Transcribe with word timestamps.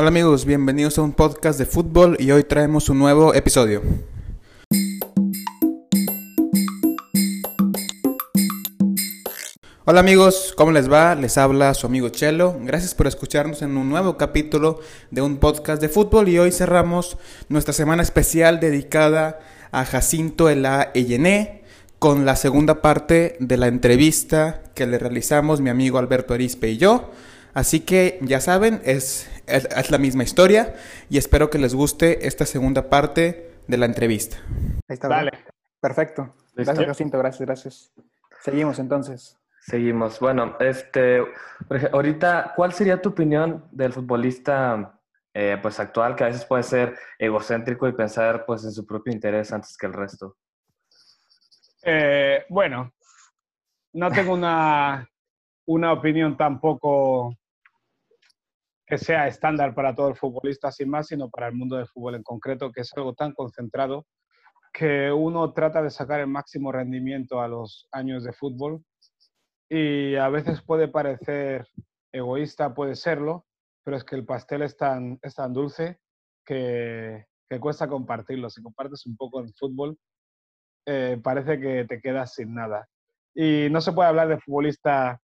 Hola 0.00 0.10
amigos, 0.10 0.44
bienvenidos 0.44 0.96
a 0.96 1.02
un 1.02 1.10
podcast 1.10 1.58
de 1.58 1.66
fútbol 1.66 2.16
y 2.20 2.30
hoy 2.30 2.44
traemos 2.44 2.88
un 2.88 3.00
nuevo 3.00 3.34
episodio. 3.34 3.82
Hola 9.84 9.98
amigos, 9.98 10.54
¿cómo 10.56 10.70
les 10.70 10.88
va? 10.88 11.16
Les 11.16 11.36
habla 11.36 11.74
su 11.74 11.88
amigo 11.88 12.10
Chelo. 12.10 12.56
Gracias 12.62 12.94
por 12.94 13.08
escucharnos 13.08 13.60
en 13.62 13.76
un 13.76 13.88
nuevo 13.88 14.16
capítulo 14.16 14.78
de 15.10 15.20
un 15.20 15.38
podcast 15.38 15.82
de 15.82 15.88
fútbol 15.88 16.28
y 16.28 16.38
hoy 16.38 16.52
cerramos 16.52 17.18
nuestra 17.48 17.72
semana 17.72 18.04
especial 18.04 18.60
dedicada 18.60 19.40
a 19.72 19.84
Jacinto 19.84 20.48
Elá 20.48 20.92
Eyené 20.94 21.64
con 21.98 22.24
la 22.24 22.36
segunda 22.36 22.82
parte 22.82 23.36
de 23.40 23.56
la 23.56 23.66
entrevista 23.66 24.62
que 24.76 24.86
le 24.86 25.00
realizamos 25.00 25.60
mi 25.60 25.70
amigo 25.70 25.98
Alberto 25.98 26.34
Arispe 26.34 26.68
y 26.68 26.76
yo. 26.76 27.10
Así 27.52 27.80
que 27.80 28.20
ya 28.22 28.40
saben, 28.40 28.80
es, 28.84 29.26
es, 29.48 29.90
la 29.90 29.98
misma 29.98 30.22
historia 30.22 30.74
y 31.08 31.18
espero 31.18 31.50
que 31.50 31.58
les 31.58 31.74
guste 31.74 32.26
esta 32.26 32.46
segunda 32.46 32.88
parte 32.88 33.52
de 33.66 33.76
la 33.76 33.86
entrevista. 33.86 34.36
Ahí 34.88 34.94
está. 34.94 35.08
Dale. 35.08 35.32
Perfecto. 35.80 36.34
Gracias, 36.54 36.86
Jacinto. 36.86 37.18
Gracias, 37.18 37.46
gracias. 37.46 37.92
Seguimos 38.40 38.78
entonces. 38.78 39.38
Seguimos. 39.60 40.18
Bueno, 40.20 40.56
este, 40.60 41.22
ahorita, 41.92 42.52
¿cuál 42.56 42.72
sería 42.72 43.02
tu 43.02 43.10
opinión 43.10 43.64
del 43.70 43.92
futbolista 43.92 44.98
eh, 45.34 45.58
pues 45.60 45.78
actual 45.78 46.16
que 46.16 46.24
a 46.24 46.28
veces 46.28 46.44
puede 46.44 46.62
ser 46.62 46.98
egocéntrico 47.18 47.86
y 47.86 47.92
pensar 47.92 48.44
pues 48.46 48.64
en 48.64 48.72
su 48.72 48.86
propio 48.86 49.12
interés 49.12 49.52
antes 49.52 49.76
que 49.76 49.86
el 49.86 49.92
resto? 49.92 50.36
Eh, 51.82 52.44
bueno, 52.48 52.92
no 53.92 54.10
tengo 54.10 54.34
una, 54.34 55.08
una 55.66 55.92
opinión 55.92 56.36
tampoco 56.36 57.36
que 58.88 58.98
sea 58.98 59.26
estándar 59.26 59.74
para 59.74 59.94
todo 59.94 60.08
el 60.08 60.16
futbolista 60.16 60.72
sin 60.72 60.88
más, 60.88 61.08
sino 61.08 61.28
para 61.28 61.48
el 61.48 61.54
mundo 61.54 61.76
del 61.76 61.86
fútbol 61.88 62.14
en 62.14 62.22
concreto, 62.22 62.72
que 62.72 62.80
es 62.80 62.92
algo 62.96 63.14
tan 63.14 63.32
concentrado 63.32 64.06
que 64.72 65.10
uno 65.12 65.52
trata 65.52 65.82
de 65.82 65.90
sacar 65.90 66.20
el 66.20 66.26
máximo 66.26 66.72
rendimiento 66.72 67.40
a 67.40 67.48
los 67.48 67.88
años 67.92 68.24
de 68.24 68.32
fútbol 68.32 68.82
y 69.68 70.14
a 70.16 70.28
veces 70.28 70.62
puede 70.62 70.88
parecer 70.88 71.66
egoísta, 72.12 72.74
puede 72.74 72.94
serlo, 72.94 73.46
pero 73.84 73.96
es 73.96 74.04
que 74.04 74.16
el 74.16 74.24
pastel 74.24 74.62
es 74.62 74.76
tan, 74.76 75.18
dulce 75.50 75.98
que, 76.44 77.26
cuesta 77.60 77.88
compartirlo. 77.88 78.48
Si 78.48 78.62
compartes 78.62 79.04
un 79.06 79.16
poco 79.16 79.40
en 79.40 79.52
fútbol, 79.52 79.98
eh, 80.86 81.18
parece 81.22 81.60
que 81.60 81.84
te 81.84 82.00
quedas 82.00 82.34
sin 82.34 82.54
nada. 82.54 82.88
Y 83.34 83.68
no 83.70 83.80
se 83.80 83.92
puede 83.92 84.08
hablar 84.08 84.28
de 84.28 84.40
futbolista 84.40 85.20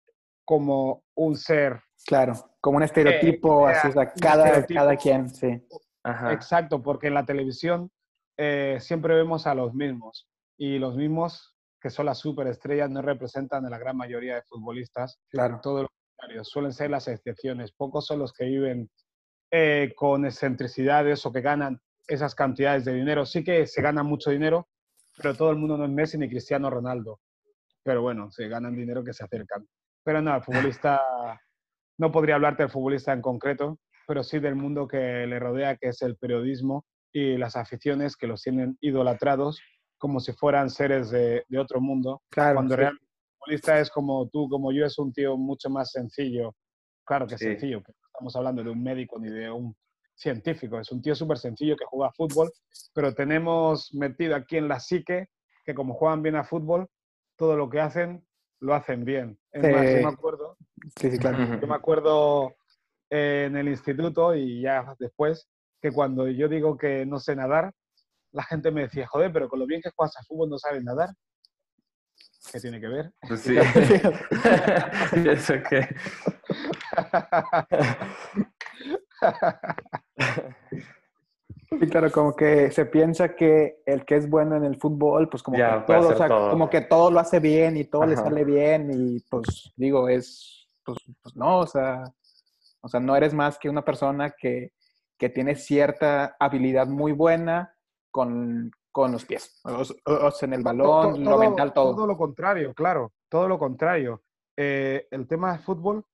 como 0.45 1.05
un 1.15 1.37
ser 1.37 1.81
Claro, 2.05 2.35
como 2.63 2.77
un 2.77 2.85
estereotipo, 2.85 3.67
así, 3.67 3.89
o 3.89 3.93
sea, 3.93 4.13
cada, 4.13 4.65
cada 4.65 4.97
quien, 4.97 5.29
sí. 5.29 5.61
Exacto, 6.31 6.81
porque 6.81 7.09
en 7.09 7.15
la 7.15 7.27
televisión 7.27 7.91
eh, 8.39 8.79
siempre 8.81 9.15
vemos 9.15 9.49
a 9.49 9.55
los 9.55 9.75
mismos 9.75 10.29
y 10.57 10.79
los 10.79 10.97
mismos 10.97 11.57
que 11.81 11.91
son 11.91 12.07
las 12.07 12.19
superestrellas 12.19 12.89
no 12.89 13.03
representan 13.03 13.67
a 13.67 13.71
la 13.71 13.79
gran 13.79 13.97
mayoría 13.97 14.37
de 14.37 14.43
futbolistas. 14.43 15.19
Claro. 15.29 15.59
Todo 15.61 15.83
lo 15.83 15.89
contrario, 16.17 16.45
suelen 16.45 16.73
ser 16.73 16.91
las 16.91 17.09
excepciones. 17.09 17.73
Pocos 17.73 18.07
son 18.07 18.21
los 18.21 18.33
que 18.33 18.45
viven 18.45 18.89
eh, 19.51 19.93
con 19.97 20.25
excentricidades 20.25 21.27
o 21.27 21.33
que 21.33 21.41
ganan 21.41 21.81
esas 22.07 22.37
cantidades 22.37 22.85
de 22.85 22.95
dinero. 22.95 23.27
Sí 23.27 23.43
que 23.43 23.67
se 23.67 23.83
gana 23.83 24.05
mucho 24.05 24.31
dinero, 24.31 24.69
pero 25.17 25.35
todo 25.35 25.51
el 25.51 25.57
mundo 25.57 25.77
no 25.77 25.85
es 25.85 25.91
Messi 25.91 26.17
ni 26.17 26.29
Cristiano 26.29 26.71
Ronaldo. 26.71 27.19
Pero 27.83 28.03
bueno, 28.03 28.31
se 28.31 28.47
ganan 28.47 28.77
dinero 28.77 29.03
que 29.03 29.13
se 29.13 29.25
acercan. 29.25 29.67
Pero 30.05 30.23
no, 30.23 30.37
el 30.37 30.43
futbolista 30.45 31.01
no 32.03 32.11
podría 32.11 32.35
hablarte 32.35 32.65
del 32.65 32.73
futbolista 32.73 33.13
en 33.13 33.23
concreto, 33.23 33.79
pero 34.09 34.25
sí 34.25 34.41
del 34.41 34.57
mundo 34.57 34.89
que 34.89 35.25
le 35.25 35.39
rodea, 35.39 35.77
que 35.77 35.91
es 35.91 36.03
el 36.03 36.17
periodismo 36.17 36.85
y 37.13 37.37
las 37.37 37.55
aficiones 37.55 38.17
que 38.17 38.27
los 38.27 38.43
tienen 38.43 38.77
idolatrados 38.81 39.61
como 39.99 40.19
si 40.19 40.33
fueran 40.33 40.69
seres 40.69 41.11
de, 41.11 41.45
otro 41.57 41.81
mundo. 41.81 42.21
Claro, 42.29 42.57
cuando 42.57 42.75
realmente 42.75 43.05
el 43.05 43.39
futbolista 43.39 43.79
es 43.79 43.89
como 43.89 44.29
tú, 44.31 44.49
como 44.49 44.73
yo, 44.73 44.85
es 44.85 44.99
un 44.99 45.13
tío 45.13 45.37
mucho 45.37 45.71
más 45.71 45.93
sencillo. 45.93 46.57
Claro 47.05 47.29
que 47.29 47.37
es 47.37 47.41
sencillo, 47.41 47.81
pero 47.87 47.97
estamos 48.05 48.35
hablando 48.35 48.65
de 48.65 48.71
un 48.71 48.83
médico 48.83 49.21
ni 49.21 49.31
de 49.31 49.49
un 49.49 49.73
científico. 50.17 50.81
Es 50.81 50.91
un 50.91 51.01
tío 51.01 51.15
súper 51.15 51.39
sencillo 51.39 51.77
que 51.77 51.85
juega 51.85 52.11
fútbol, 52.11 52.51
pero 52.93 53.15
tenemos 53.15 53.95
metido 53.95 54.35
aquí 54.35 54.57
en 54.57 54.67
la 54.67 54.81
psique 54.81 55.29
que 55.65 55.73
como 55.73 55.95
juegan 55.95 56.21
bien 56.21 56.35
a 56.35 56.43
fútbol, 56.43 56.89
todo 57.37 57.57
lo 57.57 57.71
que 57.71 57.79
hacen 57.79 58.27
lo 58.59 58.75
hacen 58.75 59.05
bien. 59.05 59.39
Es 59.53 59.63
más, 59.63 59.85
yo 59.85 60.09
me 60.09 60.13
acuerdo, 60.13 60.57
sí, 60.97 61.11
sí, 61.11 61.19
claro. 61.19 61.61
yo 61.61 61.67
me 61.67 61.75
acuerdo 61.75 62.55
en 63.11 63.57
el 63.57 63.69
instituto 63.69 64.35
y 64.35 64.63
ya 64.63 64.95
después, 64.99 65.49
que 65.81 65.91
cuando 65.93 66.29
yo 66.29 66.49
digo 66.49 66.79
que 66.79 67.05
no 67.05 67.19
sé 67.19 67.37
nadar, 67.37 67.73
la 68.33 68.43
gente 68.45 68.71
me 68.71 68.83
decía, 68.83 69.07
joder, 69.07 69.33
pero 69.33 69.49
con 69.49 69.59
lo 69.59 69.67
bien 69.67 69.83
que 69.83 69.91
juegas 69.95 70.17
a 70.17 70.25
fútbol 70.25 70.49
no 70.49 70.59
sabes 70.59 70.83
nadar. 70.83 71.11
¿Qué 72.51 72.61
tiene 72.61 72.81
que 72.81 72.89
ver? 72.89 73.13
Pues 73.29 73.41
sí. 73.43 73.57
eso 75.29 75.55
qué? 75.69 75.89
Sí, 81.79 81.89
claro, 81.89 82.11
como 82.11 82.35
que 82.37 82.71
se 82.71 82.87
piensa 82.87 83.35
que 83.35 83.83
el 83.87 84.05
que 84.05 84.17
es 84.17 84.29
bueno 84.29 84.57
en 84.57 84.65
el 84.65 84.77
fútbol, 84.77 85.29
pues 85.29 85.43
como, 85.43 85.57
que, 85.57 85.85
todo, 85.87 86.51
como 86.51 86.69
que 86.69 86.83
todo 86.83 87.11
lo 87.11 87.21
hace 87.21 87.41
bien 87.41 87.77
y 87.77 87.85
todo 87.85 88.07
le 88.07 88.17
sale 88.17 88.45
bien 88.45 88.91
y 88.93 89.21
pues 89.21 89.73
digo, 89.77 90.09
es, 90.09 90.62
pues, 90.85 90.99
pues, 91.23 91.37
no, 91.37 91.59
o 91.59 91.67
sea, 91.67 92.05
o 92.81 92.89
sea, 92.89 93.01
no 93.01 93.17
eres 93.17 93.35
más 93.35 93.59
que 93.59 93.69
una 93.69 93.85
persona 93.85 94.35
que, 94.37 94.73
que 95.19 95.29
tiene 95.29 95.55
cierta 95.55 96.37
habilidad 96.39 96.87
muy 96.87 97.13
buena 97.13 97.75
con, 98.11 98.71
con 98.91 99.13
los 99.13 99.25
pies, 99.25 99.61
o, 99.65 100.33
en 100.43 100.53
el 100.53 100.63
balón, 100.63 101.25
lo 101.25 101.39
mental, 101.39 101.73
todo. 101.73 101.95
Todo 101.95 102.07
lo 102.07 102.17
contrario, 102.17 102.75
claro, 102.75 103.13
todo 103.29 103.49
lo 103.49 103.59
contrario. 103.59 104.23
Eh, 104.57 105.07
el 105.11 105.27
tema 105.27 105.53
del 105.53 105.63
fútbol 105.63 106.05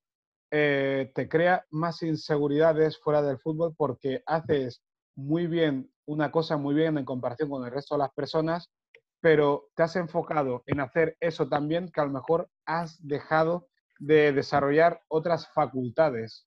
eh, 0.50 1.10
te 1.14 1.28
crea 1.28 1.66
más 1.70 2.02
inseguridades 2.02 2.98
fuera 2.98 3.20
del 3.20 3.38
fútbol 3.38 3.74
porque 3.76 4.22
haces 4.26 4.82
muy 5.16 5.46
bien 5.46 5.90
una 6.06 6.30
cosa 6.30 6.56
muy 6.56 6.74
bien 6.74 6.96
en 6.96 7.04
comparación 7.04 7.50
con 7.50 7.64
el 7.64 7.72
resto 7.72 7.96
de 7.96 7.98
las 7.98 8.12
personas, 8.12 8.70
pero 9.20 9.68
te 9.74 9.82
has 9.82 9.96
enfocado 9.96 10.62
en 10.66 10.80
hacer 10.80 11.16
eso 11.20 11.48
también 11.48 11.90
que 11.90 12.00
a 12.00 12.04
lo 12.04 12.12
mejor 12.12 12.48
has 12.64 12.96
dejado 13.06 13.68
de 13.98 14.32
desarrollar 14.32 15.02
otras 15.08 15.48
facultades. 15.52 16.46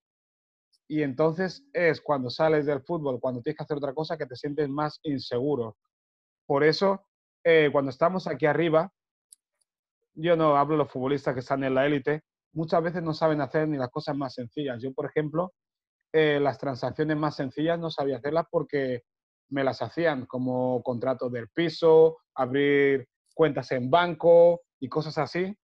Y 0.87 1.03
entonces 1.03 1.63
es 1.73 2.01
cuando 2.01 2.29
sales 2.29 2.65
del 2.65 2.81
fútbol, 2.81 3.19
cuando 3.19 3.41
tienes 3.41 3.57
que 3.57 3.63
hacer 3.63 3.77
otra 3.77 3.93
cosa, 3.93 4.17
que 4.17 4.25
te 4.25 4.35
sientes 4.35 4.67
más 4.67 4.99
inseguro. 5.03 5.77
Por 6.45 6.63
eso, 6.63 7.07
eh, 7.43 7.69
cuando 7.71 7.91
estamos 7.91 8.27
aquí 8.27 8.45
arriba, 8.45 8.91
yo 10.13 10.35
no 10.35 10.57
hablo 10.57 10.73
de 10.73 10.83
los 10.83 10.91
futbolistas 10.91 11.33
que 11.33 11.39
están 11.39 11.63
en 11.63 11.75
la 11.75 11.85
élite, 11.85 12.23
muchas 12.53 12.83
veces 12.83 13.01
no 13.03 13.13
saben 13.13 13.41
hacer 13.41 13.67
ni 13.67 13.77
las 13.77 13.89
cosas 13.89 14.15
más 14.15 14.33
sencillas. 14.33 14.81
Yo, 14.81 14.93
por 14.93 15.05
ejemplo, 15.05 15.53
eh, 16.13 16.39
las 16.41 16.57
transacciones 16.57 17.15
más 17.15 17.35
sencillas 17.35 17.79
no 17.79 17.89
sabía 17.89 18.17
hacerlas 18.17 18.45
porque 18.51 19.03
me 19.49 19.63
las 19.63 19.81
hacían 19.81 20.25
como 20.25 20.81
contratos 20.83 21.31
del 21.31 21.49
piso, 21.49 22.17
abrir 22.35 23.07
cuentas 23.33 23.71
en 23.71 23.89
banco 23.89 24.61
y 24.79 24.89
cosas 24.89 25.17
así. 25.17 25.55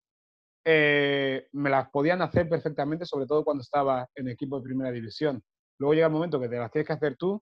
Eh, 0.69 1.47
me 1.53 1.71
las 1.71 1.89
podían 1.91 2.23
hacer 2.23 2.49
perfectamente, 2.49 3.07
sobre 3.07 3.27
todo 3.27 3.45
cuando 3.45 3.63
estaba 3.63 4.09
en 4.17 4.29
equipo 4.29 4.57
de 4.57 4.65
primera 4.65 4.91
división. 4.91 5.41
Luego 5.79 5.95
llega 5.95 6.09
el 6.09 6.13
momento 6.13 6.41
que 6.41 6.49
te 6.49 6.59
las 6.59 6.73
tienes 6.73 6.89
que 6.89 6.93
hacer 6.93 7.17
tú 7.17 7.41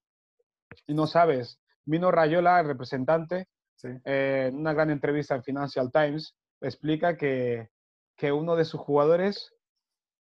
y 0.86 0.92
no 0.92 1.06
sabes. 1.06 1.58
Mino 1.86 2.10
Rayola, 2.10 2.60
el 2.60 2.66
representante, 2.66 3.46
eh, 3.82 4.48
en 4.48 4.56
una 4.56 4.74
gran 4.74 4.90
entrevista 4.90 5.34
en 5.34 5.42
Financial 5.42 5.90
Times, 5.90 6.36
explica 6.60 7.16
que, 7.16 7.70
que 8.14 8.30
uno 8.30 8.56
de 8.56 8.66
sus 8.66 8.80
jugadores 8.82 9.54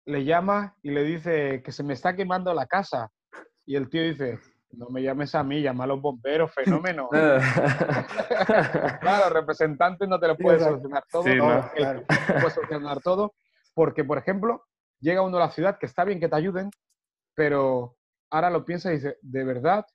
le 0.05 0.25
llama 0.25 0.77
y 0.83 0.91
le 0.91 1.05
dice 1.05 1.63
que 1.63 1.71
se 1.71 1.85
me 1.85 1.95
está 1.95 2.17
quemando 2.17 2.53
la 2.53 2.67
casa. 2.67 3.13
Y 3.65 3.77
el 3.77 3.89
tío 3.91 4.03
dice, 4.03 4.41
no 4.73 4.89
me 4.91 5.03
llames 5.03 5.35
a 5.35 5.43
mí, 5.43 5.63
llama 5.63 5.85
a 5.85 5.87
los 5.87 6.01
bomberos, 6.01 6.53
fenómeno. 6.53 7.09
claro, 9.01 9.31
representante 9.31 10.07
no 10.07 10.21
te 10.21 10.29
lo 10.29 10.37
puede 10.37 10.61
solucionar 10.61 11.05
todo, 11.11 11.25
no, 11.35 11.71
puede 11.73 12.51
solucionar 12.51 13.01
todo, 13.01 13.35
porque, 13.75 14.05
por 14.05 14.19
ejemplo, 14.19 14.65
llega 15.01 15.23
uno 15.23 15.39
a 15.39 15.41
la 15.41 15.51
ciudad 15.51 15.79
que 15.79 15.87
está 15.87 16.05
bien 16.05 16.21
que 16.21 16.29
te 16.29 16.37
ayuden, 16.37 16.71
pero 17.35 17.97
ahora 18.31 18.51
lo 18.51 18.65
piensa 18.65 18.91
y 18.91 18.97
dice, 18.97 19.17
¿de 19.23 19.45
verdad 19.45 19.87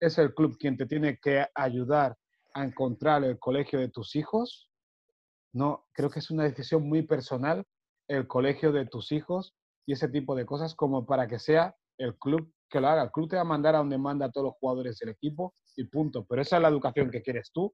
es 0.00 0.18
el 0.18 0.34
club 0.34 0.56
quien 0.58 0.76
te 0.76 0.86
tiene 0.86 1.18
que 1.18 1.46
ayudar 1.54 2.16
a 2.54 2.64
encontrar 2.64 3.24
el 3.24 3.38
colegio 3.38 3.78
de 3.78 3.88
tus 3.88 4.16
hijos? 4.16 4.70
No, 5.52 5.86
creo 5.92 6.10
que 6.10 6.20
es 6.20 6.30
una 6.30 6.44
decisión 6.44 6.88
muy 6.88 7.02
personal 7.02 7.66
el 8.08 8.26
colegio 8.26 8.72
de 8.72 8.86
tus 8.86 9.12
hijos 9.12 9.54
y 9.86 9.92
ese 9.92 10.08
tipo 10.08 10.34
de 10.34 10.46
cosas 10.46 10.74
como 10.74 11.06
para 11.06 11.28
que 11.28 11.38
sea 11.38 11.76
el 11.98 12.16
club 12.18 12.52
que 12.72 12.80
lo 12.80 12.88
haga. 12.88 13.04
El 13.04 13.10
club 13.12 13.28
te 13.28 13.36
va 13.36 13.42
a 13.42 13.44
mandar 13.44 13.74
a 13.76 13.78
donde 13.78 13.98
manda 13.98 14.26
a 14.26 14.30
todos 14.30 14.46
los 14.46 14.54
jugadores 14.58 14.98
del 14.98 15.10
equipo 15.10 15.54
y 15.76 15.84
punto. 15.84 16.24
Pero 16.24 16.42
esa 16.42 16.56
es 16.56 16.62
la 16.62 16.68
educación 16.68 17.10
que 17.10 17.22
quieres 17.22 17.52
tú 17.52 17.72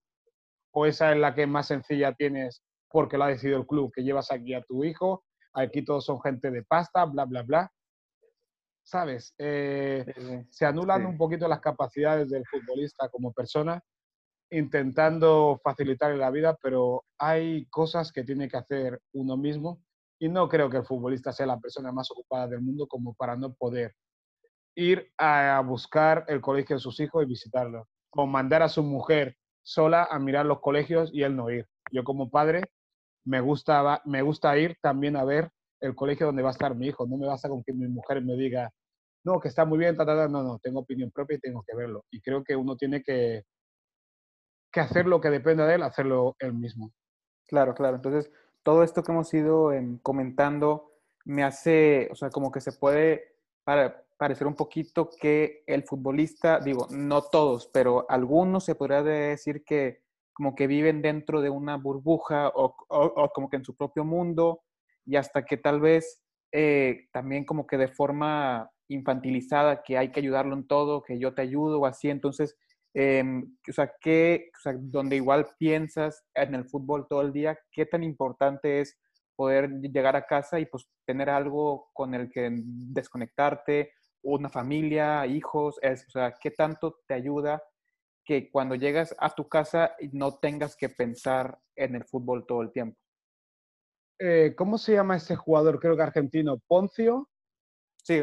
o 0.73 0.85
esa 0.85 1.13
es 1.13 1.19
la 1.19 1.35
que 1.35 1.47
más 1.47 1.69
sencilla 1.69 2.13
tienes 2.13 2.63
porque 2.91 3.17
lo 3.17 3.25
ha 3.25 3.29
decidido 3.29 3.59
el 3.59 3.67
club, 3.67 3.93
que 3.95 4.03
llevas 4.03 4.31
aquí 4.33 4.55
a 4.55 4.63
tu 4.63 4.85
hijo, 4.85 5.25
aquí 5.53 5.85
todos 5.85 6.05
son 6.05 6.21
gente 6.21 6.51
de 6.51 6.63
pasta, 6.63 7.05
bla, 7.05 7.25
bla, 7.25 7.43
bla. 7.43 7.73
¿sabes? 8.89 9.35
Eh, 9.37 10.47
se 10.49 10.65
anulan 10.65 11.05
un 11.05 11.19
poquito 11.19 11.47
las 11.47 11.61
capacidades 11.61 12.31
del 12.31 12.43
futbolista 12.47 13.11
como 13.11 13.35
persona, 13.35 13.83
intentando 14.51 15.61
facilitarle 15.63 16.17
la 16.17 16.31
vida, 16.31 16.57
pero 16.63 17.05
hay 17.19 17.67
cosas 17.67 18.11
que 18.11 18.25
tiene 18.25 18.49
que 18.49 18.57
hacer 18.57 18.99
uno 19.13 19.37
mismo 19.37 19.83
y 20.19 20.31
no 20.31 20.49
creo 20.49 20.71
que 20.71 20.79
el 20.79 20.87
futbolista 20.87 21.33
sea 21.33 21.45
la 21.45 21.61
persona 21.61 21.93
más 21.93 22.11
ocupada 22.11 22.49
del 22.49 22.63
mundo 22.63 22.87
como 22.87 23.13
para 23.13 23.37
no 23.37 23.53
poder 23.53 23.93
ir 24.79 25.13
a 25.19 25.61
buscar 25.67 26.25
el 26.29 26.41
colegio 26.41 26.77
de 26.77 26.81
sus 26.81 27.01
hijos 27.01 27.25
y 27.25 27.27
visitarlo, 27.27 27.89
o 28.11 28.27
mandar 28.27 28.63
a 28.63 28.69
su 28.69 28.85
mujer 28.85 29.37
sola 29.63 30.05
a 30.09 30.21
mirar 30.21 30.47
los 30.47 30.61
colegios 30.61 31.11
y 31.13 31.25
él 31.25 31.35
no 31.35 31.51
ir. 31.51 31.67
Yo 31.91 32.05
como 32.05 32.31
padre 32.31 32.63
me 33.25 33.41
gusta, 33.41 34.01
me 34.05 34.23
gusta 34.23 34.57
ir 34.57 34.77
también 34.81 35.17
a 35.17 35.25
ver 35.25 35.51
el 35.81 35.97
colegio 35.97 36.27
donde 36.27 36.43
va 36.43 36.51
a 36.51 36.53
estar 36.53 36.77
mi 36.77 36.87
hijo. 36.87 37.07
No 37.09 37.17
me 37.17 37.27
basta 37.27 37.49
con 37.49 37.65
que 37.65 37.73
mi 37.73 37.89
mujer 37.89 38.23
me 38.23 38.37
diga, 38.37 38.71
no, 39.25 39.41
que 39.41 39.49
está 39.49 39.65
muy 39.65 39.79
bien, 39.79 39.97
ta, 39.97 40.07
ta, 40.07 40.29
no, 40.29 40.45
no, 40.45 40.61
tengo 40.61 40.81
opinión 40.81 41.11
propia 41.11 41.37
y 41.37 41.41
tengo 41.41 41.65
que 41.67 41.77
verlo. 41.77 42.05
Y 42.13 42.21
creo 42.21 42.45
que 42.45 42.55
uno 42.55 42.77
tiene 42.77 43.03
que, 43.03 43.43
que 44.73 44.81
hacer 44.81 45.07
lo 45.07 45.21
que 45.21 45.31
dependa 45.31 45.67
de 45.67 45.75
él, 45.75 45.83
hacerlo 45.83 46.37
él 46.39 46.55
mismo. 46.55 46.93
Claro, 47.49 47.75
claro. 47.75 47.97
Entonces, 47.97 48.31
todo 48.63 48.85
esto 48.85 49.03
que 49.03 49.11
hemos 49.11 49.35
ido 49.35 49.73
em, 49.73 49.99
comentando 49.99 50.93
me 51.25 51.43
hace, 51.43 52.09
o 52.13 52.15
sea, 52.15 52.31
como 52.31 52.53
que 52.53 52.61
se 52.61 52.73
puede 52.73 53.35
parecer 54.19 54.47
un 54.47 54.55
poquito 54.55 55.09
que 55.09 55.63
el 55.67 55.85
futbolista, 55.85 56.61
digo, 56.61 56.87
no 56.91 57.23
todos, 57.23 57.71
pero 57.73 58.05
algunos 58.11 58.65
se 58.65 58.75
podría 58.75 59.03
decir 59.03 59.65
que 59.65 60.03
como 60.33 60.55
que 60.55 60.67
viven 60.67 61.01
dentro 61.03 61.41
de 61.41 61.51
una 61.51 61.77
burbuja 61.77 62.49
o, 62.49 62.77
o 62.89 63.31
como 63.31 63.49
que 63.49 63.57
en 63.57 63.65
su 63.65 63.77
propio 63.77 64.05
mundo 64.05 64.63
y 65.07 65.17
hasta 65.17 65.45
que 65.45 65.57
tal 65.57 65.81
vez 65.81 66.23
eh, 66.53 67.09
también 67.13 67.45
como 67.45 67.67
que 67.67 67.77
de 67.77 67.89
forma 67.89 68.71
infantilizada, 68.89 69.83
que 69.83 69.99
hay 69.99 70.11
que 70.11 70.21
ayudarlo 70.21 70.55
en 70.55 70.67
todo, 70.67 71.03
que 71.03 71.19
yo 71.19 71.35
te 71.35 71.43
ayudo 71.43 71.81
o 71.81 71.87
así, 71.87 72.09
entonces, 72.09 72.57
em, 72.95 73.57
o 73.69 73.73
sea, 73.73 73.93
¿qué, 74.01 74.51
o 74.57 74.61
sea, 74.61 74.75
donde 74.79 75.17
igual 75.17 75.47
piensas 75.59 76.25
en 76.35 76.55
el 76.55 76.65
fútbol 76.65 77.07
todo 77.09 77.21
el 77.21 77.33
día, 77.33 77.59
¿qué 77.71 77.85
tan 77.85 78.03
importante 78.03 78.81
es 78.81 78.99
poder 79.37 79.71
llegar 79.81 80.17
a 80.17 80.27
casa 80.27 80.59
y 80.59 80.67
pues 80.67 80.89
tener 81.07 81.31
algo 81.31 81.91
con 81.93 82.15
el 82.15 82.31
que 82.31 82.51
desconectarte, 82.53 83.93
una 84.23 84.49
familia, 84.49 85.27
hijos, 85.27 85.79
es, 85.83 86.07
o 86.09 86.11
sea, 86.11 86.35
¿qué 86.41 86.51
tanto 86.51 87.01
te 87.07 87.15
ayuda 87.15 87.63
que 88.25 88.51
cuando 88.51 88.75
llegas 88.75 89.15
a 89.19 89.31
tu 89.31 89.49
casa 89.49 89.95
no 90.13 90.39
tengas 90.39 90.77
que 90.77 90.89
pensar 90.89 91.59
en 91.77 91.95
el 91.95 92.05
fútbol 92.05 92.47
todo 92.47 92.63
el 92.63 92.73
tiempo? 92.73 92.99
Eh, 94.19 94.55
¿cómo 94.57 94.79
se 94.79 94.95
llama 94.95 95.17
ese 95.17 95.37
jugador? 95.37 95.79
Creo 95.79 95.97
que 95.97 96.03
argentino, 96.03 96.59
Poncio. 96.67 97.29
Sí. 98.03 98.21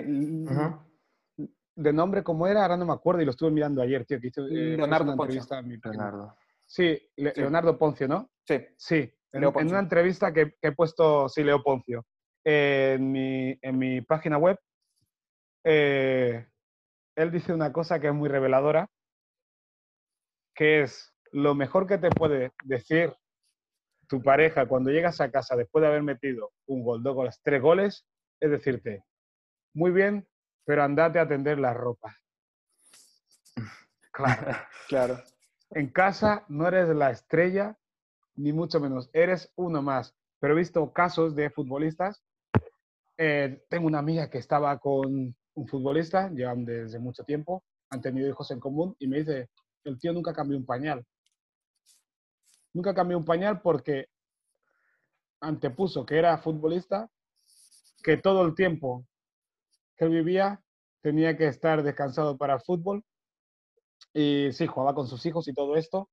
De 1.77 1.93
nombre, 1.93 2.23
¿cómo 2.23 2.47
era? 2.47 2.63
Ahora 2.63 2.77
no 2.77 2.85
me 2.85 2.93
acuerdo 2.93 3.21
y 3.21 3.25
lo 3.25 3.31
estuve 3.31 3.51
mirando 3.51 3.81
ayer, 3.81 4.05
tío. 4.05 4.19
Que 4.19 4.27
eh, 4.27 4.77
Leonardo 4.77 5.15
Poncio. 5.15 5.41
Leonardo. 5.83 6.35
Sí, 6.65 6.99
Leonardo 7.15 7.77
Poncio, 7.77 8.07
¿no? 8.07 8.31
Sí. 8.43 8.59
Sí, 8.77 9.11
en, 9.31 9.67
una 9.67 9.79
entrevista 9.79 10.33
que, 10.33 10.55
he 10.61 10.71
puesto, 10.71 11.27
sí, 11.29 11.43
Leo 11.43 11.61
Poncio, 11.61 12.05
en, 12.43 13.11
mi, 13.11 13.57
en, 13.61 13.77
mi, 13.77 14.01
página 14.01 14.37
web, 14.37 14.57
eh, 15.65 16.47
él 17.15 17.31
dice 17.31 17.51
una 17.51 17.73
cosa 17.73 17.99
que 17.99 18.07
es 18.07 18.13
muy 18.13 18.29
reveladora, 18.29 18.87
que 20.53 20.83
es 20.83 21.11
lo 21.31 21.55
mejor 21.55 21.87
que 21.87 21.97
te 21.97 22.09
puede 22.11 22.51
decir 22.63 23.13
tu 24.07 24.21
pareja 24.21 24.67
cuando 24.67 24.91
llegas 24.91 25.19
a 25.19 25.31
casa 25.31 25.55
después 25.55 25.81
de 25.81 25.87
haber 25.87 26.03
metido 26.03 26.51
un 26.67 26.83
gol, 26.83 27.01
dos 27.01 27.15
goles, 27.15 27.41
tres 27.43 27.61
goles, 27.61 28.05
es 28.39 28.51
decirte, 28.51 29.03
muy 29.73 29.91
bien, 29.91 30.27
pero 30.65 30.83
andate 30.83 31.17
a 31.17 31.23
atender 31.23 31.57
la 31.57 31.73
ropa. 31.73 32.15
Claro, 34.11 34.57
claro. 34.87 35.23
En 35.71 35.89
casa 35.89 36.45
no 36.47 36.67
eres 36.67 36.89
la 36.89 37.09
estrella, 37.09 37.75
ni 38.35 38.53
mucho 38.53 38.79
menos, 38.79 39.09
eres 39.13 39.51
uno 39.55 39.81
más. 39.81 40.15
Pero 40.39 40.53
he 40.53 40.57
visto 40.57 40.93
casos 40.93 41.35
de 41.35 41.49
futbolistas. 41.49 42.23
Eh, 43.17 43.65
tengo 43.67 43.87
una 43.87 43.99
amiga 43.99 44.29
que 44.29 44.37
estaba 44.37 44.77
con 44.77 45.35
un 45.55 45.67
futbolista, 45.67 46.29
llevan 46.29 46.65
desde 46.65 46.99
mucho 46.99 47.23
tiempo, 47.23 47.63
han 47.89 48.01
tenido 48.01 48.29
hijos 48.29 48.51
en 48.51 48.59
común, 48.59 48.95
y 48.99 49.07
me 49.07 49.19
dice, 49.19 49.49
el 49.83 49.97
tío 49.99 50.13
nunca 50.13 50.33
cambió 50.33 50.57
un 50.57 50.65
pañal 50.65 51.05
nunca 52.75 52.93
cambió 52.93 53.17
un 53.17 53.25
pañal 53.25 53.61
porque 53.61 54.09
antepuso 55.39 56.05
que 56.05 56.17
era 56.17 56.37
futbolista, 56.37 57.09
que 58.03 58.17
todo 58.17 58.45
el 58.45 58.53
tiempo 58.53 59.05
que 59.97 60.07
vivía 60.07 60.61
tenía 61.01 61.37
que 61.37 61.47
estar 61.47 61.81
descansado 61.83 62.37
para 62.37 62.55
el 62.55 62.61
fútbol. 62.61 63.03
Y 64.13 64.49
sí, 64.51 64.67
jugaba 64.67 64.93
con 64.93 65.07
sus 65.07 65.25
hijos 65.25 65.47
y 65.47 65.53
todo 65.53 65.75
esto, 65.77 66.09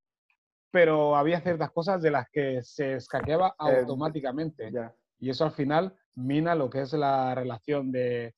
pero 0.70 1.16
había 1.16 1.40
ciertas 1.40 1.70
cosas 1.72 2.00
de 2.00 2.10
las 2.12 2.28
que 2.30 2.62
se 2.62 2.94
escaqueaba 2.94 3.48
eh, 3.48 3.80
automáticamente. 3.80 4.72
Y 5.18 5.30
eso 5.30 5.44
al 5.44 5.52
final 5.52 5.96
mina 6.14 6.54
lo 6.54 6.70
que 6.70 6.82
es 6.82 6.92
la 6.92 7.34
relación 7.34 7.90
de, 7.90 8.34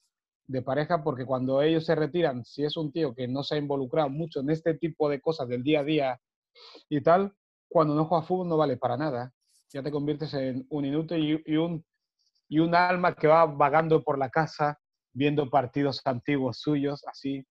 de 0.46 0.62
pareja, 0.62 1.02
porque 1.02 1.24
cuando 1.24 1.62
ellos 1.62 1.86
se 1.86 1.94
retiran, 1.94 2.44
si 2.44 2.64
es 2.64 2.76
un 2.76 2.92
tío 2.92 3.14
que 3.14 3.26
no 3.28 3.42
se 3.42 3.54
ha 3.54 3.58
involucrado 3.58 4.10
mucho 4.10 4.40
en 4.40 4.50
este 4.50 4.74
tipo 4.74 5.08
de 5.08 5.20
cosas 5.20 5.48
del 5.48 5.62
día 5.62 5.80
a 5.80 5.84
día 5.84 6.20
y 6.88 7.00
tal, 7.02 7.34
cuando 7.68 7.94
no 7.94 8.04
juegas 8.04 8.28
fútbol 8.28 8.48
no 8.48 8.56
vale 8.56 8.76
para 8.76 8.96
nada. 8.96 9.32
Ya 9.72 9.82
te 9.82 9.90
conviertes 9.90 10.34
en 10.34 10.66
un 10.70 10.84
inútil 10.84 11.42
y, 11.44 11.56
un, 11.56 11.84
y 12.48 12.60
un 12.60 12.74
alma 12.74 13.14
que 13.14 13.26
va 13.26 13.46
vagando 13.46 14.02
por 14.04 14.18
la 14.18 14.30
casa, 14.30 14.78
viendo 15.12 15.50
partidos 15.50 16.00
antiguos 16.04 16.58
suyos, 16.60 17.04
así, 17.06 17.44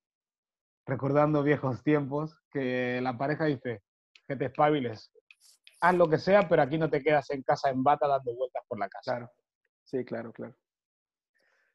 recordando 0.85 1.43
viejos 1.43 1.83
tiempos, 1.83 2.35
que 2.51 3.01
la 3.01 3.17
pareja 3.17 3.45
dice, 3.45 3.81
que 4.27 4.35
te 4.35 4.45
espabiles. 4.45 5.11
Haz 5.81 5.95
lo 5.95 6.07
que 6.09 6.17
sea, 6.17 6.47
pero 6.47 6.61
aquí 6.61 6.77
no 6.77 6.89
te 6.89 7.01
quedas 7.01 7.29
en 7.31 7.43
casa 7.43 7.69
en 7.69 7.83
bata 7.83 8.07
dando 8.07 8.33
vueltas 8.35 8.63
por 8.67 8.79
la 8.79 8.87
casa. 8.87 9.11
Claro. 9.17 9.31
Sí, 9.83 10.05
claro, 10.05 10.31
claro. 10.31 10.55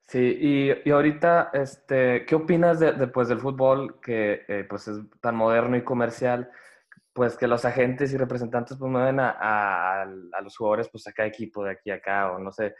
Sí, 0.08 0.38
y, 0.40 0.88
y 0.88 0.90
ahorita, 0.90 1.50
este, 1.52 2.24
¿qué 2.24 2.34
opinas 2.34 2.80
de, 2.80 2.92
pues, 3.08 3.28
del 3.28 3.40
fútbol 3.40 4.00
que 4.00 4.42
eh, 4.48 4.64
pues 4.68 4.88
es 4.88 4.96
tan 5.20 5.36
moderno 5.36 5.76
y 5.76 5.84
comercial? 5.84 6.50
pues 7.18 7.36
que 7.36 7.48
los 7.48 7.64
agentes 7.64 8.12
y 8.12 8.16
representantes 8.16 8.76
pues 8.78 8.88
mueven 8.92 9.18
a, 9.18 10.02
a, 10.02 10.06
los 10.40 10.56
jugadores 10.56 10.88
pues 10.88 11.04
a 11.08 11.12
cada 11.12 11.28
equipo 11.28 11.64
de 11.64 11.72
aquí 11.72 11.90
a 11.90 11.96
acá 11.96 12.30
o 12.30 12.38
no 12.38 12.52
sé. 12.52 12.76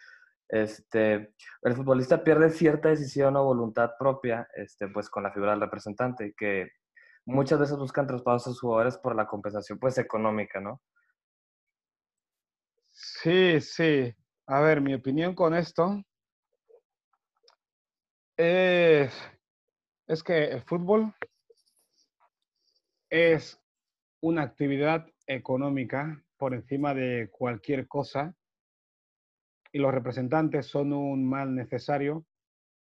Este, 0.49 1.35
el 1.63 1.75
futbolista 1.75 2.23
pierde 2.23 2.51
cierta 2.51 2.89
decisión 2.89 3.35
o 3.35 3.43
voluntad 3.43 3.91
propia 3.99 4.49
este, 4.55 4.87
pues 4.91 5.11
con 5.11 5.25
la 5.25 5.33
figura 5.33 5.51
del 5.51 5.63
representante 5.63 6.35
que 6.37 6.71
muchas 7.27 7.59
veces 7.59 7.77
buscan 7.79 8.07
traspasos 8.07 8.47
a 8.47 8.51
sus 8.51 8.61
jugadores 8.61 8.97
por 8.99 9.17
la 9.17 9.27
compensación 9.27 9.81
pues 9.81 9.99
económica, 9.99 10.61
¿no? 10.61 10.81
Sí, 12.93 13.61
sí. 13.61 14.15
A 14.47 14.61
ver, 14.61 14.81
mi 14.81 14.95
opinión 14.95 15.35
con 15.35 15.53
esto 15.53 16.01
es, 18.39 19.13
que 20.23 20.45
el 20.45 20.63
fútbol 20.63 21.13
es 23.11 23.61
una 24.21 24.43
actividad 24.43 25.07
económica 25.27 26.23
por 26.37 26.55
encima 26.55 26.95
de 26.95 27.29
cualquier 27.31 27.89
cosa 27.89 28.35
y 29.73 29.79
los 29.79 29.93
representantes 29.93 30.67
son 30.67 30.93
un 30.93 31.29
mal 31.29 31.55
necesario 31.55 32.25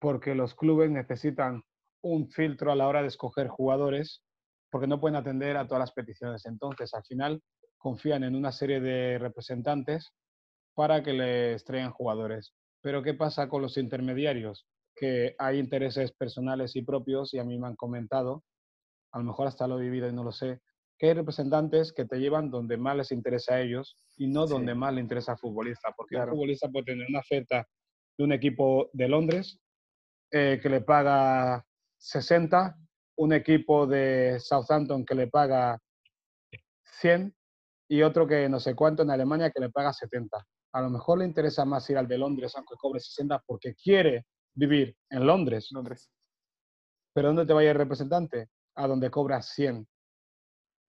porque 0.00 0.34
los 0.34 0.54
clubes 0.54 0.90
necesitan 0.90 1.62
un 2.02 2.28
filtro 2.30 2.72
a 2.72 2.76
la 2.76 2.88
hora 2.88 3.02
de 3.02 3.08
escoger 3.08 3.48
jugadores 3.48 4.22
porque 4.70 4.86
no 4.86 5.00
pueden 5.00 5.16
atender 5.16 5.56
a 5.56 5.66
todas 5.66 5.80
las 5.80 5.92
peticiones. 5.92 6.46
Entonces, 6.46 6.92
al 6.94 7.04
final, 7.04 7.42
confían 7.78 8.24
en 8.24 8.34
una 8.34 8.50
serie 8.50 8.80
de 8.80 9.18
representantes 9.18 10.10
para 10.74 11.02
que 11.02 11.12
les 11.12 11.64
traigan 11.64 11.92
jugadores. 11.92 12.54
Pero 12.80 13.02
¿qué 13.02 13.14
pasa 13.14 13.48
con 13.48 13.62
los 13.62 13.76
intermediarios? 13.78 14.66
Que 14.94 15.34
hay 15.38 15.58
intereses 15.58 16.12
personales 16.12 16.76
y 16.76 16.82
propios, 16.82 17.34
y 17.34 17.38
a 17.38 17.44
mí 17.44 17.58
me 17.58 17.66
han 17.66 17.76
comentado, 17.76 18.44
a 19.12 19.18
lo 19.18 19.24
mejor 19.24 19.46
hasta 19.46 19.66
lo 19.66 19.78
he 19.78 19.82
vivido 19.82 20.08
y 20.08 20.12
no 20.12 20.24
lo 20.24 20.32
sé, 20.32 20.60
que 20.98 21.08
hay 21.08 21.14
representantes 21.14 21.92
que 21.92 22.04
te 22.04 22.18
llevan 22.18 22.50
donde 22.50 22.76
más 22.76 22.96
les 22.96 23.12
interesa 23.12 23.54
a 23.54 23.60
ellos 23.60 23.96
y 24.16 24.28
no 24.28 24.46
donde 24.46 24.74
más 24.74 24.94
le 24.94 25.00
interesa 25.00 25.32
al 25.32 25.38
futbolista, 25.38 25.92
porque 25.96 26.16
el 26.16 26.28
futbolista 26.28 26.68
puede 26.68 26.86
tener 26.86 27.06
una 27.08 27.20
oferta 27.20 27.66
de 28.16 28.24
un 28.24 28.32
equipo 28.32 28.90
de 28.92 29.08
Londres 29.08 29.60
eh, 30.30 30.58
que 30.62 30.68
le 30.68 30.80
paga 30.80 31.64
60, 31.98 32.76
un 33.16 33.32
equipo 33.32 33.86
de 33.86 34.38
Southampton 34.40 35.04
que 35.04 35.14
le 35.14 35.26
paga 35.28 35.78
100 37.00 37.34
y 37.88 38.02
otro 38.02 38.26
que 38.26 38.48
no 38.48 38.60
sé 38.60 38.74
cuánto 38.74 39.02
en 39.02 39.10
Alemania 39.10 39.50
que 39.50 39.60
le 39.60 39.70
paga 39.70 39.92
70. 39.92 40.44
A 40.72 40.80
lo 40.80 40.90
mejor 40.90 41.18
le 41.18 41.24
interesa 41.24 41.64
más 41.64 41.88
ir 41.90 41.98
al 41.98 42.08
de 42.08 42.18
Londres 42.18 42.52
aunque 42.56 42.74
cobre 42.76 43.00
60 43.00 43.42
porque 43.46 43.74
quiere 43.74 44.26
vivir 44.54 44.96
en 45.10 45.26
Londres. 45.26 45.68
Londres. 45.72 46.10
Pero 47.12 47.28
¿dónde 47.28 47.46
te 47.46 47.52
vaya 47.52 47.70
el 47.70 47.76
representante? 47.76 48.50
A 48.74 48.86
donde 48.86 49.10
cobra 49.10 49.40
100. 49.42 49.86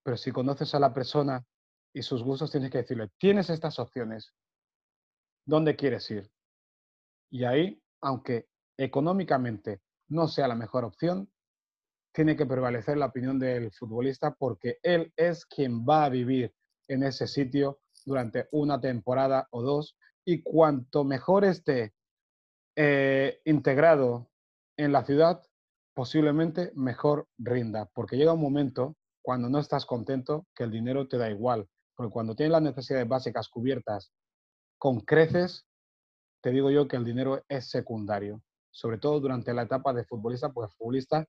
Pero 0.04 0.16
si 0.16 0.32
conoces 0.32 0.74
a 0.74 0.80
la 0.80 0.92
persona 0.92 1.44
y 1.92 2.02
sus 2.02 2.22
gustos, 2.22 2.50
tienes 2.50 2.70
que 2.70 2.78
decirle, 2.78 3.10
tienes 3.18 3.50
estas 3.50 3.78
opciones, 3.78 4.32
¿dónde 5.46 5.76
quieres 5.76 6.10
ir? 6.10 6.30
Y 7.30 7.44
ahí, 7.44 7.82
aunque 8.02 8.48
económicamente 8.76 9.80
no 10.08 10.28
sea 10.28 10.48
la 10.48 10.54
mejor 10.54 10.84
opción, 10.84 11.30
tiene 12.12 12.36
que 12.36 12.46
prevalecer 12.46 12.96
la 12.96 13.06
opinión 13.06 13.38
del 13.38 13.72
futbolista 13.72 14.34
porque 14.34 14.78
él 14.82 15.12
es 15.16 15.44
quien 15.44 15.84
va 15.84 16.04
a 16.04 16.08
vivir 16.08 16.54
en 16.88 17.02
ese 17.02 17.26
sitio 17.26 17.80
durante 18.04 18.48
una 18.52 18.80
temporada 18.80 19.48
o 19.50 19.62
dos 19.62 19.96
y 20.24 20.42
cuanto 20.42 21.04
mejor 21.04 21.44
esté 21.44 21.95
eh, 22.76 23.40
integrado 23.44 24.28
en 24.76 24.92
la 24.92 25.04
ciudad, 25.04 25.42
posiblemente 25.94 26.72
mejor 26.74 27.26
rinda, 27.38 27.86
porque 27.94 28.16
llega 28.16 28.34
un 28.34 28.40
momento 28.40 28.96
cuando 29.22 29.48
no 29.48 29.58
estás 29.58 29.86
contento 29.86 30.46
que 30.54 30.64
el 30.64 30.70
dinero 30.70 31.08
te 31.08 31.16
da 31.16 31.30
igual, 31.30 31.66
porque 31.94 32.12
cuando 32.12 32.36
tienes 32.36 32.52
las 32.52 32.62
necesidades 32.62 33.08
básicas 33.08 33.48
cubiertas 33.48 34.12
con 34.78 35.00
creces, 35.00 35.66
te 36.42 36.50
digo 36.50 36.70
yo 36.70 36.86
que 36.86 36.96
el 36.96 37.04
dinero 37.04 37.42
es 37.48 37.70
secundario, 37.70 38.42
sobre 38.70 38.98
todo 38.98 39.20
durante 39.20 39.54
la 39.54 39.62
etapa 39.62 39.94
de 39.94 40.04
futbolista, 40.04 40.52
porque 40.52 40.70
el 40.70 40.76
futbolista 40.76 41.26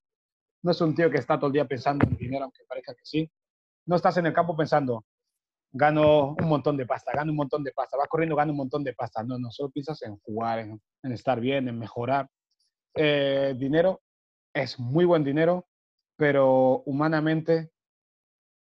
no 0.63 0.71
es 0.71 0.81
un 0.81 0.93
tío 0.95 1.09
que 1.09 1.17
está 1.17 1.37
todo 1.37 1.47
el 1.47 1.53
día 1.53 1.65
pensando 1.65 2.05
en 2.05 2.17
dinero, 2.17 2.43
aunque 2.43 2.65
parezca 2.67 2.93
que 2.93 3.05
sí. 3.05 3.31
No 3.85 3.95
estás 3.95 4.17
en 4.17 4.25
el 4.25 4.33
campo 4.33 4.55
pensando, 4.55 5.05
gano 5.77 6.35
un 6.39 6.49
montón 6.49 6.75
de 6.75 6.85
pasta, 6.85 7.11
gano 7.13 7.31
un 7.31 7.37
montón 7.37 7.63
de 7.63 7.71
pasta, 7.71 7.97
vas 7.97 8.07
corriendo, 8.07 8.35
gano 8.35 8.51
un 8.51 8.57
montón 8.57 8.83
de 8.83 8.93
pasta. 8.93 9.23
No, 9.23 9.37
no, 9.37 9.51
solo 9.51 9.69
piensas 9.69 10.01
en 10.01 10.17
jugar, 10.17 10.59
en, 10.59 10.81
estar 11.11 11.39
bien, 11.39 11.67
en 11.67 11.77
mejorar. 11.77 12.29
Eh, 12.95 13.55
dinero 13.57 14.01
es 14.53 14.79
muy 14.79 15.05
buen 15.05 15.23
dinero, 15.23 15.67
pero 16.17 16.81
humanamente 16.85 17.71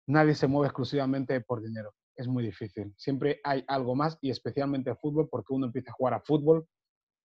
nadie 0.07 0.35
se 0.35 0.47
mueve 0.47 0.67
exclusivamente 0.67 1.41
por 1.41 1.61
dinero. 1.61 1.93
Es 2.15 2.27
muy 2.27 2.43
difícil. 2.43 2.93
Siempre 2.97 3.41
hay 3.43 3.63
algo 3.67 3.95
más 3.95 4.17
y 4.21 4.29
especialmente 4.29 4.89
el 4.89 4.97
fútbol 4.97 5.27
porque 5.29 5.53
uno 5.53 5.67
empieza 5.67 5.91
a 5.91 5.95
jugar 5.95 6.13
a 6.13 6.21
fútbol 6.21 6.67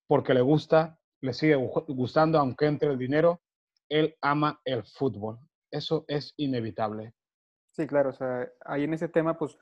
porque 0.09 0.35
le 0.35 0.41
gusta, 0.41 0.99
le 1.21 1.33
sigue 1.33 1.57
gustando 1.57 2.39
aunque 2.39 2.67
entre 2.67 2.91
el 2.91 2.99
dinero. 2.99 3.41
Él 3.89 4.17
ama 4.21 4.61
el 4.65 4.85
fútbol. 4.85 5.39
Eso 5.71 6.05
es 6.09 6.35
inevitable. 6.37 7.15
Sí, 7.71 7.87
claro. 7.87 8.11
O 8.11 8.13
sea, 8.13 8.49
ahí 8.65 8.85
en 8.85 8.95
ese 8.95 9.09
tema, 9.09 9.37
pues 9.37 9.59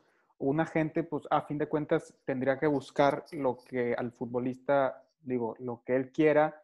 una 0.48 0.66
gente, 0.66 1.02
pues 1.02 1.24
a 1.30 1.42
fin 1.42 1.58
de 1.58 1.68
cuentas, 1.68 2.14
tendría 2.24 2.58
que 2.58 2.66
buscar 2.66 3.24
lo 3.32 3.58
que 3.58 3.94
al 3.94 4.12
futbolista, 4.12 5.02
digo, 5.22 5.56
lo 5.58 5.82
que 5.84 5.96
él 5.96 6.12
quiera. 6.12 6.62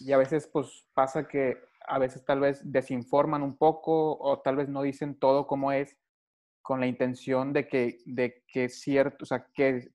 Y 0.00 0.12
a 0.12 0.18
veces, 0.18 0.46
pues 0.46 0.86
pasa 0.94 1.26
que 1.26 1.58
a 1.86 1.98
veces 1.98 2.24
tal 2.24 2.40
vez 2.40 2.60
desinforman 2.64 3.42
un 3.42 3.56
poco 3.56 4.16
o 4.18 4.40
tal 4.40 4.56
vez 4.56 4.68
no 4.68 4.82
dicen 4.82 5.16
todo 5.16 5.46
como 5.46 5.72
es 5.72 5.96
con 6.60 6.78
la 6.78 6.86
intención 6.86 7.52
de 7.52 7.66
que, 7.66 7.98
de 8.06 8.44
que 8.46 8.68
cierto, 8.68 9.24
o 9.24 9.26
sea, 9.26 9.46
que, 9.52 9.90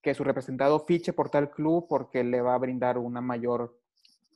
que 0.00 0.14
su 0.14 0.24
representado 0.24 0.80
fiche 0.80 1.12
por 1.12 1.28
tal 1.28 1.50
club 1.50 1.86
porque 1.88 2.24
le 2.24 2.40
va 2.40 2.54
a 2.54 2.58
brindar 2.58 2.96
una 2.96 3.20
mayor 3.20 3.76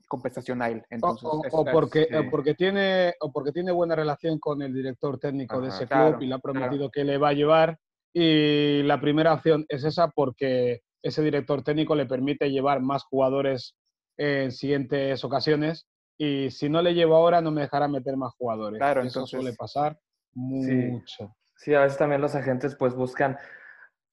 compensación 0.08 0.60
a 0.60 0.68
él. 0.68 0.84
Entonces, 0.90 1.26
o, 1.50 1.64
porque, 1.64 2.06
porque 2.30 2.54
tiene, 2.54 3.14
o 3.20 3.32
porque 3.32 3.52
tiene 3.52 3.72
buena 3.72 3.96
relación 3.96 4.38
con 4.38 4.60
el 4.60 4.74
director 4.74 5.18
técnico 5.18 5.60
de 5.60 5.68
ese 5.68 5.86
club 5.86 6.20
y 6.20 6.26
le 6.26 6.34
ha 6.34 6.38
prometido 6.38 6.90
que 6.90 7.04
le 7.04 7.16
va 7.16 7.30
a 7.30 7.32
llevar. 7.32 7.78
Y 8.14 8.82
la 8.84 9.00
primera 9.00 9.34
opción 9.34 9.66
es 9.68 9.84
esa 9.84 10.08
porque 10.08 10.82
ese 11.02 11.22
director 11.22 11.62
técnico 11.62 11.94
le 11.94 12.06
permite 12.06 12.50
llevar 12.50 12.80
más 12.80 13.02
jugadores 13.04 13.74
en 14.16 14.52
siguientes 14.52 15.24
ocasiones 15.24 15.86
y 16.16 16.50
si 16.50 16.68
no 16.68 16.80
le 16.80 16.94
llevo 16.94 17.16
ahora 17.16 17.40
no 17.40 17.50
me 17.50 17.62
dejará 17.62 17.88
meter 17.88 18.16
más 18.16 18.32
jugadores. 18.36 18.78
Claro, 18.78 19.02
Eso 19.02 19.26
suele 19.26 19.52
pasar 19.52 19.98
mucho. 20.32 21.34
Sí. 21.56 21.74
a 21.74 21.80
veces 21.80 21.98
también 21.98 22.20
los 22.20 22.36
agentes 22.36 22.76
pues 22.76 22.94
buscan, 22.94 23.36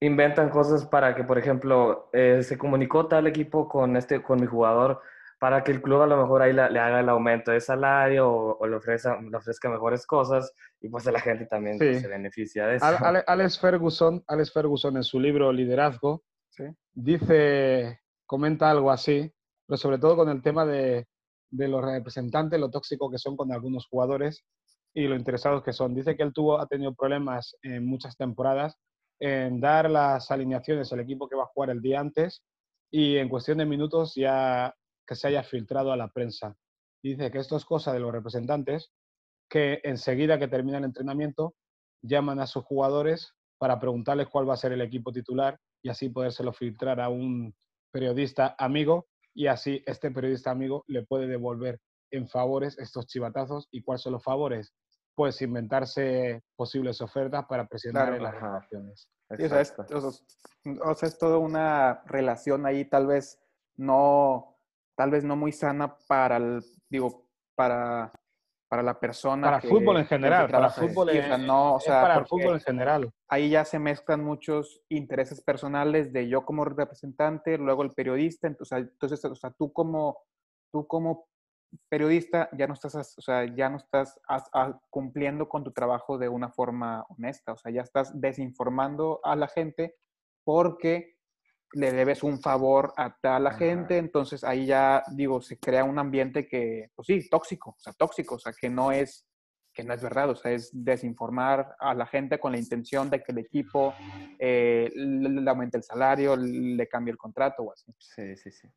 inventan 0.00 0.50
cosas 0.50 0.84
para 0.84 1.14
que, 1.14 1.22
por 1.22 1.38
ejemplo, 1.38 2.10
eh, 2.12 2.42
se 2.42 2.58
comunicó 2.58 3.06
tal 3.06 3.28
equipo 3.28 3.68
con, 3.68 3.96
este, 3.96 4.20
con 4.20 4.40
mi 4.40 4.46
jugador 4.46 5.00
para 5.42 5.64
que 5.64 5.72
el 5.72 5.82
club 5.82 6.02
a 6.02 6.06
lo 6.06 6.16
mejor 6.16 6.40
ahí 6.40 6.52
le 6.52 6.62
haga 6.62 7.00
el 7.00 7.08
aumento 7.08 7.50
de 7.50 7.60
salario 7.60 8.30
o, 8.30 8.64
le, 8.64 8.76
ofrezca, 8.76 9.20
le, 9.20 9.36
ofrezca, 9.36 9.68
mejores 9.68 10.06
cosas 10.06 10.54
y 10.80 10.88
pues 10.88 11.04
la 11.06 11.18
gente 11.18 11.46
también 11.46 11.78
se 11.78 12.06
beneficia 12.06 12.68
de 12.68 12.76
eso. 12.76 12.86
Alex 13.26 13.58
Ferguson, 13.58 14.22
Alex 14.28 14.52
Ferguson 14.52 14.96
en 14.96 15.02
su 15.02 15.18
libro 15.18 15.52
Liderazgo 15.52 16.22
dice, 16.92 17.98
comenta 18.24 18.70
algo 18.70 18.92
así, 18.92 19.32
pero 19.66 19.76
sobre 19.76 19.98
todo 19.98 20.14
con 20.14 20.28
el 20.28 20.42
tema 20.42 20.64
de 20.64 21.08
de 21.52 21.68
los 21.68 21.84
representantes, 21.84 22.58
lo 22.58 22.70
tóxico 22.70 23.10
que 23.10 23.18
son 23.18 23.36
con 23.36 23.52
algunos 23.52 23.86
jugadores 23.86 24.44
y 24.94 25.06
lo 25.06 25.16
interesados 25.16 25.62
que 25.62 25.72
son. 25.72 25.92
Dice 25.92 26.16
que 26.16 26.22
él 26.22 26.32
tuvo, 26.32 26.58
ha 26.58 26.66
tenido 26.66 26.94
problemas 26.94 27.56
en 27.62 27.84
muchas 27.84 28.16
temporadas 28.16 28.76
en 29.20 29.60
dar 29.60 29.90
las 29.90 30.30
alineaciones 30.30 30.92
al 30.92 31.00
equipo 31.00 31.28
que 31.28 31.36
va 31.36 31.44
a 31.44 31.52
jugar 31.54 31.70
el 31.70 31.82
día 31.82 32.00
antes 32.00 32.42
y 32.90 33.16
en 33.16 33.28
cuestión 33.28 33.58
de 33.58 33.66
minutos 33.66 34.14
ya 34.16 34.74
que 35.12 35.16
se 35.16 35.28
haya 35.28 35.42
filtrado 35.42 35.92
a 35.92 35.96
la 35.96 36.08
prensa. 36.08 36.56
Dice 37.02 37.30
que 37.30 37.38
esto 37.38 37.54
es 37.56 37.66
cosa 37.66 37.92
de 37.92 38.00
los 38.00 38.12
representantes 38.12 38.90
que 39.50 39.82
enseguida 39.84 40.38
que 40.38 40.48
termina 40.48 40.78
el 40.78 40.84
entrenamiento 40.84 41.54
llaman 42.00 42.40
a 42.40 42.46
sus 42.46 42.64
jugadores 42.64 43.34
para 43.58 43.78
preguntarles 43.78 44.28
cuál 44.28 44.48
va 44.48 44.54
a 44.54 44.56
ser 44.56 44.72
el 44.72 44.80
equipo 44.80 45.12
titular 45.12 45.60
y 45.82 45.90
así 45.90 46.08
podérselo 46.08 46.54
filtrar 46.54 46.98
a 46.98 47.10
un 47.10 47.54
periodista 47.90 48.56
amigo 48.58 49.06
y 49.34 49.48
así 49.48 49.82
este 49.84 50.10
periodista 50.10 50.50
amigo 50.50 50.82
le 50.86 51.04
puede 51.04 51.26
devolver 51.26 51.78
en 52.10 52.26
favores 52.26 52.78
estos 52.78 53.06
chivatazos. 53.06 53.68
¿Y 53.70 53.82
cuáles 53.82 54.00
son 54.00 54.14
los 54.14 54.24
favores? 54.24 54.72
Pues 55.14 55.42
inventarse 55.42 56.42
posibles 56.56 57.02
ofertas 57.02 57.44
para 57.46 57.66
presionar 57.66 58.14
en 58.14 58.22
las 58.22 58.34
relaciones. 58.34 59.10
o, 59.28 59.36
sea, 59.36 59.60
es, 59.60 59.74
o, 59.78 60.94
sea, 60.94 61.08
es 61.08 61.18
toda 61.18 61.36
una 61.36 62.02
relación 62.06 62.64
ahí 62.64 62.86
tal 62.86 63.08
vez 63.08 63.38
no, 63.76 64.51
tal 64.96 65.10
vez 65.10 65.24
no 65.24 65.36
muy 65.36 65.52
sana 65.52 65.96
para 66.08 66.36
el, 66.36 66.62
digo, 66.88 67.28
para 67.54 68.12
para 68.72 68.82
la 68.82 68.98
persona. 68.98 69.48
Para 69.48 69.60
fútbol 69.60 69.98
en 69.98 70.06
general, 70.06 70.50
para 70.50 70.70
fútbol 70.70 71.10
en, 71.10 71.46
no, 71.46 71.74
o 71.74 71.78
sea, 71.78 72.00
para 72.00 72.20
el 72.20 72.26
fútbol 72.26 72.54
en 72.54 72.60
general. 72.60 73.10
Ahí 73.28 73.50
ya 73.50 73.66
se 73.66 73.78
mezclan 73.78 74.24
muchos 74.24 74.80
intereses 74.88 75.42
personales 75.42 76.10
de 76.10 76.26
yo 76.26 76.46
como 76.46 76.64
representante, 76.64 77.58
luego 77.58 77.82
el 77.82 77.90
periodista, 77.90 78.46
entonces, 78.46 78.78
entonces 78.78 79.22
o 79.26 79.34
sea, 79.34 79.50
tú 79.50 79.74
como, 79.74 80.22
tú 80.72 80.86
como 80.86 81.28
periodista 81.90 82.48
ya 82.56 82.66
no 82.66 82.72
estás, 82.72 82.94
o 83.18 83.20
sea, 83.20 83.44
ya 83.44 83.68
no 83.68 83.76
estás 83.76 84.18
cumpliendo 84.88 85.50
con 85.50 85.64
tu 85.64 85.72
trabajo 85.72 86.16
de 86.16 86.30
una 86.30 86.48
forma 86.48 87.04
honesta, 87.10 87.52
o 87.52 87.58
sea, 87.58 87.70
ya 87.70 87.82
estás 87.82 88.18
desinformando 88.18 89.20
a 89.22 89.36
la 89.36 89.48
gente 89.48 89.96
porque 90.46 91.18
le 91.74 91.92
debes 91.92 92.22
un 92.22 92.40
favor 92.40 92.92
a 92.96 93.16
tal 93.20 93.44
la 93.44 93.52
gente, 93.52 93.98
entonces 93.98 94.44
ahí 94.44 94.66
ya, 94.66 95.02
digo, 95.12 95.40
se 95.40 95.58
crea 95.58 95.84
un 95.84 95.98
ambiente 95.98 96.46
que, 96.46 96.90
pues 96.94 97.06
sí, 97.06 97.28
tóxico, 97.28 97.70
o 97.70 97.78
sea, 97.78 97.92
tóxico, 97.92 98.36
o 98.36 98.38
sea, 98.38 98.52
que 98.52 98.68
no 98.68 98.92
es, 98.92 99.26
que 99.72 99.82
no 99.82 99.94
es 99.94 100.02
verdad, 100.02 100.30
o 100.30 100.36
sea, 100.36 100.52
es 100.52 100.70
desinformar 100.72 101.74
a 101.78 101.94
la 101.94 102.06
gente 102.06 102.38
con 102.38 102.52
la 102.52 102.58
intención 102.58 103.08
de 103.08 103.22
que 103.22 103.32
el 103.32 103.38
equipo 103.38 103.94
eh, 104.38 104.90
le, 104.94 105.48
aumente 105.50 105.78
el 105.78 105.82
salario, 105.82 106.36
le 106.36 106.86
cambie 106.88 107.12
el 107.12 107.18
contrato 107.18 107.62
o 107.62 107.72
así. 107.72 107.92
Sí, 107.98 108.36
sí, 108.36 108.50
sí. 108.50 108.68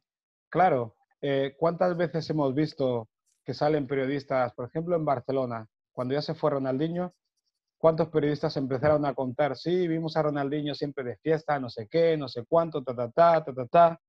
Claro, 0.50 0.96
eh, 1.22 1.56
¿cuántas 1.58 1.98
veces 1.98 2.30
hemos 2.30 2.56
visto 2.56 3.10
que 3.44 3.54
salen 3.54 3.88
periodistas, 3.88 4.54
por 4.54 4.68
ejemplo, 4.68 4.96
en 4.96 5.06
Barcelona, 5.06 5.68
cuando 5.92 6.14
ya 6.14 6.22
se 6.22 6.34
fue 6.34 6.52
Ronaldinho, 6.52 7.14
cuántos 7.86 8.10
periodistas 8.10 8.58
empezaron 8.58 9.06
a 9.06 9.14
contar, 9.14 9.56
sí, 9.56 9.88
vimos 9.88 10.18
a 10.18 10.24
Ronaldinho 10.24 10.74
siempre 10.74 11.04
de 11.04 11.18
fiesta, 11.18 11.60
no 11.60 11.70
sé 11.70 11.88
qué, 11.88 12.18
no 12.18 12.28
sé 12.28 12.44
cuánto, 12.44 12.84
ta, 12.84 12.96
ta, 12.96 13.12
ta, 13.12 13.46
ta, 13.46 13.54
ta, 13.54 13.68
ta. 13.68 14.02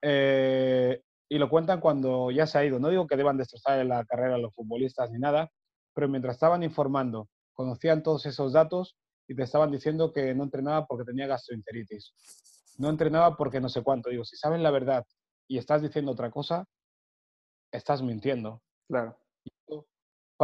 Eh, 0.00 1.02
y 1.28 1.36
lo 1.36 1.50
cuentan 1.50 1.80
cuando 1.80 2.30
ya 2.30 2.46
se 2.46 2.56
ha 2.56 2.64
ido. 2.64 2.78
No 2.78 2.88
digo 2.88 3.06
que 3.06 3.18
deban 3.18 3.36
destrozar 3.36 3.84
la 3.84 4.06
carrera 4.06 4.36
a 4.36 4.38
los 4.38 4.54
futbolistas 4.54 5.10
ni 5.10 5.18
nada, 5.18 5.50
pero 5.92 6.08
mientras 6.08 6.36
estaban 6.36 6.62
informando, 6.62 7.28
conocían 7.52 8.02
todos 8.02 8.24
esos 8.24 8.54
datos 8.54 8.96
y 9.28 9.34
te 9.34 9.42
estaban 9.42 9.70
diciendo 9.70 10.10
que 10.10 10.34
no 10.34 10.44
entrenaba 10.44 10.86
porque 10.86 11.04
tenía 11.04 11.26
gastroenteritis. 11.26 12.14
No 12.78 12.88
entrenaba 12.88 13.36
porque 13.36 13.60
no 13.60 13.68
sé 13.68 13.82
cuánto. 13.82 14.08
Digo, 14.08 14.24
si 14.24 14.38
saben 14.38 14.62
la 14.62 14.70
verdad 14.70 15.04
y 15.46 15.58
estás 15.58 15.82
diciendo 15.82 16.12
otra 16.12 16.30
cosa, 16.30 16.64
estás 17.70 18.00
mintiendo. 18.00 18.62
Claro 18.88 19.23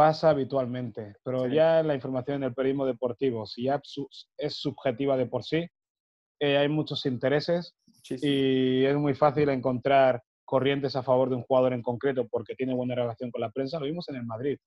pasa 0.01 0.31
habitualmente, 0.31 1.13
pero 1.23 1.45
ya 1.45 1.83
la 1.83 1.93
información 1.93 2.37
en 2.37 2.45
el 2.45 2.55
periodismo 2.55 2.87
deportivo, 2.87 3.45
si 3.45 3.65
ya 3.65 3.79
es 4.39 4.55
subjetiva 4.55 5.15
de 5.15 5.27
por 5.27 5.43
sí, 5.43 5.67
eh, 6.39 6.57
hay 6.57 6.67
muchos 6.69 7.05
intereses 7.05 7.75
y 8.09 8.83
es 8.83 8.95
muy 8.95 9.13
fácil 9.13 9.49
encontrar 9.49 10.23
corrientes 10.43 10.95
a 10.95 11.03
favor 11.03 11.29
de 11.29 11.35
un 11.35 11.43
jugador 11.43 11.73
en 11.73 11.83
concreto 11.83 12.27
porque 12.27 12.55
tiene 12.55 12.73
buena 12.73 12.95
relación 12.95 13.29
con 13.29 13.41
la 13.41 13.51
prensa. 13.51 13.79
Lo 13.79 13.85
vimos 13.85 14.09
en 14.09 14.15
el 14.15 14.25
Madrid 14.25 14.57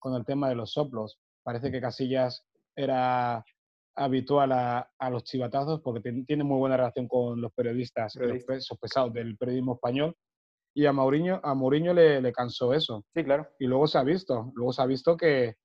con 0.00 0.16
el 0.16 0.24
tema 0.24 0.48
de 0.48 0.56
los 0.56 0.72
soplos. 0.72 1.20
Parece 1.44 1.70
que 1.70 1.80
Casillas 1.80 2.44
era 2.74 3.44
habitual 3.94 4.50
a, 4.50 4.90
los 5.08 5.22
chivatazos 5.22 5.82
porque 5.82 6.00
tiene 6.26 6.42
muy 6.42 6.58
buena 6.58 6.76
relación 6.76 7.06
con 7.06 7.40
los 7.40 7.52
periodistas, 7.52 8.16
los 8.16 8.78
pesados 8.80 9.12
del 9.12 9.36
periodismo 9.36 9.74
español 9.74 10.16
y 10.74 10.86
a 10.86 10.92
Mourinho, 10.92 11.40
a 11.42 11.54
Mourinho 11.54 11.92
le, 11.92 12.20
le, 12.20 12.32
cansó 12.32 12.72
eso. 12.72 13.04
Sí, 13.14 13.24
claro. 13.24 13.48
Y 13.58 13.66
luego 13.66 13.86
se 13.86 13.98
ha 13.98 14.04
visto, 14.04 14.52
luego 14.54 14.72
se 14.72 14.82
ha 14.82 14.86
visto 14.86 15.16
que 15.16 15.56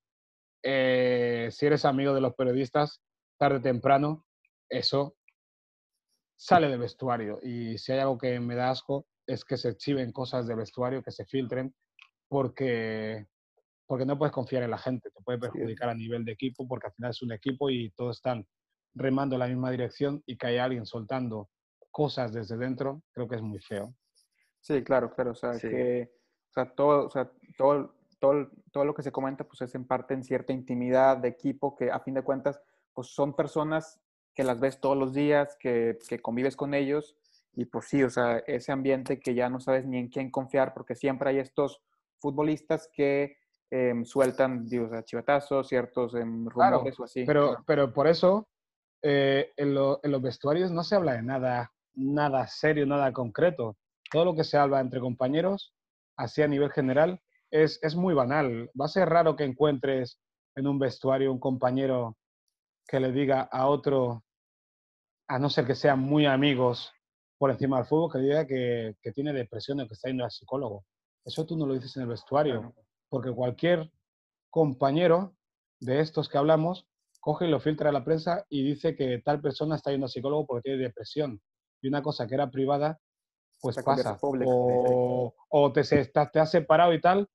eh, 0.62 1.48
si 1.52 1.66
eres 1.66 1.84
amigo 1.84 2.12
de 2.12 2.20
los 2.20 2.34
periodistas, 2.34 3.00
tarde 3.38 3.58
o 3.58 3.62
temprano, 3.62 4.26
eso 4.68 5.16
sale 6.36 6.68
del 6.68 6.80
vestuario. 6.80 7.38
Y 7.42 7.78
si 7.78 7.92
hay 7.92 8.00
algo 8.00 8.18
que 8.18 8.40
me 8.40 8.56
da 8.56 8.70
asco, 8.70 9.06
es 9.26 9.44
que 9.44 9.56
se 9.56 9.76
chiven 9.76 10.12
cosas 10.12 10.46
de 10.46 10.54
vestuario, 10.54 11.02
que 11.02 11.12
se 11.12 11.24
filtren, 11.24 11.74
porque, 12.28 13.26
porque 13.86 14.06
no 14.06 14.18
puedes 14.18 14.32
confiar 14.32 14.64
en 14.64 14.70
la 14.70 14.78
gente, 14.78 15.10
te 15.10 15.22
puede 15.22 15.38
perjudicar 15.38 15.88
a 15.88 15.94
nivel 15.94 16.24
de 16.24 16.32
equipo 16.32 16.66
porque 16.66 16.88
al 16.88 16.94
final 16.94 17.10
es 17.10 17.22
un 17.22 17.32
equipo 17.32 17.70
y 17.70 17.90
todos 17.92 18.16
están 18.16 18.46
remando 18.94 19.36
en 19.36 19.40
la 19.40 19.48
misma 19.48 19.70
dirección 19.70 20.22
y 20.26 20.36
que 20.36 20.48
hay 20.48 20.58
alguien 20.58 20.86
soltando 20.86 21.48
cosas 21.90 22.32
desde 22.32 22.56
dentro, 22.56 23.02
creo 23.12 23.28
que 23.28 23.36
es 23.36 23.42
muy 23.42 23.60
feo. 23.60 23.94
Sí, 24.66 24.82
claro, 24.82 25.14
claro, 25.14 25.30
o 25.30 25.34
sea, 25.36 25.52
que 25.60 26.10
o 26.50 26.52
sea, 26.52 26.74
todo, 26.74 27.06
o 27.06 27.10
sea, 27.10 27.30
todo, 27.56 27.94
todo, 28.18 28.50
todo 28.72 28.84
lo 28.84 28.94
que 28.94 29.04
se 29.04 29.12
comenta 29.12 29.44
pues 29.44 29.60
es 29.62 29.72
en 29.76 29.86
parte 29.86 30.12
en 30.12 30.24
cierta 30.24 30.52
intimidad 30.52 31.18
de 31.18 31.28
equipo 31.28 31.76
que 31.76 31.92
a 31.92 32.00
fin 32.00 32.14
de 32.14 32.22
cuentas 32.22 32.60
pues 32.92 33.08
son 33.14 33.36
personas 33.36 34.00
que 34.34 34.42
las 34.42 34.58
ves 34.58 34.80
todos 34.80 34.96
los 34.96 35.14
días, 35.14 35.56
que, 35.60 35.98
que 36.08 36.18
convives 36.18 36.56
con 36.56 36.74
ellos 36.74 37.16
y 37.54 37.66
pues 37.66 37.86
sí, 37.86 38.02
o 38.02 38.10
sea, 38.10 38.38
ese 38.38 38.72
ambiente 38.72 39.20
que 39.20 39.34
ya 39.36 39.48
no 39.48 39.60
sabes 39.60 39.86
ni 39.86 39.98
en 39.98 40.08
quién 40.08 40.32
confiar 40.32 40.74
porque 40.74 40.96
siempre 40.96 41.30
hay 41.30 41.38
estos 41.38 41.80
futbolistas 42.18 42.90
que 42.92 43.36
em, 43.70 44.04
sueltan, 44.04 44.66
digo, 44.66 44.90
o 44.90 45.02
chivatazos, 45.02 45.68
ciertos 45.68 46.16
em, 46.16 46.46
rumores 46.48 46.98
o 46.98 47.04
así. 47.04 47.24
Pero, 47.24 47.62
pero 47.64 47.92
por 47.92 48.08
eso 48.08 48.48
eh, 49.00 49.52
en, 49.56 49.74
los 49.74 50.22
vestuarios 50.22 50.72
no 50.72 50.82
se 50.82 50.96
habla 50.96 51.12
de 51.12 51.22
nada, 51.22 51.72
nada 51.94 52.48
serio, 52.48 52.84
nada 52.84 53.12
concreto. 53.12 53.76
Todo 54.16 54.24
lo 54.24 54.34
que 54.34 54.44
se 54.44 54.56
habla 54.56 54.80
entre 54.80 54.98
compañeros, 54.98 55.74
así 56.16 56.40
a 56.40 56.48
nivel 56.48 56.70
general, 56.70 57.20
es, 57.50 57.78
es 57.82 57.94
muy 57.94 58.14
banal. 58.14 58.70
Va 58.80 58.86
a 58.86 58.88
ser 58.88 59.10
raro 59.10 59.36
que 59.36 59.44
encuentres 59.44 60.18
en 60.54 60.66
un 60.66 60.78
vestuario 60.78 61.30
un 61.30 61.38
compañero 61.38 62.16
que 62.88 62.98
le 62.98 63.12
diga 63.12 63.42
a 63.42 63.66
otro, 63.66 64.24
a 65.28 65.38
no 65.38 65.50
ser 65.50 65.66
que 65.66 65.74
sean 65.74 66.00
muy 66.00 66.24
amigos 66.24 66.94
por 67.36 67.50
encima 67.50 67.76
del 67.76 67.84
fútbol, 67.84 68.10
que 68.10 68.18
le 68.20 68.24
diga 68.24 68.46
que, 68.46 68.94
que 69.02 69.12
tiene 69.12 69.34
depresión 69.34 69.80
o 69.80 69.86
que 69.86 69.92
está 69.92 70.08
yendo 70.08 70.24
al 70.24 70.30
psicólogo. 70.30 70.86
Eso 71.22 71.44
tú 71.44 71.54
no 71.58 71.66
lo 71.66 71.74
dices 71.74 71.94
en 71.98 72.04
el 72.04 72.08
vestuario, 72.08 72.74
porque 73.10 73.30
cualquier 73.30 73.92
compañero 74.48 75.36
de 75.78 76.00
estos 76.00 76.30
que 76.30 76.38
hablamos 76.38 76.88
coge 77.20 77.48
y 77.48 77.50
lo 77.50 77.60
filtra 77.60 77.90
a 77.90 77.92
la 77.92 78.02
prensa 78.02 78.46
y 78.48 78.64
dice 78.64 78.96
que 78.96 79.18
tal 79.18 79.42
persona 79.42 79.76
está 79.76 79.90
yendo 79.90 80.06
al 80.06 80.10
psicólogo 80.10 80.46
porque 80.46 80.70
tiene 80.70 80.84
depresión. 80.84 81.38
Y 81.82 81.88
una 81.88 82.00
cosa 82.00 82.26
que 82.26 82.34
era 82.34 82.50
privada, 82.50 82.98
pues 83.74 83.84
pasa. 83.84 84.18
O, 84.22 85.34
o 85.48 85.72
te, 85.72 85.82
te 85.82 86.40
has 86.40 86.50
separado 86.50 86.92
y 86.92 87.00
tal, 87.00 87.28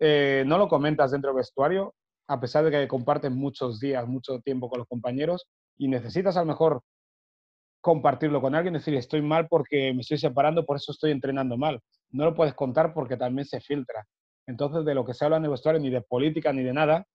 eh, 0.00 0.44
no 0.46 0.58
lo 0.58 0.68
comentas 0.68 1.10
dentro 1.10 1.30
del 1.30 1.38
vestuario, 1.38 1.94
a 2.28 2.40
pesar 2.40 2.64
de 2.64 2.70
que 2.70 2.88
compartes 2.88 3.30
muchos 3.30 3.80
días, 3.80 4.06
mucho 4.06 4.40
tiempo 4.40 4.68
con 4.68 4.78
los 4.78 4.88
compañeros 4.88 5.46
y 5.76 5.88
necesitas 5.88 6.36
a 6.36 6.40
lo 6.40 6.46
mejor 6.46 6.82
compartirlo 7.80 8.40
con 8.40 8.54
alguien, 8.54 8.74
decir, 8.74 8.94
estoy 8.94 9.22
mal 9.22 9.46
porque 9.48 9.92
me 9.94 10.00
estoy 10.00 10.18
separando, 10.18 10.66
por 10.66 10.76
eso 10.76 10.92
estoy 10.92 11.12
entrenando 11.12 11.56
mal. 11.56 11.80
No 12.10 12.24
lo 12.24 12.34
puedes 12.34 12.54
contar 12.54 12.92
porque 12.92 13.16
también 13.16 13.46
se 13.46 13.60
filtra. 13.60 14.06
Entonces, 14.46 14.84
de 14.84 14.94
lo 14.94 15.04
que 15.04 15.14
se 15.14 15.24
habla 15.24 15.36
en 15.36 15.44
el 15.44 15.50
vestuario, 15.50 15.80
ni 15.80 15.90
de 15.90 16.00
política 16.00 16.52
ni 16.52 16.62
de 16.62 16.72
nada, 16.72 17.06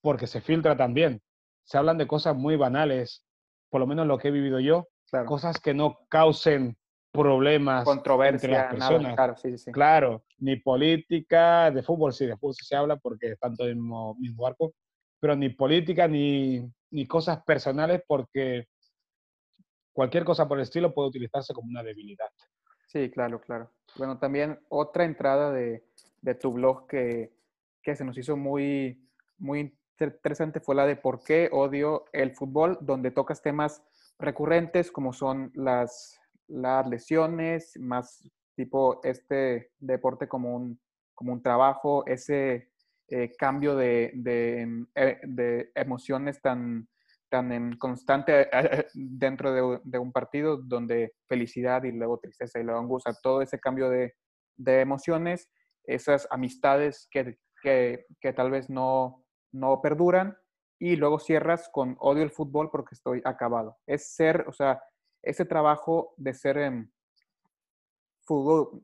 porque 0.00 0.26
se 0.26 0.40
filtra 0.40 0.76
también 0.76 1.22
se 1.68 1.76
hablan 1.76 1.98
de 1.98 2.06
cosas 2.06 2.34
muy 2.34 2.56
banales, 2.56 3.26
por 3.68 3.80
lo 3.80 3.86
menos 3.86 4.06
lo 4.06 4.16
que 4.16 4.28
he 4.28 4.30
vivido 4.30 4.58
yo, 4.58 4.88
cosas 5.26 5.60
que 5.60 5.74
no 5.74 5.98
causen 6.08 6.78
problemas 7.10 7.88
entre 7.88 8.52
las 8.52 8.70
personas. 8.70 9.14
claro, 9.14 9.36
sí, 9.36 9.58
sí. 9.58 9.72
claro, 9.72 10.24
ni 10.38 10.56
política, 10.56 11.70
de 11.70 11.82
fútbol 11.82 12.12
sí, 12.12 12.26
de 12.26 12.36
fútbol 12.36 12.54
sí 12.54 12.64
se 12.64 12.76
habla 12.76 12.96
porque 12.96 13.32
es 13.32 13.38
tanto 13.38 13.64
el 13.64 13.76
mismo, 13.76 14.14
mismo 14.16 14.42
barco, 14.42 14.74
pero 15.18 15.34
ni 15.34 15.48
política 15.48 16.06
ni, 16.06 16.70
ni 16.90 17.06
cosas 17.06 17.42
personales 17.44 18.02
porque 18.06 18.68
cualquier 19.92 20.24
cosa 20.24 20.46
por 20.46 20.58
el 20.58 20.62
estilo 20.62 20.94
puede 20.94 21.08
utilizarse 21.08 21.54
como 21.54 21.68
una 21.68 21.82
debilidad. 21.82 22.28
Sí, 22.86 23.10
claro, 23.10 23.40
claro. 23.40 23.70
Bueno, 23.96 24.18
también 24.18 24.60
otra 24.68 25.04
entrada 25.04 25.52
de, 25.52 25.84
de 26.22 26.34
tu 26.34 26.52
blog 26.52 26.86
que, 26.86 27.32
que, 27.82 27.96
se 27.96 28.04
nos 28.04 28.16
hizo 28.16 28.36
muy, 28.36 29.04
muy 29.38 29.74
interesante 29.98 30.60
fue 30.60 30.74
la 30.74 30.86
de 30.86 30.96
por 30.96 31.22
qué 31.22 31.48
odio 31.52 32.04
el 32.12 32.32
fútbol, 32.32 32.78
donde 32.80 33.10
tocas 33.10 33.42
temas 33.42 33.82
recurrentes 34.18 34.90
como 34.90 35.12
son 35.12 35.50
las, 35.54 36.18
las 36.48 36.86
lesiones, 36.88 37.72
más 37.78 38.28
tipo 38.56 39.00
este 39.04 39.70
deporte 39.78 40.26
como 40.28 40.56
un, 40.56 40.80
como 41.14 41.32
un 41.32 41.42
trabajo, 41.42 42.04
ese 42.06 42.70
eh, 43.08 43.32
cambio 43.38 43.76
de, 43.76 44.10
de, 44.14 44.86
eh, 44.94 45.18
de, 45.22 45.70
emociones 45.74 46.40
tan, 46.42 46.88
tan 47.30 47.76
constante 47.76 48.48
eh, 48.52 48.86
dentro 48.94 49.52
de, 49.52 49.80
de, 49.84 49.98
un 49.98 50.12
partido, 50.12 50.56
donde 50.56 51.14
felicidad 51.26 51.84
y 51.84 51.92
luego 51.92 52.18
tristeza 52.18 52.58
y 52.58 52.64
luego 52.64 52.80
angustia, 52.80 53.14
todo 53.22 53.42
ese 53.42 53.58
cambio 53.58 53.88
de, 53.90 54.14
emociones, 54.58 55.48
esas 55.84 56.26
amistades 56.30 57.08
que, 57.10 57.38
que, 57.62 58.06
que 58.20 58.32
tal 58.32 58.50
vez 58.50 58.68
no, 58.68 59.24
no 59.52 59.80
perduran 59.80 60.36
y 60.78 60.96
luego 60.96 61.18
cierras 61.18 61.68
con 61.72 61.96
odio 62.00 62.22
el 62.22 62.30
fútbol 62.30 62.70
porque 62.70 62.94
estoy 62.94 63.22
acabado. 63.24 63.78
Es 63.86 64.14
ser, 64.14 64.44
o 64.48 64.52
sea, 64.52 64.82
ese 65.28 65.44
trabajo 65.44 66.14
de 66.16 66.32
ser 66.32 66.88
fútbol, 68.22 68.80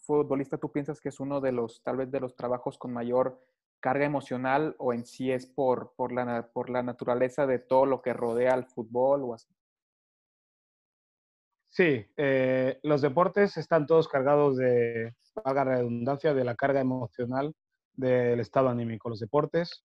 futbolista, 0.00 0.58
¿tú 0.58 0.72
piensas 0.72 1.00
que 1.00 1.08
es 1.08 1.20
uno 1.20 1.40
de 1.40 1.52
los, 1.52 1.82
tal 1.84 1.98
vez 1.98 2.10
de 2.10 2.18
los 2.18 2.34
trabajos 2.34 2.78
con 2.78 2.92
mayor 2.92 3.40
carga 3.78 4.04
emocional 4.04 4.74
o 4.78 4.92
en 4.92 5.06
sí 5.06 5.30
es 5.30 5.46
por, 5.46 5.92
por, 5.94 6.10
la, 6.12 6.50
por 6.52 6.68
la 6.68 6.82
naturaleza 6.82 7.46
de 7.46 7.60
todo 7.60 7.86
lo 7.86 8.02
que 8.02 8.12
rodea 8.12 8.54
al 8.54 8.64
fútbol 8.64 9.22
o 9.22 9.34
así? 9.34 9.54
Sí, 11.68 12.04
eh, 12.16 12.80
los 12.82 13.00
deportes 13.00 13.56
están 13.56 13.86
todos 13.86 14.08
cargados 14.08 14.56
de, 14.56 15.14
haga 15.44 15.62
redundancia, 15.62 16.34
de 16.34 16.44
la 16.44 16.56
carga 16.56 16.80
emocional 16.80 17.54
del 17.94 18.40
estado 18.40 18.68
anímico. 18.68 19.10
Los 19.10 19.20
deportes 19.20 19.84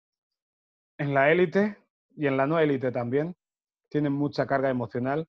en 0.97 1.13
la 1.13 1.33
élite 1.33 1.77
y 2.15 2.27
en 2.27 2.37
la 2.37 2.47
no 2.47 2.59
élite 2.59 2.93
también 2.93 3.35
tienen 3.89 4.13
mucha 4.13 4.47
carga 4.47 4.69
emocional 4.69 5.27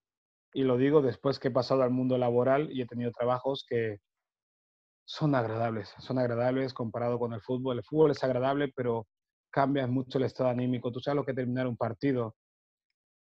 y 0.52 0.64
lo 0.64 0.76
digo 0.76 1.02
después 1.02 1.38
que 1.38 1.48
he 1.48 1.50
pasado 1.50 1.82
al 1.82 1.90
mundo 1.90 2.18
laboral 2.18 2.70
y 2.70 2.82
he 2.82 2.86
tenido 2.86 3.10
trabajos 3.12 3.64
que 3.68 3.98
son 5.04 5.34
agradables, 5.34 5.94
son 5.98 6.18
agradables 6.18 6.74
comparado 6.74 7.18
con 7.18 7.32
el 7.32 7.40
fútbol. 7.40 7.78
El 7.78 7.84
fútbol 7.84 8.12
es 8.12 8.22
agradable, 8.22 8.72
pero 8.74 9.06
cambia 9.50 9.86
mucho 9.86 10.18
el 10.18 10.24
estado 10.24 10.50
anímico. 10.50 10.92
Tú 10.92 11.00
sabes 11.00 11.16
lo 11.16 11.24
que 11.24 11.34
terminar 11.34 11.66
un 11.66 11.76
partido 11.76 12.36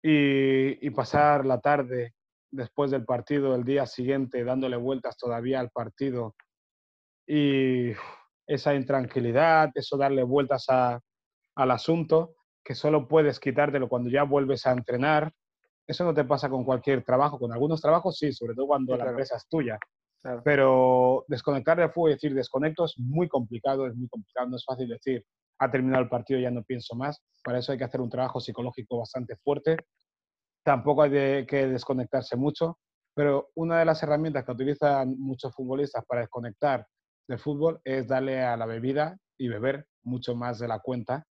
y, 0.01 0.85
y 0.85 0.89
pasar 0.91 1.45
la 1.45 1.59
tarde 1.59 2.13
después 2.51 2.91
del 2.91 3.05
partido, 3.05 3.55
el 3.55 3.63
día 3.63 3.85
siguiente, 3.85 4.43
dándole 4.43 4.77
vueltas 4.77 5.17
todavía 5.17 5.59
al 5.59 5.69
partido 5.69 6.35
y 7.27 7.91
esa 8.47 8.73
intranquilidad, 8.73 9.71
eso 9.75 9.97
darle 9.97 10.23
vueltas 10.23 10.65
a, 10.69 11.01
al 11.55 11.71
asunto, 11.71 12.35
que 12.63 12.73
solo 12.73 13.07
puedes 13.07 13.39
quitártelo 13.39 13.89
cuando 13.89 14.09
ya 14.09 14.23
vuelves 14.23 14.65
a 14.65 14.71
entrenar. 14.71 15.33
Eso 15.87 16.03
no 16.03 16.13
te 16.13 16.25
pasa 16.25 16.49
con 16.49 16.63
cualquier 16.63 17.03
trabajo. 17.03 17.39
Con 17.39 17.51
algunos 17.51 17.81
trabajos 17.81 18.17
sí, 18.17 18.31
sobre 18.33 18.53
todo 18.53 18.67
cuando 18.67 18.95
la 18.97 19.09
empresa 19.09 19.37
es 19.37 19.47
tuya. 19.47 19.79
Pero 20.43 21.23
desconectar 21.27 21.77
de 21.77 21.89
fútbol 21.89 22.11
y 22.11 22.13
decir 22.15 22.33
desconecto 22.33 22.85
es 22.85 22.95
muy 22.97 23.29
complicado, 23.29 23.87
es 23.87 23.95
muy 23.95 24.09
complicado, 24.09 24.49
no 24.49 24.57
es 24.57 24.65
fácil 24.65 24.89
decir 24.89 25.23
ha 25.59 25.71
terminado 25.71 26.03
el 26.03 26.09
partido, 26.09 26.39
ya 26.39 26.51
no 26.51 26.63
pienso 26.63 26.95
más. 26.95 27.23
Para 27.43 27.59
eso 27.59 27.71
hay 27.71 27.77
que 27.77 27.83
hacer 27.83 28.01
un 28.01 28.09
trabajo 28.09 28.39
psicológico 28.39 28.99
bastante 28.99 29.37
fuerte. 29.37 29.77
Tampoco 30.63 31.03
hay 31.03 31.45
que 31.45 31.67
desconectarse 31.67 32.35
mucho, 32.35 32.77
pero 33.15 33.49
una 33.55 33.79
de 33.79 33.85
las 33.85 34.03
herramientas 34.03 34.45
que 34.45 34.51
utilizan 34.51 35.17
muchos 35.17 35.55
futbolistas 35.55 36.03
para 36.05 36.21
desconectar 36.21 36.85
del 37.27 37.39
fútbol 37.39 37.79
es 37.83 38.07
darle 38.07 38.43
a 38.43 38.55
la 38.57 38.65
bebida 38.65 39.17
y 39.37 39.47
beber 39.47 39.87
mucho 40.03 40.35
más 40.35 40.59
de 40.59 40.67
la 40.67 40.79
cuenta 40.79 41.25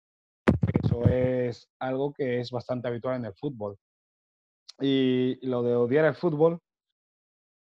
eso 0.84 1.04
es 1.08 1.68
algo 1.80 2.14
que 2.14 2.40
es 2.40 2.52
bastante 2.52 2.88
habitual 2.88 3.18
en 3.18 3.26
el 3.26 3.34
fútbol. 3.34 3.78
Y 4.80 5.40
lo 5.48 5.64
de 5.64 5.76
odiar 5.76 6.06
el 6.06 6.16
fútbol, 6.16 6.60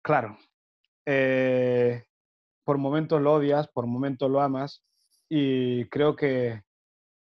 claro, 0.01 0.37
eh, 1.05 2.03
por 2.63 2.77
momentos 2.77 3.21
lo 3.21 3.33
odias, 3.33 3.67
por 3.67 3.87
momentos 3.87 4.29
lo 4.29 4.41
amas 4.41 4.83
y 5.29 5.85
creo 5.89 6.15
que 6.15 6.63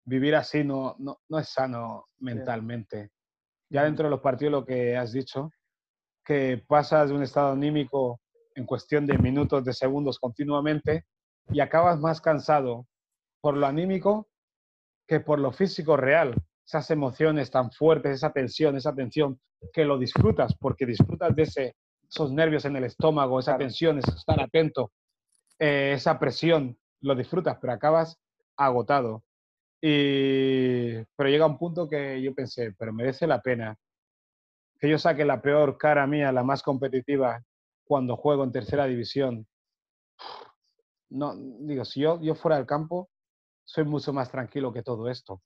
vivir 0.06 0.36
así 0.36 0.64
no, 0.64 0.96
no, 1.00 1.20
no 1.30 1.40
es 1.40 1.50
sano 1.50 2.08
mentalmente. 2.20 3.12
Ya 3.70 3.84
dentro 3.84 4.06
de 4.06 4.12
los 4.12 4.22
partidos 4.22 4.52
lo 4.52 4.66
que 4.66 4.98
has 4.98 5.12
dicho, 5.12 5.52
que 6.26 6.64
pasas 6.68 7.10
de 7.10 7.16
un 7.16 7.24
estado 7.24 7.54
anímico 7.54 8.20
en 8.56 8.66
cuestión 8.66 9.06
de 9.06 9.18
minutos, 9.18 9.64
de 9.64 9.74
segundos 9.74 10.20
continuamente 10.20 11.06
y 11.50 11.60
acabas 11.60 12.00
más 12.00 12.20
cansado 12.20 12.88
por 13.40 13.56
lo 13.56 13.68
anímico 13.68 14.28
que 15.08 15.20
por 15.20 15.40
lo 15.40 15.52
físico 15.52 15.96
real. 15.96 16.36
Esas 16.68 16.92
emociones 16.92 17.50
tan 17.50 17.72
fuertes, 17.72 18.18
esa 18.18 18.32
tensión, 18.32 18.76
esa 18.76 18.94
tensión, 18.94 19.40
que 19.74 19.86
lo 19.86 19.98
disfrutas 19.98 20.54
porque 20.60 20.86
disfrutas 20.86 21.36
de 21.36 21.44
ese, 21.44 21.76
esos 22.10 22.32
nervios 22.32 22.66
en 22.66 22.76
el 22.76 22.84
estómago, 22.84 23.40
esa 23.40 23.58
tensión, 23.58 24.00
estar 24.00 24.40
atento, 24.40 24.92
eh, 25.60 25.94
esa 25.96 26.20
presión, 26.20 26.78
lo 27.02 27.16
disfrutas, 27.16 27.58
pero 27.60 27.74
acabas 27.74 28.20
agotado. 28.58 29.24
Y, 29.82 30.96
pero 31.16 31.30
llega 31.30 31.46
un 31.46 31.58
punto 31.58 31.88
que 31.88 32.22
yo 32.22 32.34
pensé, 32.34 32.74
pero 32.78 32.92
merece 32.92 33.28
la 33.28 33.42
pena 33.42 33.78
que 34.80 34.90
yo 34.90 34.98
saque 34.98 35.26
la 35.26 35.42
peor 35.42 35.78
cara 35.78 36.06
mía, 36.08 36.32
la 36.32 36.44
más 36.44 36.62
competitiva, 36.62 37.42
cuando 37.84 38.18
juego 38.18 38.44
en 38.44 38.52
tercera 38.52 38.86
división. 38.86 39.48
no, 41.10 41.34
digo, 41.36 41.86
si 41.86 42.02
yo, 42.02 42.20
yo 42.22 42.36
fuera 42.36 42.58
del 42.58 42.66
campo, 42.66 43.10
soy 43.66 43.86
mucho 43.86 44.14
más 44.14 44.30
tranquilo 44.30 44.72
que 44.72 44.84
todo 44.84 45.10
esto. 45.10 45.42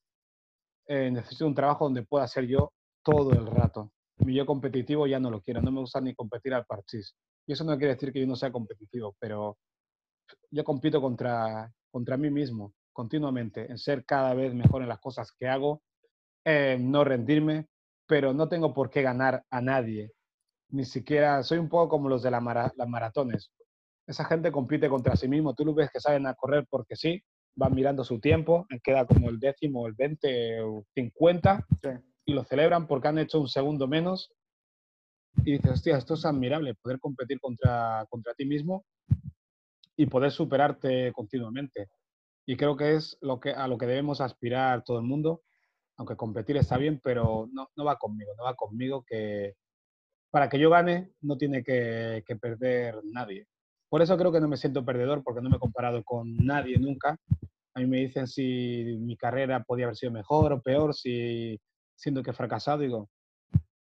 Eh, 0.93 1.09
necesito 1.09 1.47
un 1.47 1.55
trabajo 1.55 1.85
donde 1.85 2.03
pueda 2.03 2.27
ser 2.27 2.45
yo 2.47 2.73
todo 3.01 3.31
el 3.31 3.47
rato. 3.47 3.93
Mi 4.17 4.35
yo 4.35 4.45
competitivo 4.45 5.07
ya 5.07 5.21
no 5.21 5.31
lo 5.31 5.39
quiero, 5.41 5.61
no 5.61 5.71
me 5.71 5.79
gusta 5.79 6.01
ni 6.01 6.13
competir 6.13 6.53
al 6.53 6.65
parchís. 6.65 7.15
Y 7.47 7.53
eso 7.53 7.63
no 7.63 7.77
quiere 7.77 7.93
decir 7.93 8.11
que 8.11 8.19
yo 8.19 8.27
no 8.27 8.35
sea 8.35 8.51
competitivo, 8.51 9.15
pero 9.17 9.57
yo 10.49 10.65
compito 10.65 11.01
contra, 11.01 11.71
contra 11.91 12.17
mí 12.17 12.29
mismo 12.29 12.73
continuamente, 12.91 13.71
en 13.71 13.77
ser 13.77 14.03
cada 14.03 14.33
vez 14.33 14.53
mejor 14.53 14.81
en 14.81 14.89
las 14.89 14.99
cosas 14.99 15.31
que 15.31 15.47
hago, 15.47 15.81
en 16.43 16.91
no 16.91 17.05
rendirme, 17.05 17.67
pero 18.05 18.33
no 18.33 18.49
tengo 18.49 18.73
por 18.73 18.89
qué 18.89 19.01
ganar 19.01 19.45
a 19.49 19.61
nadie. 19.61 20.11
Ni 20.71 20.83
siquiera, 20.83 21.41
soy 21.41 21.59
un 21.59 21.69
poco 21.69 21.87
como 21.87 22.09
los 22.09 22.21
de 22.21 22.31
las 22.31 22.43
maratones. 22.43 23.49
Esa 24.05 24.25
gente 24.25 24.51
compite 24.51 24.89
contra 24.89 25.15
sí 25.15 25.29
mismo. 25.29 25.53
Tú 25.53 25.63
lo 25.63 25.73
ves 25.73 25.89
que 25.89 26.01
saben 26.01 26.27
a 26.27 26.33
correr 26.33 26.67
porque 26.69 26.97
sí, 26.97 27.23
van 27.55 27.73
mirando 27.75 28.03
su 28.03 28.19
tiempo, 28.19 28.67
queda 28.83 29.05
como 29.05 29.29
el 29.29 29.39
décimo, 29.39 29.87
el 29.87 29.93
20 29.93 30.61
o 30.61 30.85
50, 30.93 31.65
y 32.25 32.33
lo 32.33 32.43
celebran 32.43 32.87
porque 32.87 33.07
han 33.07 33.19
hecho 33.19 33.39
un 33.39 33.47
segundo 33.47 33.87
menos. 33.87 34.31
Y 35.45 35.53
dices, 35.53 35.71
hostia, 35.71 35.97
esto 35.97 36.15
es 36.15 36.25
admirable, 36.25 36.75
poder 36.75 36.99
competir 36.99 37.39
contra, 37.39 38.05
contra 38.09 38.33
ti 38.33 38.45
mismo 38.45 38.85
y 39.95 40.05
poder 40.05 40.31
superarte 40.31 41.11
continuamente. 41.13 41.89
Y 42.45 42.57
creo 42.57 42.75
que 42.75 42.95
es 42.95 43.17
lo 43.21 43.39
que, 43.39 43.51
a 43.51 43.67
lo 43.67 43.77
que 43.77 43.85
debemos 43.85 44.19
aspirar 44.19 44.83
todo 44.83 44.97
el 44.97 45.05
mundo, 45.05 45.41
aunque 45.97 46.15
competir 46.15 46.57
está 46.57 46.77
bien, 46.77 46.99
pero 47.03 47.47
no, 47.51 47.69
no 47.75 47.85
va 47.85 47.97
conmigo, 47.97 48.31
no 48.37 48.43
va 48.43 48.55
conmigo 48.55 49.03
que 49.05 49.55
para 50.31 50.49
que 50.49 50.57
yo 50.59 50.69
gane 50.69 51.11
no 51.21 51.37
tiene 51.37 51.63
que, 51.63 52.23
que 52.25 52.35
perder 52.35 52.99
nadie. 53.03 53.47
Por 53.91 54.01
eso 54.01 54.17
creo 54.17 54.31
que 54.31 54.39
no 54.39 54.47
me 54.47 54.55
siento 54.55 54.85
perdedor, 54.85 55.21
porque 55.21 55.41
no 55.41 55.49
me 55.49 55.57
he 55.57 55.59
comparado 55.59 56.01
con 56.05 56.33
nadie 56.37 56.79
nunca. 56.79 57.17
A 57.73 57.81
mí 57.81 57.87
me 57.87 57.97
dicen 57.97 58.25
si 58.25 58.97
mi 59.01 59.17
carrera 59.17 59.63
podía 59.63 59.83
haber 59.83 59.97
sido 59.97 60.13
mejor 60.13 60.53
o 60.53 60.61
peor, 60.61 60.95
si 60.95 61.59
siento 61.97 62.23
que 62.23 62.29
he 62.29 62.33
fracasado. 62.33 62.77
Digo, 62.77 63.09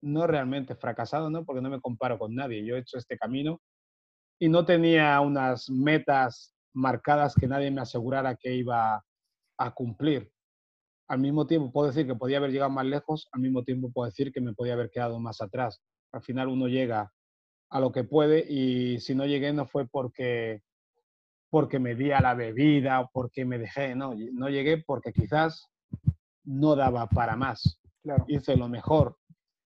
no 0.00 0.26
realmente 0.26 0.74
fracasado, 0.74 1.28
¿no? 1.28 1.44
Porque 1.44 1.60
no 1.60 1.68
me 1.68 1.82
comparo 1.82 2.18
con 2.18 2.34
nadie. 2.34 2.64
Yo 2.64 2.76
he 2.76 2.78
hecho 2.78 2.96
este 2.96 3.18
camino 3.18 3.60
y 4.38 4.48
no 4.48 4.64
tenía 4.64 5.20
unas 5.20 5.68
metas 5.68 6.54
marcadas 6.72 7.34
que 7.34 7.46
nadie 7.46 7.70
me 7.70 7.82
asegurara 7.82 8.34
que 8.34 8.54
iba 8.54 9.04
a 9.58 9.74
cumplir. 9.74 10.32
Al 11.06 11.18
mismo 11.18 11.46
tiempo 11.46 11.70
puedo 11.70 11.88
decir 11.88 12.06
que 12.06 12.14
podía 12.14 12.38
haber 12.38 12.52
llegado 12.52 12.70
más 12.70 12.86
lejos, 12.86 13.28
al 13.30 13.42
mismo 13.42 13.62
tiempo 13.62 13.90
puedo 13.92 14.06
decir 14.06 14.32
que 14.32 14.40
me 14.40 14.54
podía 14.54 14.72
haber 14.72 14.88
quedado 14.88 15.20
más 15.20 15.42
atrás. 15.42 15.82
Al 16.12 16.22
final 16.22 16.48
uno 16.48 16.66
llega 16.66 17.12
a 17.70 17.80
lo 17.80 17.92
que 17.92 18.04
puede 18.04 18.44
y 18.48 19.00
si 19.00 19.14
no 19.14 19.26
llegué 19.26 19.52
no 19.52 19.66
fue 19.66 19.86
porque 19.86 20.62
porque 21.50 21.78
me 21.78 21.94
di 21.94 22.12
a 22.12 22.20
la 22.20 22.34
bebida 22.34 23.00
o 23.00 23.10
porque 23.12 23.44
me 23.44 23.58
dejé, 23.58 23.94
no, 23.94 24.14
no 24.32 24.48
llegué 24.50 24.82
porque 24.86 25.12
quizás 25.12 25.70
no 26.44 26.76
daba 26.76 27.08
para 27.08 27.36
más. 27.36 27.80
Hice 28.26 28.56
lo 28.56 28.68
mejor, 28.68 29.16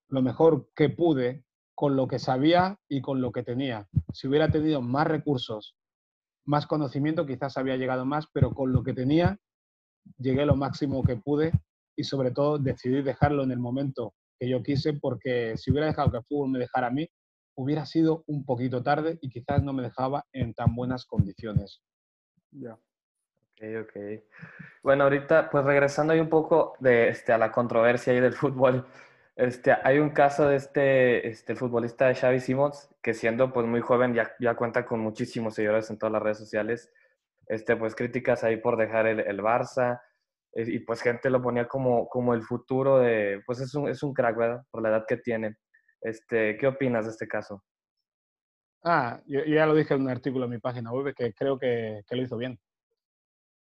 lo 0.09 0.23
mejor 0.23 0.69
que 0.77 0.91
pude 0.91 1.45
con 1.75 1.97
lo 1.97 2.07
que 2.07 2.21
sabía 2.21 2.79
y 2.89 3.01
con 3.01 3.21
lo 3.21 3.33
que 3.33 3.43
tenía. 3.43 3.89
Si 4.13 4.29
hubiera 4.29 4.49
tenido 4.49 4.81
más 4.81 5.09
recursos, 5.09 5.75
más 6.45 6.67
conocimiento, 6.67 7.27
quizás 7.27 7.57
había 7.57 7.77
llegado 7.77 8.05
más, 8.05 8.27
pero 8.33 8.53
con 8.53 8.73
lo 8.73 8.85
que 8.85 8.95
tenía 8.95 9.39
llegué 10.19 10.47
lo 10.47 10.57
máximo 10.57 11.03
que 11.03 11.17
pude 11.17 11.53
y 11.97 12.05
sobre 12.05 12.31
todo 12.31 12.59
decidí 12.59 13.03
dejarlo 13.03 13.43
en 13.43 13.53
el 13.53 13.59
momento 13.59 14.15
que 14.39 14.49
yo 14.49 14.63
quise 14.63 14.95
porque 14.95 15.57
si 15.57 15.71
hubiera 15.71 15.87
dejado 15.87 16.11
que 16.11 16.19
el 16.19 16.25
fútbol 16.25 16.51
me 16.51 16.59
dejara 16.59 16.89
a 16.89 16.91
mí, 16.91 17.09
hubiera 17.55 17.87
sido 17.87 18.25
un 18.27 18.45
poquito 18.45 18.83
tarde 18.83 19.19
y 19.21 19.29
quizás 19.29 19.63
no 19.63 19.73
me 19.73 19.83
dejaba 19.83 20.27
en 20.33 20.55
tan 20.55 20.75
buenas 20.75 21.07
condiciones. 21.07 21.83
Ya. 22.51 22.75
Ok, 22.75 23.63
ok. 23.83 23.97
Bueno, 24.83 25.05
ahorita, 25.05 25.51
pues 25.51 25.65
regresando 25.65 26.13
ahí 26.13 26.21
un 26.21 26.29
poco 26.29 26.75
de, 26.81 27.09
este, 27.09 27.33
a 27.33 27.39
la 27.39 27.53
controversia 27.53 28.13
ahí 28.13 28.21
del 28.21 28.33
fútbol, 28.33 28.87
este, 29.37 29.73
hay 29.83 29.99
un 29.99 30.11
caso 30.11 30.49
de 30.49 30.57
este, 30.57 31.29
este 31.29 31.55
futbolista 31.55 32.15
Xavi 32.15 32.41
Simons, 32.41 32.91
que 33.03 33.15
siendo 33.15 33.53
pues 33.53 33.67
muy 33.67 33.81
joven 33.81 34.15
ya, 34.15 34.33
ya 34.41 34.55
cuenta 34.57 34.85
con 34.85 35.01
muchísimos 35.01 35.55
seguidores 35.55 35.91
en 35.91 35.99
todas 35.99 36.13
las 36.13 36.23
redes 36.23 36.39
sociales, 36.39 36.93
este, 37.47 37.77
pues 37.77 37.95
críticas 37.95 38.45
ahí 38.45 38.57
por 38.57 38.77
dejar 38.77 39.07
el, 39.07 39.21
el 39.21 39.41
Barça, 39.41 40.01
eh, 40.55 40.65
y 40.67 40.79
pues 40.81 41.01
gente 41.03 41.31
lo 41.31 41.43
ponía 41.43 41.67
como, 41.67 42.09
como 42.09 42.35
el 42.35 42.43
futuro 42.43 42.99
de, 42.99 43.43
pues 43.47 43.61
es 43.61 43.75
un, 43.75 43.89
es 43.89 44.03
un 44.03 44.13
crack, 44.13 44.37
¿verdad? 44.37 44.63
Por 44.71 44.83
la 44.83 44.91
edad 44.91 45.05
que 45.07 45.17
tiene. 45.17 45.57
Este, 46.03 46.57
¿Qué 46.57 46.67
opinas 46.67 47.05
de 47.05 47.13
este 47.13 47.29
caso? 47.29 47.63
Ah, 48.85 49.21
yo, 49.27 49.45
ya 49.45 49.67
lo 49.67 49.75
dije 49.75 49.95
en 49.95 50.03
un 50.03 50.11
artículo 50.11 50.47
en 50.47 50.51
mi 50.51 50.59
página 50.59 50.91
web 50.91 51.15
que 51.15 51.33
creo 51.33 51.59
que, 51.59 52.03
que 52.09 52.17
lo 52.17 52.23
hizo 52.23 52.37
bien. 52.37 52.59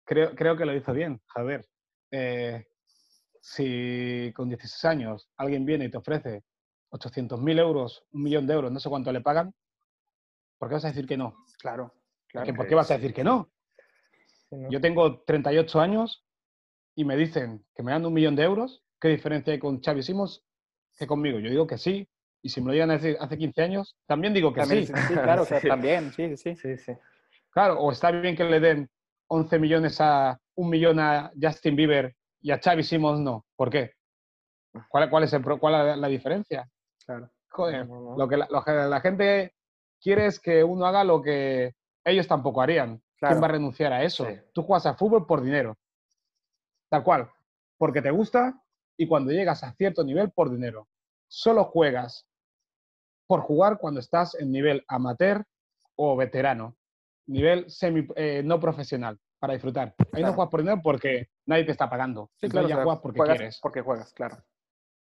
Creo, 0.05 0.35
creo, 0.35 0.57
que 0.57 0.65
lo 0.65 0.75
hizo 0.75 0.93
bien. 0.93 1.21
A 1.35 1.43
ver, 1.43 1.67
eh, 2.11 2.67
si 3.41 4.33
con 4.35 4.49
16 4.49 4.85
años 4.85 5.29
alguien 5.37 5.65
viene 5.65 5.87
y 5.87 5.91
te 5.91 5.99
ofrece 5.99 6.45
800.000 6.91 7.59
euros, 7.59 8.05
un 8.13 8.23
millón 8.23 8.47
de 8.47 8.55
euros, 8.55 8.71
no 8.71 8.79
sé 8.79 8.89
cuánto 8.89 9.11
le 9.13 9.21
pagan, 9.21 9.53
¿por 10.59 10.69
qué 10.69 10.75
vas 10.75 10.85
a 10.85 10.89
decir 10.89 11.07
que 11.07 11.17
no? 11.17 11.35
Claro, 11.59 11.93
claro. 12.29 12.55
¿Por 12.55 12.69
qué 12.69 12.75
vas 12.75 12.91
a 12.91 12.95
decir 12.95 13.13
que 13.13 13.25
no? 13.25 13.51
Yo 14.71 14.81
tengo 14.81 15.23
38 15.23 15.81
años 15.81 16.27
y 16.95 17.05
me 17.05 17.17
dicen 17.17 17.65
que 17.75 17.83
me 17.83 17.93
dan 17.93 18.05
un 18.05 18.13
millón 18.13 18.37
de 18.37 18.43
euros. 18.43 18.85
¿Qué 19.01 19.09
diferencia 19.09 19.53
hay 19.53 19.59
con 19.59 19.81
Xavi 19.81 20.03
Simons 20.03 20.45
que 20.99 21.07
conmigo? 21.07 21.39
Yo 21.39 21.49
digo 21.49 21.67
que 21.67 21.79
sí. 21.79 22.07
Y 22.43 22.49
si 22.49 22.61
me 22.61 22.69
lo 22.69 22.73
llegan 22.73 22.91
a 22.91 22.95
decir 22.95 23.17
hace 23.21 23.39
15 23.39 23.63
años, 23.63 23.97
también 24.07 24.35
digo 24.35 24.53
que 24.53 24.65
sí. 24.67 24.87
sí. 24.87 24.93
claro, 25.15 25.47
también, 25.69 26.13
sí, 26.13 26.37
sí, 26.37 26.57
sí. 26.57 26.93
Claro, 27.51 27.79
o 27.79 27.93
está 27.93 28.11
bien 28.11 28.35
que 28.35 28.45
le 28.45 28.61
den 28.61 28.91
11 29.29 29.59
millones 29.59 30.01
a 30.01 30.39
un 30.57 30.69
millón 30.71 30.99
a 30.99 31.33
Justin 31.41 31.77
Bieber 31.77 32.15
y 32.41 32.51
a 32.51 32.59
Xavi 32.59 32.83
Simons 32.83 33.21
no. 33.21 33.47
¿Por 33.57 33.71
qué? 33.71 33.93
¿Cuál, 34.89 35.09
cuál 35.09 35.25
es, 35.25 35.33
el, 35.33 35.43
cuál 35.43 36.01
la 36.01 36.09
diferencia? 36.09 36.69
Claro. 37.07 37.31
Joder, 37.53 37.87
Lo, 37.87 38.29
que 38.29 38.37
la, 38.39 39.01
gente 39.01 39.55
quiere 40.01 40.27
es 40.27 40.41
que 40.41 40.65
uno 40.65 40.87
haga 40.87 41.05
lo 41.05 41.21
que 41.21 41.75
ellos 42.05 42.27
tampoco 42.27 42.63
harían. 42.63 43.03
¿Quién 43.19 43.41
va 43.41 43.47
a 43.47 43.51
renunciar 43.51 43.93
a 43.93 44.03
eso? 44.03 44.27
Tú 44.53 44.63
juegas 44.63 44.87
a 44.87 44.95
fútbol 44.95 45.27
por 45.27 45.43
dinero. 45.43 45.77
Tal 46.89 47.05
cual. 47.05 47.31
Porque 47.77 48.03
te 48.03 48.11
gusta 48.11 48.61
y 48.97 49.07
cuando 49.07 49.33
llegas 49.33 49.63
a 49.63 49.73
cierto 49.75 50.03
nivel 50.03 50.31
por 50.31 50.51
dinero. 50.51 50.89
Solo 51.29 51.65
juegas 51.65 52.27
por 53.27 53.41
jugar 53.41 53.79
cuando 53.79 54.01
estás 54.01 54.35
en 54.35 54.51
nivel 54.51 54.85
amateur 54.89 55.45
o 55.97 56.17
veterano. 56.17 56.77
Nivel 57.27 57.71
semi, 57.71 58.07
eh, 58.17 58.43
no 58.45 58.59
profesional 58.59 59.19
para 59.39 59.55
disfrutar. 59.55 59.95
Ahí 60.13 60.23
no 60.23 60.35
juegas 60.35 60.51
por 60.51 60.61
dinero 60.61 60.81
porque 60.83 61.29
nadie 61.47 61.65
te 61.65 61.73
está 61.73 61.91
pagando. 61.91 62.31
Sí, 62.41 62.49
claro. 62.49 62.69
Ya 62.69 62.77
juegas 62.77 63.01
porque 63.01 63.21
quieres. 63.21 63.59
Porque 63.61 63.81
juegas, 63.81 64.13
claro. 64.13 64.37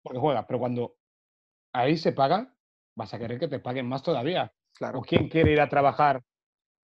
Porque 0.02 0.20
juegas, 0.20 0.46
pero 0.48 0.60
cuando 0.60 0.96
ahí 1.74 1.98
se 1.98 2.14
paga, 2.14 2.54
vas 2.96 3.14
a 3.14 3.20
querer 3.20 3.40
que 3.40 3.48
te 3.48 3.60
paguen 3.60 3.88
más 3.88 4.04
todavía. 4.04 4.54
Claro. 4.76 5.00
¿O 5.00 5.02
quién 5.02 5.28
quiere 5.28 5.52
ir 5.52 5.62
a 5.62 5.70
trabajar 5.70 6.24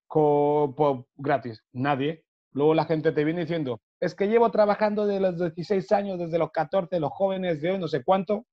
con, 0.08 1.06
gratis? 1.16 1.64
Nadie. 1.72 2.26
Luego 2.52 2.74
la 2.74 2.86
gente 2.86 3.12
te 3.12 3.24
viene 3.24 3.42
diciendo, 3.42 3.80
es 4.00 4.16
que 4.16 4.28
llevo 4.28 4.50
trabajando 4.52 5.06
desde 5.06 5.22
los 5.22 5.56
16 5.56 5.92
años, 5.92 6.20
desde 6.20 6.40
los 6.40 6.52
14, 6.52 7.00
los 7.00 7.12
jóvenes 7.12 7.62
de 7.62 7.72
hoy, 7.72 7.80
no 7.80 7.88
sé 7.88 8.04
cuánto. 8.04 8.46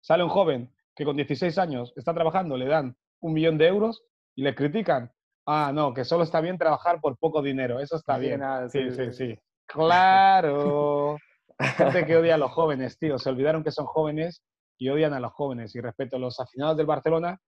Sale 0.00 0.24
un 0.24 0.30
joven 0.30 0.70
que 1.00 1.06
con 1.06 1.16
16 1.16 1.56
años 1.56 1.94
está 1.96 2.12
trabajando, 2.12 2.58
le 2.58 2.66
dan 2.66 2.94
un 3.20 3.32
millón 3.32 3.56
de 3.56 3.68
euros 3.68 4.04
y 4.36 4.42
le 4.42 4.54
critican. 4.54 5.10
Ah, 5.46 5.72
no, 5.74 5.94
que 5.94 6.04
solo 6.04 6.24
está 6.24 6.42
bien 6.42 6.58
trabajar 6.58 7.00
por 7.00 7.16
poco 7.16 7.40
dinero. 7.40 7.80
Eso 7.80 7.96
está 7.96 8.18
bien. 8.18 8.42
sí, 8.68 8.90
sí, 8.90 9.10
sí, 9.10 9.38
Claro. 9.64 11.16
Gente 11.58 12.04
que 12.04 12.18
odia 12.18 12.34
a 12.34 12.38
los 12.38 12.52
jóvenes, 12.52 12.98
tío. 12.98 13.18
Se 13.18 13.30
olvidaron 13.30 13.64
que 13.64 13.70
son 13.70 13.86
jóvenes 13.86 14.42
y 14.76 14.90
odian 14.90 15.14
a 15.14 15.20
los 15.20 15.32
jóvenes. 15.32 15.74
Y 15.74 15.80
respecto 15.80 16.16
a 16.16 16.20
los 16.20 16.38
aficionados 16.38 16.76
del 16.76 16.84
Barcelona, 16.84 17.38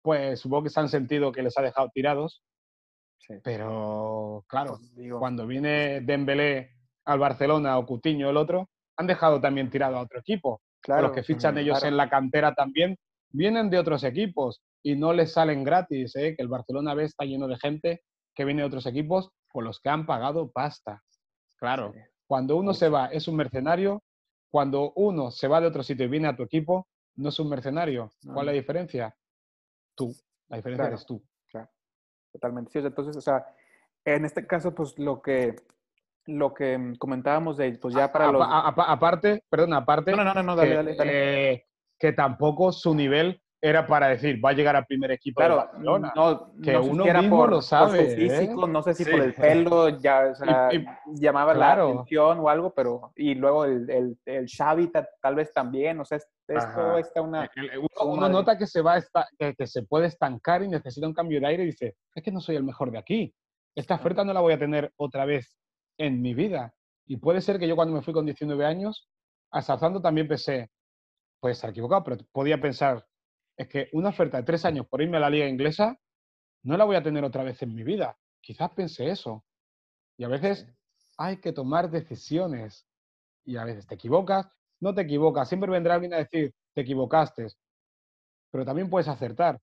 pues 0.00 0.38
supongo 0.38 0.62
que 0.62 0.70
se 0.70 0.78
han 0.78 0.88
sentido 0.88 1.32
que 1.32 1.42
les 1.42 1.58
ha 1.58 1.62
dejado 1.62 1.90
tirados. 1.92 2.44
Pero, 3.42 4.44
claro, 4.46 4.78
pues 4.94 5.12
cuando 5.18 5.48
viene 5.48 6.00
Dembélé 6.00 6.76
al 7.06 7.18
Barcelona 7.18 7.76
o 7.76 7.86
Cutiño 7.86 8.30
el 8.30 8.36
otro, 8.36 8.68
han 8.96 9.08
dejado 9.08 9.40
también 9.40 9.68
tirado 9.68 9.96
a 9.96 10.02
otro 10.02 10.20
equipo. 10.20 10.62
Claro, 10.84 11.08
los 11.08 11.12
que 11.12 11.22
fichan 11.22 11.56
ellos 11.56 11.82
en 11.82 11.96
la 11.96 12.10
cantera 12.10 12.54
también 12.54 12.96
vienen 13.30 13.70
de 13.70 13.78
otros 13.78 14.04
equipos 14.04 14.62
y 14.82 14.96
no 14.96 15.14
les 15.14 15.32
salen 15.32 15.64
gratis, 15.64 16.14
¿eh? 16.14 16.34
que 16.36 16.42
el 16.42 16.48
Barcelona 16.48 16.92
B 16.92 17.04
está 17.04 17.24
lleno 17.24 17.48
de 17.48 17.56
gente 17.56 18.02
que 18.34 18.44
viene 18.44 18.60
de 18.60 18.68
otros 18.68 18.84
equipos 18.84 19.30
con 19.50 19.64
los 19.64 19.80
que 19.80 19.88
han 19.88 20.04
pagado 20.04 20.50
pasta. 20.52 21.02
Claro, 21.56 21.94
cuando 22.26 22.56
uno 22.56 22.74
se 22.74 22.90
va 22.90 23.06
es 23.06 23.26
un 23.28 23.36
mercenario, 23.36 24.02
cuando 24.50 24.92
uno 24.96 25.30
se 25.30 25.48
va 25.48 25.62
de 25.62 25.68
otro 25.68 25.82
sitio 25.82 26.04
y 26.04 26.10
viene 26.10 26.28
a 26.28 26.36
tu 26.36 26.42
equipo, 26.42 26.86
no 27.16 27.30
es 27.30 27.38
un 27.38 27.48
mercenario. 27.48 28.10
¿Cuál 28.22 28.40
es 28.40 28.46
la 28.46 28.52
diferencia? 28.52 29.16
Tú, 29.94 30.14
la 30.48 30.58
diferencia 30.58 30.88
eres 30.88 31.06
tú. 31.06 31.24
Claro, 31.50 31.70
totalmente. 32.30 32.72
Sí, 32.72 32.78
entonces, 32.78 33.16
o 33.16 33.22
sea, 33.22 33.46
en 34.04 34.26
este 34.26 34.46
caso, 34.46 34.74
pues 34.74 34.98
lo 34.98 35.22
que 35.22 35.56
lo 36.26 36.54
que 36.54 36.94
comentábamos 36.98 37.56
de, 37.56 37.78
pues 37.78 37.94
ya 37.94 38.10
para 38.10 38.32
los... 38.32 38.46
aparte, 38.46 39.44
perdón, 39.48 39.74
aparte... 39.74 40.12
No, 40.12 40.24
no, 40.24 40.34
no, 40.34 40.42
no, 40.42 40.56
dale, 40.56 40.94
dale, 40.94 41.52
eh, 41.52 41.66
que 41.98 42.12
tampoco 42.12 42.72
su 42.72 42.94
nivel 42.94 43.40
era 43.64 43.86
para 43.86 44.08
decir, 44.08 44.44
va 44.44 44.50
a 44.50 44.52
llegar 44.52 44.76
al 44.76 44.84
primer 44.84 45.10
equipo 45.10 45.38
claro, 45.38 45.54
de 45.54 45.60
Barcelona. 45.62 46.12
No, 46.14 46.52
que 46.62 46.76
uno 46.76 47.02
mismo 47.06 47.46
lo 47.46 47.62
sabe. 47.62 48.04
Por 48.04 48.10
su 48.10 48.20
¿eh? 48.20 48.28
físico, 48.28 48.66
no 48.66 48.82
sé 48.82 48.92
si 48.92 49.06
por 49.06 49.20
el 49.22 49.32
pelo 49.32 49.88
ya 49.88 50.32
o 50.32 50.34
sea, 50.34 50.68
llamaba 51.14 51.54
la 51.54 51.72
atención 51.72 52.40
o 52.40 52.50
algo, 52.50 52.74
pero 52.74 53.12
y 53.16 53.34
luego 53.34 53.64
el, 53.64 53.88
el, 53.88 54.18
el 54.26 54.46
Xavi 54.50 54.92
tal 54.92 55.34
vez 55.34 55.50
también, 55.54 55.98
o 55.98 56.04
sea, 56.04 56.18
esto 56.18 56.98
está 56.98 57.22
una... 57.22 57.50
Uno, 58.02 58.28
nota 58.28 58.58
que 58.58 58.66
se, 58.66 58.82
va 58.82 59.02
que, 59.38 59.54
que, 59.54 59.66
se 59.66 59.82
puede 59.84 60.08
estancar 60.08 60.62
y 60.62 60.68
necesita 60.68 61.06
un 61.06 61.14
cambio 61.14 61.40
de 61.40 61.46
aire 61.46 61.62
y 61.62 61.66
dice, 61.66 61.96
es 62.14 62.22
que 62.22 62.32
no 62.32 62.42
soy 62.42 62.56
el 62.56 62.64
mejor 62.64 62.90
de 62.90 62.98
aquí. 62.98 63.34
Esta 63.74 63.94
oferta 63.94 64.24
no 64.24 64.34
la 64.34 64.40
voy 64.40 64.52
a 64.52 64.58
tener 64.58 64.92
otra 64.96 65.24
vez 65.24 65.56
en 65.98 66.20
mi 66.20 66.34
vida. 66.34 66.74
Y 67.06 67.18
puede 67.18 67.40
ser 67.40 67.58
que 67.58 67.68
yo 67.68 67.76
cuando 67.76 67.94
me 67.94 68.02
fui 68.02 68.12
con 68.12 68.24
19 68.24 68.64
años, 68.64 69.08
hasta 69.50 69.78
también 69.78 70.26
pensé, 70.26 70.70
puede 71.40 71.52
estar 71.52 71.70
equivocado, 71.70 72.04
pero 72.04 72.16
podía 72.32 72.60
pensar, 72.60 73.06
es 73.56 73.68
que 73.68 73.88
una 73.92 74.08
oferta 74.08 74.38
de 74.38 74.42
tres 74.42 74.64
años 74.64 74.86
por 74.88 75.00
irme 75.02 75.18
a 75.18 75.20
la 75.20 75.30
liga 75.30 75.46
inglesa 75.46 75.98
no 76.62 76.76
la 76.76 76.84
voy 76.84 76.96
a 76.96 77.02
tener 77.02 77.22
otra 77.24 77.44
vez 77.44 77.62
en 77.62 77.74
mi 77.74 77.84
vida. 77.84 78.18
Quizás 78.40 78.70
pensé 78.70 79.10
eso. 79.10 79.44
Y 80.16 80.24
a 80.24 80.28
veces 80.28 80.66
hay 81.18 81.36
que 81.36 81.52
tomar 81.52 81.90
decisiones. 81.90 82.86
Y 83.44 83.56
a 83.56 83.64
veces 83.64 83.86
te 83.86 83.94
equivocas, 83.94 84.48
no 84.80 84.94
te 84.94 85.02
equivocas. 85.02 85.48
Siempre 85.48 85.70
vendrá 85.70 85.94
alguien 85.94 86.14
a 86.14 86.18
decir, 86.18 86.54
te 86.72 86.80
equivocaste. 86.80 87.48
Pero 88.50 88.64
también 88.64 88.88
puedes 88.88 89.08
acertar. 89.08 89.60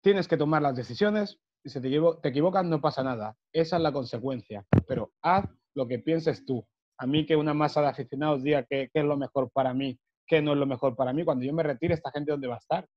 Tienes 0.00 0.28
que 0.28 0.36
tomar 0.36 0.62
las 0.62 0.76
decisiones 0.76 1.40
si 1.64 1.80
te, 1.80 1.90
te 2.22 2.28
equivocas 2.28 2.64
no 2.64 2.80
pasa 2.80 3.02
nada. 3.02 3.36
Esa 3.52 3.76
es 3.76 3.82
la 3.82 3.92
consecuencia. 3.92 4.64
Pero 4.86 5.12
haz 5.22 5.44
lo 5.74 5.86
que 5.86 5.98
pienses 5.98 6.44
tú. 6.44 6.66
A 6.98 7.06
mí 7.06 7.26
que 7.26 7.36
una 7.36 7.54
masa 7.54 7.80
de 7.80 7.88
aficionados 7.88 8.42
diga 8.42 8.64
qué 8.64 8.90
es 8.92 9.04
lo 9.04 9.16
mejor 9.16 9.50
para 9.50 9.74
mí 9.74 9.98
que 10.26 10.42
no 10.42 10.52
es 10.52 10.58
lo 10.58 10.66
mejor 10.66 10.96
para 10.96 11.12
mí. 11.12 11.24
Cuando 11.24 11.44
yo 11.44 11.52
me 11.52 11.62
retire, 11.62 11.94
¿esta 11.94 12.10
gente 12.10 12.32
dónde 12.32 12.48
va 12.48 12.54
a 12.54 12.58
estar? 12.58 12.88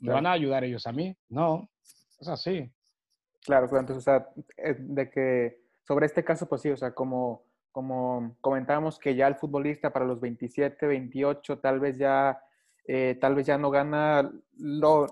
¿Me 0.00 0.12
van 0.12 0.26
a 0.26 0.32
ayudar 0.32 0.64
ellos 0.64 0.86
a 0.86 0.92
mí? 0.92 1.16
No, 1.28 1.68
es 2.18 2.28
así. 2.28 2.70
Claro, 3.44 3.64
entonces, 3.64 3.96
o 3.96 4.00
sea, 4.00 4.28
de 4.78 5.10
que 5.10 5.60
sobre 5.86 6.06
este 6.06 6.24
caso, 6.24 6.48
pues 6.48 6.62
sí, 6.62 6.70
o 6.70 6.76
sea, 6.76 6.92
como, 6.94 7.44
como 7.70 8.36
comentábamos 8.40 8.98
que 8.98 9.14
ya 9.14 9.26
el 9.28 9.36
futbolista 9.36 9.92
para 9.92 10.04
los 10.04 10.20
27, 10.20 10.86
28, 10.86 11.58
tal 11.60 11.80
vez 11.80 11.96
ya, 11.96 12.42
eh, 12.86 13.16
tal 13.20 13.34
vez 13.34 13.46
ya 13.46 13.56
no 13.56 13.70
gana 13.70 14.30
lo, 14.58 15.06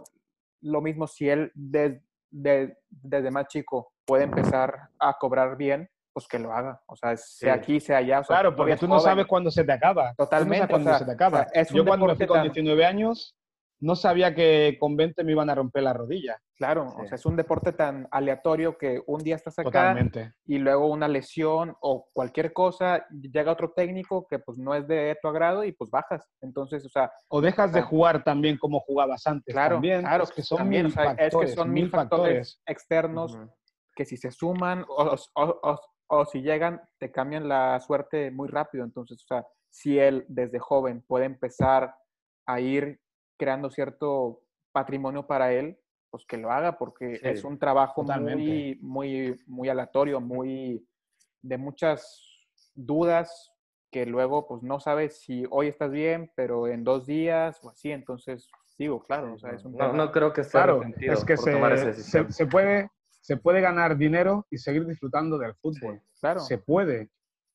lo 0.61 0.81
mismo 0.83 1.07
si 1.07 1.29
él 1.29 1.53
desde 2.35 3.31
más 3.31 3.47
chico 3.49 3.93
puede 4.05 4.25
empezar 4.25 4.89
a 4.99 5.15
cobrar 5.19 5.57
bien, 5.57 5.89
pues 6.13 6.27
que 6.29 6.39
lo 6.39 6.53
haga. 6.53 6.81
O 6.87 6.97
sea, 6.97 7.17
sea 7.17 7.55
aquí, 7.55 7.81
sea 7.81 7.99
allá. 7.99 8.23
claro, 8.23 8.55
porque 8.55 8.77
tú 8.77 8.89
no 8.89 9.01
sabes 9.01 9.27
cuándo 9.27 9.51
se 9.51 9.65
te 9.65 9.73
acaba. 9.73 10.15
Totalmente. 10.15 10.69
cuándo 10.69 10.97
se 10.99 11.05
te 11.05 11.13
acaba. 11.13 11.47
Yo 11.71 11.85
cuando 11.85 12.07
me 12.07 12.17
fui 12.17 12.27
con 12.27 12.43
19 12.43 12.85
años 12.85 13.35
no 13.85 13.95
sabía 13.97 14.35
que 14.35 14.79
con 14.81 14.97
20 14.97 15.23
me 15.25 15.33
iban 15.33 15.51
a 15.51 15.55
romper 15.55 15.83
la 15.83 15.93
rodilla. 15.93 16.39
Claro, 16.57 16.87
o 16.97 17.05
sea, 17.07 17.17
es 17.17 17.27
un 17.27 17.37
deporte 17.37 17.73
tan 17.73 18.09
aleatorio 18.11 18.79
que 18.79 19.03
un 19.07 19.23
día 19.23 19.37
estás 19.37 19.59
acá 19.59 19.95
y 20.47 20.59
luego 20.59 20.87
una 20.89 21.07
lesión 21.07 21.77
o 21.83 22.09
cualquier 22.15 22.55
cosa, 22.55 23.07
llega 23.11 23.53
otro 23.53 23.73
técnico 23.73 24.27
que 24.27 24.39
pues 24.39 24.57
no 24.57 24.75
es 24.75 24.89
de 24.89 25.19
tu 25.21 25.29
agrado 25.29 25.65
y 25.65 25.73
pues 25.73 25.91
bajas. 25.91 26.27
Entonces, 26.41 26.87
o 26.87 26.89
sea... 26.89 27.13
O 27.29 27.43
dejas 27.43 27.75
de 27.75 27.83
jugar 27.83 28.25
también 28.25 28.57
como 28.57 28.81
jugabas 28.81 29.27
antes. 29.27 29.53
Claro, 29.53 29.77
también, 29.77 30.01
claro. 30.01 30.25
Es 30.25 30.33
que 30.33 30.43
son 30.43 30.67
mil 30.67 30.91
factores, 30.91 31.35
es 31.35 31.37
que 31.37 31.49
son 31.49 31.71
mil 31.71 31.91
factores, 31.91 32.63
externos 32.67 33.39
que 33.95 34.07
si 34.07 34.17
se 34.17 34.31
suman 34.31 34.85
o, 34.89 35.15
o 36.09 36.25
si 36.25 36.41
llegan, 36.41 36.81
te 36.99 37.13
cambian 37.13 37.49
la 37.49 37.79
suerte 37.81 38.31
muy 38.31 38.49
rápido. 38.49 38.83
Entonces, 38.83 39.23
o 39.23 39.27
sea, 39.27 39.47
si 39.71 39.99
él 39.99 40.25
desde 40.29 40.59
joven 40.59 41.05
puede 41.07 41.27
empezar 41.27 41.95
a 42.47 42.61
ir 42.61 43.01
creando 43.37 43.71
cierto 43.71 44.43
patrimonio 44.73 45.27
para 45.27 45.53
él, 45.53 45.79
pues 46.11 46.25
que 46.27 46.37
lo 46.37 46.51
haga, 46.51 46.79
porque 46.79 47.21
es 47.23 47.45
un 47.45 47.59
trabajo 47.59 48.03
muy, 48.03 48.79
muy, 48.81 49.41
muy 49.47 49.69
aleatorio, 49.69 50.21
muy 50.21 50.87
de 51.43 51.59
muchas 51.59 52.21
dudas 52.75 53.53
que 53.91 54.07
luego 54.07 54.47
pues 54.47 54.63
no 54.63 54.81
sabes 54.81 55.21
si 55.21 55.45
hoy 55.51 55.69
estás 55.69 55.91
bien, 55.91 56.31
pero 56.35 56.67
en 56.67 56.83
dos 56.83 57.07
días 57.07 57.61
o 57.63 57.71
así, 57.71 57.93
entonces 57.93 58.49
digo, 58.77 59.01
claro, 59.01 59.35
o 59.35 59.39
sea, 59.39 59.53
es 59.53 59.65
un 59.65 59.77
no, 59.77 59.93
no 59.93 60.11
creo 60.11 60.33
que 60.33 60.43
sea 60.43 60.65
claro, 60.65 60.83
es 61.01 61.25
que 61.25 61.37
se, 61.37 62.33
se, 62.33 62.47
puede 62.47 62.91
se 63.25 63.39
puede 63.39 63.63
ganar 63.63 63.97
dinero 63.97 64.47
y 64.51 64.59
seguir 64.59 64.87
disfrutando 64.87 65.39
del 65.39 65.55
fútbol. 65.55 66.03
claro. 66.21 66.41
Se 66.41 66.59
puede. 66.59 67.09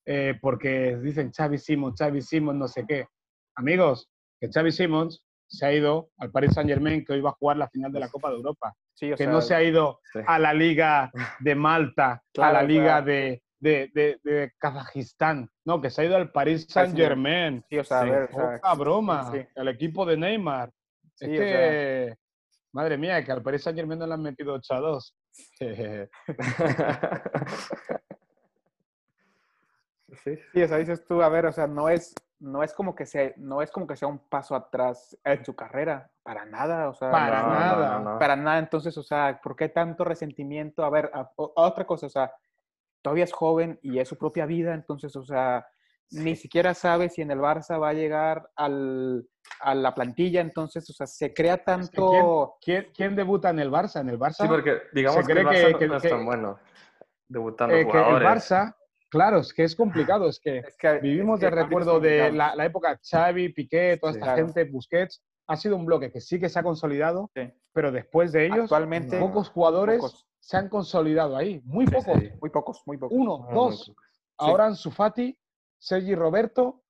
Eh, 0.03 0.33
porque 0.41 0.97
dicen 0.97 1.31
Xavi 1.31 1.59
Simons, 1.59 1.95
Xavi 1.99 2.23
Simons, 2.23 2.57
no 2.57 2.67
sé 2.67 2.85
qué. 2.87 3.07
Amigos, 3.53 4.09
que 4.39 4.49
Xavi 4.51 4.71
Simons 4.71 5.23
se 5.49 5.65
ha 5.65 5.73
ido 5.73 6.11
al 6.17 6.31
Paris 6.31 6.53
Saint 6.53 6.69
Germain, 6.69 7.03
que 7.03 7.13
hoy 7.13 7.21
va 7.21 7.31
a 7.31 7.37
jugar 7.39 7.57
la 7.57 7.67
final 7.69 7.91
de 7.91 7.99
la 7.99 8.07
Copa 8.09 8.29
de 8.29 8.35
Europa. 8.35 8.73
que 8.97 9.27
no 9.27 9.41
se 9.41 9.55
ha 9.55 9.63
ido 9.63 9.99
a 10.25 10.37
la 10.37 10.53
Liga 10.53 11.11
de 11.39 11.55
Malta, 11.55 12.21
a 12.37 12.53
la 12.53 12.63
Liga 12.63 13.01
de, 13.01 13.41
de, 13.59 14.51
Kazajistán. 14.57 15.49
No, 15.65 15.81
que 15.81 15.89
se 15.89 16.01
ha 16.01 16.05
ido 16.05 16.15
al 16.15 16.31
Paris 16.31 16.67
Saint 16.69 16.95
Germain. 16.95 17.63
Sí, 17.69 17.79
o 17.79 17.83
sea, 17.83 18.01
a 18.01 18.05
ver, 18.05 18.29
broma. 18.77 19.31
El 19.55 19.67
equipo 19.67 20.05
de 20.05 20.17
Neymar. 20.17 20.71
es 21.19 21.27
que, 21.27 22.15
madre 22.71 22.97
mía, 22.97 23.23
que 23.25 23.31
al 23.31 23.41
Paris 23.41 23.63
Saint 23.63 23.77
Germain 23.77 23.99
no 23.99 24.05
le 24.07 24.13
han 24.13 24.21
metido 24.21 24.53
8 24.53 24.73
a 24.73 24.79
2. 24.79 25.15
sí. 25.31 25.65
sí, 30.53 30.61
o 30.61 30.67
sea, 30.67 30.77
dices 30.77 31.05
tú, 31.05 31.21
a 31.21 31.29
ver, 31.29 31.45
o 31.45 31.51
sea, 31.51 31.67
no 31.67 31.89
es, 31.89 32.13
no 32.39 32.63
es 32.63 32.73
como 32.73 32.95
que 32.95 33.05
sea, 33.05 33.33
no 33.37 33.61
es 33.61 33.71
como 33.71 33.85
que 33.85 33.95
sea 33.95 34.07
un 34.07 34.19
paso 34.19 34.55
atrás 34.55 35.17
en 35.23 35.43
su 35.43 35.55
carrera, 35.55 36.09
para 36.23 36.45
nada, 36.45 36.89
o 36.89 36.93
sea, 36.93 37.11
para 37.11 37.43
nada, 37.43 38.19
para 38.19 38.35
nada. 38.35 38.59
Entonces, 38.59 38.97
o 38.97 39.03
sea, 39.03 39.39
¿por 39.43 39.55
qué 39.55 39.69
tanto 39.69 40.03
resentimiento? 40.03 40.83
A 40.83 40.89
ver, 40.89 41.11
otra 41.35 41.85
cosa, 41.85 42.07
o 42.07 42.09
sea, 42.09 42.33
todavía 43.01 43.25
es 43.25 43.33
joven 43.33 43.79
y 43.81 43.99
es 43.99 44.07
su 44.07 44.17
propia 44.17 44.45
vida, 44.45 44.73
entonces, 44.73 45.15
o 45.15 45.23
sea, 45.23 45.67
ni 46.11 46.35
siquiera 46.35 46.73
sabe 46.73 47.09
si 47.09 47.21
en 47.21 47.31
el 47.31 47.39
Barça 47.39 47.79
va 47.79 47.89
a 47.89 47.93
llegar 47.93 48.49
al, 48.55 49.27
a 49.59 49.75
la 49.75 49.93
plantilla, 49.93 50.41
entonces, 50.41 50.89
o 50.89 50.93
sea, 50.93 51.07
se 51.07 51.33
crea 51.33 51.63
tanto... 51.63 52.57
¿quién, 52.61 53.15
debuta 53.15 53.49
en 53.49 53.59
el 53.59 53.69
Barça? 53.69 54.01
En 54.01 54.09
el 54.09 54.17
Barça... 54.17 54.43
Sí, 54.43 54.47
porque 54.47 54.81
digamos 54.93 55.25
que 55.25 55.33
el 55.33 55.45
Barça 55.45 55.87
no, 55.87 55.97
es 55.97 56.03
tan 56.03 56.25
bueno 56.25 56.59
debutando 57.27 57.75
eh, 57.75 57.83
jugadores. 57.83 58.21
el 58.21 58.27
Barça, 58.27 58.75
claro, 59.09 59.39
es 59.39 59.53
que 59.53 59.63
es 59.63 59.75
complicado, 59.75 60.29
es 60.29 60.39
que, 60.39 60.63
vivimos 61.01 61.39
de 61.39 61.49
recuerdo 61.49 61.99
de 61.99 62.31
la, 62.31 62.65
época 62.65 62.99
Xavi, 63.03 63.49
Piqué, 63.49 63.97
toda 63.99 64.13
esta 64.13 64.35
gente, 64.35 64.63
Busquets, 64.65 65.23
ha 65.47 65.55
sido 65.55 65.75
un 65.75 65.85
bloque 65.85 66.11
que 66.11 66.21
sí 66.21 66.39
que 66.39 66.49
se 66.49 66.59
ha 66.59 66.63
consolidado, 66.63 67.31
pero 67.73 67.91
después 67.91 68.31
de 68.31 68.45
ellos, 68.45 68.63
Actualmente, 68.63 69.19
pocos 69.19 69.49
jugadores 69.49 70.01
se 70.39 70.57
han 70.57 70.69
consolidado 70.69 71.35
ahí, 71.35 71.61
muy 71.65 71.85
pocos. 71.85 72.17
Muy 72.39 72.49
pocos, 72.49 72.81
muy 72.85 72.97
pocos. 72.97 73.17
Uno, 73.17 73.47
dos. 73.53 73.93
Ahora 74.37 74.67
en 74.67 74.75
Sufati, 74.75 75.37
Sergi 75.77 76.15
Roberto 76.15 76.83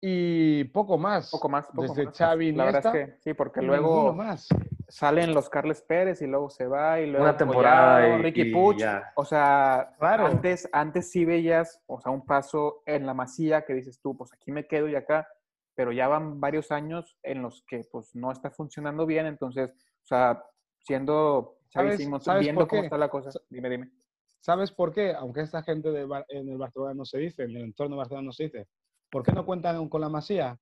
y 0.00 0.64
poco 0.64 0.98
más. 0.98 1.30
Poco 1.30 1.48
más. 1.48 1.68
Desde 1.72 2.10
Xavi 2.12 2.52
La 2.52 2.66
verdad 2.66 2.96
es 2.96 3.06
que 3.06 3.16
sí, 3.20 3.34
porque 3.34 3.62
luego 3.62 4.12
más. 4.12 4.48
Salen 4.94 5.34
los 5.34 5.50
Carles 5.50 5.82
Pérez 5.82 6.22
y 6.22 6.26
luego 6.28 6.48
se 6.48 6.68
va 6.68 7.00
y 7.00 7.10
luego 7.10 7.24
una 7.24 7.36
temporada 7.36 8.16
Ricky 8.18 8.52
Puch. 8.52 8.80
O 9.16 9.24
sea, 9.24 9.92
antes, 9.98 10.68
antes 10.70 11.10
sí 11.10 11.24
veías, 11.24 11.82
o 11.86 12.00
sea, 12.00 12.12
un 12.12 12.24
paso 12.24 12.84
en 12.86 13.04
la 13.04 13.12
masía 13.12 13.64
que 13.64 13.74
dices 13.74 14.00
tú, 14.00 14.16
pues 14.16 14.32
aquí 14.32 14.52
me 14.52 14.68
quedo 14.68 14.88
y 14.88 14.94
acá, 14.94 15.26
pero 15.74 15.90
ya 15.90 16.06
van 16.06 16.38
varios 16.38 16.70
años 16.70 17.18
en 17.24 17.42
los 17.42 17.64
que 17.66 17.82
pues 17.90 18.14
no 18.14 18.30
está 18.30 18.52
funcionando 18.52 19.04
bien, 19.04 19.26
entonces, 19.26 19.70
o 19.70 20.06
sea, 20.06 20.44
siendo 20.78 21.58
Xavi 21.72 22.06
viendo 22.38 22.68
cómo 22.68 22.84
está 22.84 22.96
la 22.96 23.08
cosa, 23.08 23.30
dime, 23.50 23.68
dime. 23.68 23.90
¿Sabes 24.38 24.70
por 24.70 24.92
qué? 24.92 25.12
Aunque 25.12 25.40
esta 25.40 25.64
gente 25.64 25.90
de, 25.90 26.06
en 26.28 26.48
el 26.48 26.56
Barcelona 26.56 26.94
no 26.94 27.04
se 27.04 27.18
dice, 27.18 27.42
en 27.42 27.50
el 27.50 27.62
entorno 27.62 27.96
de 27.96 27.98
Barcelona 27.98 28.26
no 28.26 28.32
se 28.32 28.44
dice, 28.44 28.68
¿Por 29.14 29.22
qué 29.22 29.30
no 29.30 29.46
cuentan 29.46 29.88
con 29.88 30.00
la 30.00 30.08
masía? 30.08 30.58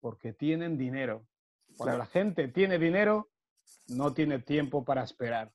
Porque 0.00 0.34
tienen 0.34 0.76
dinero. 0.76 1.26
Cuando 1.78 1.96
la 1.96 2.04
gente 2.04 2.48
tiene 2.48 2.78
dinero, 2.78 3.31
no 3.96 4.12
tiene 4.12 4.38
tiempo 4.40 4.84
para 4.84 5.02
esperar. 5.02 5.50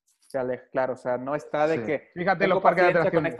Claro, 0.71 0.93
o 0.93 0.97
sea, 0.97 1.17
no 1.17 1.35
está 1.35 1.67
de 1.67 1.83
que... 1.83 2.09
Fíjate 2.13 2.47
los 2.47 2.61
parques 2.61 2.83
de 2.83 2.89
atracciones. 2.89 3.35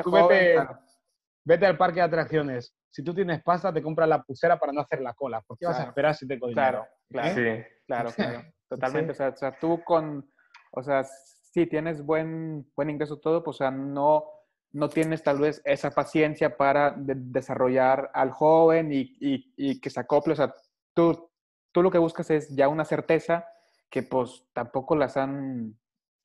vete, 1.43 1.65
al 1.65 1.77
parque 1.77 1.99
de 1.99 2.05
atracciones. 2.05 2.73
Si 2.89 3.03
tú 3.03 3.13
tienes 3.13 3.43
pasta, 3.43 3.73
te 3.73 3.81
compras 3.81 4.07
la 4.07 4.23
pulsera 4.23 4.57
para 4.57 4.71
no 4.71 4.81
hacer 4.81 5.01
la 5.01 5.13
cola. 5.13 5.41
¿Por 5.41 5.57
qué 5.57 5.65
vas 5.65 5.79
a 5.79 5.83
esperar 5.83 6.15
si 6.15 6.25
dinero? 6.25 6.53
Claro, 6.53 6.87
claro. 7.09 7.35
Sí. 7.35 7.63
Claro, 7.85 8.11
claro. 8.11 8.43
Totalmente. 8.69 9.11
O, 9.11 9.35
sea, 9.35 9.59
tú 9.59 9.83
con... 9.83 10.31
O 10.71 10.81
sea, 10.81 11.03
si 11.03 11.67
tienes 11.67 12.01
buen, 12.03 12.69
buen 12.75 12.89
ingreso 12.89 13.17
todo, 13.17 13.43
pues 13.43 13.55
o 13.55 13.59
sea, 13.59 13.71
no 13.71 14.25
no 14.73 14.89
tienes 14.89 15.23
tal 15.23 15.39
vez 15.39 15.61
esa 15.65 15.91
paciencia 15.91 16.55
para 16.57 16.93
desarrollar 16.97 18.11
al 18.13 18.31
joven 18.31 18.89
y, 18.91 19.79
que 19.79 19.89
se 19.89 19.99
acople. 19.99 20.33
O 20.33 20.35
sea, 20.35 20.53
tú, 20.93 21.29
tú 21.71 21.81
lo 21.81 21.91
que 21.91 21.97
buscas 21.97 22.29
es 22.29 22.55
ya 22.55 22.67
una 22.67 22.85
certeza 22.85 23.47
que 23.89 24.03
pues 24.03 24.45
tampoco 24.53 24.95
las 24.95 25.17
han 25.17 25.77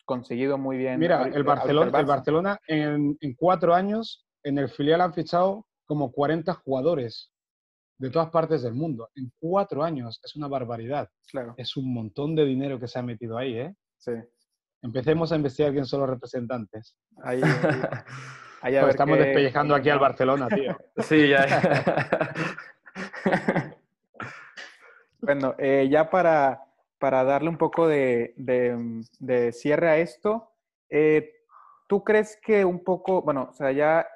conseguido 0.04 0.58
muy 0.58 0.76
bien. 0.76 0.98
Mira, 0.98 1.24
el 1.24 1.44
Barcelona, 1.44 1.98
el 1.98 2.06
Barcelona 2.06 2.58
en, 2.66 3.16
cuatro 3.36 3.74
años 3.74 4.26
en 4.42 4.58
el 4.58 4.68
filial 4.68 5.00
han 5.00 5.14
fichado 5.14 5.66
como 5.84 6.12
40 6.12 6.52
jugadores 6.54 7.30
de 7.98 8.10
todas 8.10 8.30
partes 8.30 8.62
del 8.62 8.74
mundo. 8.74 9.08
En 9.14 9.32
cuatro 9.38 9.84
años 9.84 10.20
es 10.24 10.34
una 10.34 10.48
barbaridad. 10.48 11.08
Claro. 11.28 11.54
Es 11.56 11.76
un 11.76 11.92
montón 11.92 12.34
de 12.34 12.44
dinero 12.44 12.80
que 12.80 12.88
se 12.88 12.98
ha 12.98 13.02
metido 13.02 13.38
ahí, 13.38 13.58
¿eh? 13.58 13.74
Sí. 13.98 14.12
Empecemos 14.82 15.30
a 15.30 15.36
investigar 15.36 15.72
quién 15.72 15.86
son 15.86 16.00
los 16.00 16.10
representantes. 16.10 16.96
Ahí, 17.22 17.40
ahí, 18.62 18.74
estamos 18.74 19.18
despellejando 19.18 19.76
aquí 19.76 19.90
al 19.90 20.00
Barcelona, 20.00 20.48
tío. 20.48 20.76
Sí, 20.98 21.28
ya. 21.28 21.46
bueno, 25.20 25.54
eh, 25.58 25.88
ya 25.88 26.10
para, 26.10 26.60
para 27.02 27.24
darle 27.24 27.48
un 27.48 27.58
poco 27.58 27.88
de, 27.88 28.32
de, 28.36 29.52
cierre 29.52 29.90
a 29.90 29.98
esto, 29.98 30.52
eh, 30.88 31.32
¿tú 31.88 32.04
crees 32.04 32.38
que 32.40 32.64
un 32.64 32.84
poco, 32.84 33.22
bueno, 33.22 33.48
o 33.50 33.52
sea, 33.52 33.72
ya 33.72 34.06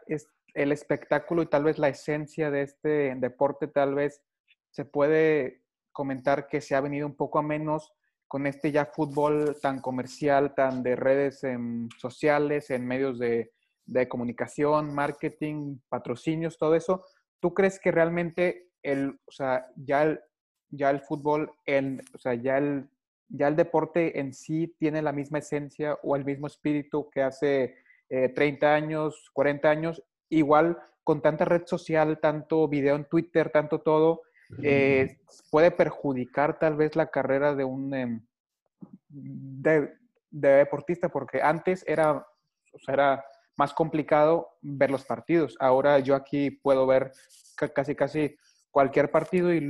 el 0.55 0.71
espectáculo 0.71 1.43
y 1.43 1.47
tal 1.47 1.65
vez 1.65 1.81
la 1.81 1.89
esencia 1.89 2.49
de 2.49 2.63
este 2.63 3.17
deporte 3.17 3.67
tal 3.67 3.97
vez 3.97 4.23
se 4.71 4.85
puede 4.85 5.65
comentar 5.91 6.47
que 6.47 6.61
se 6.61 6.77
ha 6.77 6.81
venido 6.81 7.09
un 7.09 7.17
poco 7.17 7.41
a 7.41 7.43
menos 7.43 7.93
con 8.29 8.47
este 8.47 8.71
ya 8.71 8.87
fútbol 8.87 9.57
tan 9.61 9.81
comercial, 9.81 10.55
tan 10.55 10.85
de 10.85 10.95
redes 10.95 11.43
sociales, 11.99 12.71
en 12.71 12.87
medios 12.87 13.19
de, 13.19 13.51
comunicación, 14.09 14.95
marketing, 14.95 15.81
patrocinios, 15.89 16.57
todo 16.57 16.77
eso. 16.77 17.05
¿Tú 17.41 17.53
crees 17.53 17.81
que 17.81 17.91
realmente 17.91 18.69
el, 18.81 19.19
o 19.27 19.33
sea, 19.33 19.67
ya 19.75 20.05
el, 20.05 20.21
ya 20.71 20.91
el 20.91 21.01
fútbol, 21.01 21.53
el, 21.65 22.03
o 22.15 22.19
sea, 22.19 22.35
ya 22.35 22.59
el, 22.59 22.89
ya 23.29 23.49
el 23.49 23.57
deporte 23.57 24.19
en 24.21 24.33
sí 24.33 24.75
tiene 24.79 25.03
la 25.03 25.13
misma 25.13 25.39
esencia 25.39 25.99
o 26.03 26.17
el 26.17 26.25
mismo 26.25 26.47
espíritu 26.47 27.11
que 27.11 27.23
hace 27.23 27.77
30 28.09 28.67
eh, 28.67 28.71
años, 28.71 29.31
40 29.33 29.69
años? 29.69 30.03
Igual 30.29 30.79
con 31.05 31.23
tanta 31.23 31.45
red 31.45 31.63
social, 31.67 32.19
tanto 32.21 32.69
video 32.69 32.97
en 32.97 33.05
Twitter, 33.05 33.51
tanto 33.51 33.81
todo, 33.81 34.23
eh, 34.63 35.19
puede 35.51 35.71
perjudicar 35.71 36.59
tal 36.59 36.77
vez 36.77 36.97
la 36.97 37.11
carrera 37.11 37.55
de 37.55 37.65
un 37.65 37.95
em, 37.95 38.27
de, 39.09 39.93
deportista, 40.31 41.09
porque 41.09 41.41
antes 41.43 41.85
era, 41.87 42.27
era 42.89 43.25
más 43.57 43.73
complicado 43.73 44.49
ver 44.63 44.91
los 44.91 45.05
partidos. 45.05 45.57
Ahora 45.61 45.99
yo 46.01 46.15
aquí 46.15 46.51
puedo 46.51 46.87
ver 46.87 47.13
casi, 47.75 47.95
casi 47.95 48.37
cualquier 48.77 49.11
partido 49.11 49.55
y, 49.55 49.61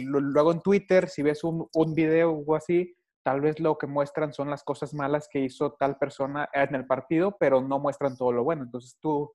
luego 0.00 0.50
en 0.50 0.60
Twitter, 0.60 1.08
si 1.08 1.22
ves 1.22 1.44
un, 1.44 1.68
un, 1.72 1.94
video 1.94 2.32
o 2.32 2.56
así, 2.56 2.92
tal 3.22 3.40
vez 3.40 3.60
lo 3.60 3.78
que 3.78 3.86
muestran 3.86 4.32
son 4.32 4.50
las 4.50 4.64
cosas 4.64 4.92
malas 4.92 5.28
que 5.30 5.38
hizo 5.38 5.76
tal 5.78 5.96
persona 5.96 6.48
en 6.52 6.74
el 6.74 6.88
partido, 6.88 7.36
pero 7.38 7.60
no 7.60 7.78
muestran 7.78 8.16
todo 8.16 8.32
lo 8.32 8.42
bueno. 8.42 8.64
Entonces 8.64 8.98
tú, 9.00 9.32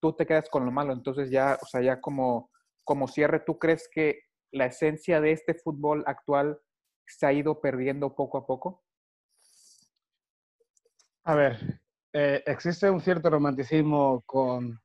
tú 0.00 0.14
te 0.14 0.26
quedas 0.26 0.50
con 0.50 0.64
lo 0.64 0.72
malo. 0.72 0.92
Entonces 0.92 1.30
ya, 1.30 1.56
o 1.62 1.66
sea, 1.66 1.82
ya 1.82 2.00
como 2.00 2.50
como 2.82 3.06
cierre, 3.06 3.38
¿tú 3.38 3.60
crees 3.60 3.88
que 3.88 4.22
la 4.50 4.66
esencia 4.66 5.20
de 5.20 5.30
este 5.30 5.54
fútbol 5.54 6.02
actual 6.08 6.58
se 7.06 7.26
ha 7.26 7.32
ido 7.32 7.60
perdiendo 7.60 8.16
poco 8.16 8.38
a 8.38 8.44
poco? 8.44 8.82
A 11.22 11.36
ver, 11.36 11.80
eh, 12.12 12.42
existe 12.44 12.90
un 12.90 13.00
cierto 13.00 13.30
romanticismo 13.30 14.24
con, 14.26 14.80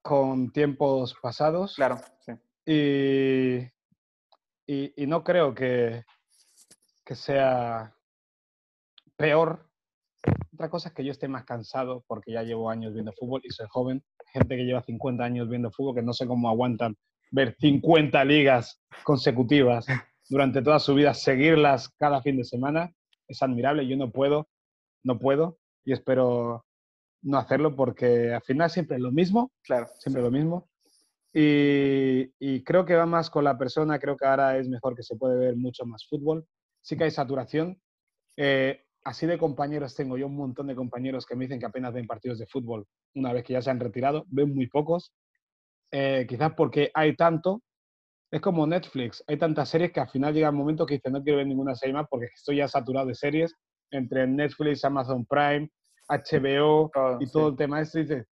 con 0.00 0.52
tiempos 0.52 1.16
pasados. 1.20 1.74
Claro, 1.74 1.96
sí. 2.20 2.34
Y, 2.70 3.66
y, 4.66 5.06
no 5.06 5.24
creo 5.24 5.54
que, 5.54 6.04
que 7.02 7.14
sea 7.14 7.94
peor. 9.16 9.66
Otra 10.52 10.68
cosa 10.68 10.90
es 10.90 10.94
que 10.94 11.02
yo 11.02 11.12
esté 11.12 11.28
más 11.28 11.46
cansado 11.46 12.04
porque 12.06 12.32
ya 12.32 12.42
llevo 12.42 12.68
años 12.68 12.92
viendo 12.92 13.14
fútbol 13.14 13.40
y 13.42 13.50
soy 13.52 13.66
joven. 13.70 14.04
Gente 14.34 14.54
que 14.54 14.64
lleva 14.64 14.82
50 14.82 15.24
años 15.24 15.48
viendo 15.48 15.70
fútbol 15.70 15.94
que 15.94 16.02
no 16.02 16.12
sé 16.12 16.26
cómo 16.26 16.50
aguantan 16.50 16.94
ver 17.30 17.56
50 17.58 18.22
ligas 18.26 18.82
consecutivas 19.02 19.86
durante 20.28 20.60
toda 20.60 20.78
su 20.78 20.94
vida, 20.94 21.14
seguirlas 21.14 21.88
cada 21.96 22.20
fin 22.20 22.36
de 22.36 22.44
semana, 22.44 22.92
es 23.28 23.42
admirable. 23.42 23.88
Yo 23.88 23.96
no 23.96 24.10
puedo, 24.10 24.46
no 25.04 25.18
puedo 25.18 25.58
y 25.86 25.94
espero 25.94 26.66
no 27.22 27.38
hacerlo 27.38 27.74
porque 27.74 28.34
al 28.34 28.42
final 28.42 28.68
siempre 28.68 28.98
es 28.98 29.02
lo 29.02 29.10
mismo. 29.10 29.52
Claro. 29.62 29.88
Siempre 30.00 30.20
lo 30.20 30.30
mismo. 30.30 30.67
Y, 31.32 32.64
creo 32.64 32.84
que 32.84 32.96
va 32.96 33.06
más 33.06 33.30
con 33.30 33.44
la 33.44 33.56
persona, 33.56 33.98
creo 33.98 34.16
que 34.16 34.26
ahora 34.26 34.56
es 34.58 34.68
mejor 34.68 34.94
que 34.94 35.02
se 35.02 35.16
puede 35.16 35.38
ver 35.38 35.56
mucho 35.56 35.86
más 35.86 36.06
fútbol. 36.06 36.46
Sí 36.80 36.96
que 36.96 37.04
hay 37.04 37.10
saturación. 37.10 37.80
Eh, 38.36 38.84
así 39.04 39.26
de 39.26 39.38
compañeros 39.38 39.94
tengo 39.94 40.16
yo 40.16 40.26
un 40.26 40.36
montón 40.36 40.66
de 40.66 40.74
compañeros 40.74 41.26
que 41.26 41.34
me 41.34 41.44
dicen 41.44 41.60
que 41.60 41.66
apenas 41.66 41.92
ven 41.92 42.06
partidos 42.06 42.38
de 42.38 42.46
fútbol 42.46 42.86
una 43.14 43.32
vez 43.32 43.44
que 43.44 43.54
ya 43.54 43.62
se 43.62 43.70
han 43.70 43.80
retirado, 43.80 44.24
ven 44.28 44.54
muy 44.54 44.68
pocos 44.68 45.12
eh, 45.90 46.26
quizás 46.28 46.52
porque 46.54 46.90
hay 46.92 47.16
tanto, 47.16 47.62
es 48.30 48.40
como 48.40 48.66
Netflix, 48.66 49.24
hay 49.26 49.38
tantas 49.38 49.70
series 49.70 49.90
que 49.90 50.00
al 50.00 50.10
final 50.10 50.34
llega 50.34 50.50
un 50.50 50.56
momento 50.56 50.84
que 50.84 50.94
dice 50.94 51.10
no 51.10 51.22
quiero 51.22 51.38
ver 51.38 51.46
ninguna 51.46 51.74
serie 51.74 51.94
más 51.94 52.06
porque 52.10 52.26
estoy 52.34 52.56
ya 52.56 52.68
saturado 52.68 53.06
de 53.06 53.14
series 53.14 53.54
entre 53.90 54.26
Netflix, 54.26 54.84
Amazon 54.84 55.24
Prime, 55.24 55.70
HBO 56.08 56.90
y 57.20 57.30
todo 57.30 57.48
el 57.48 57.56
tema 57.56 57.80
este. 57.80 58.00
Dice, 58.00 58.26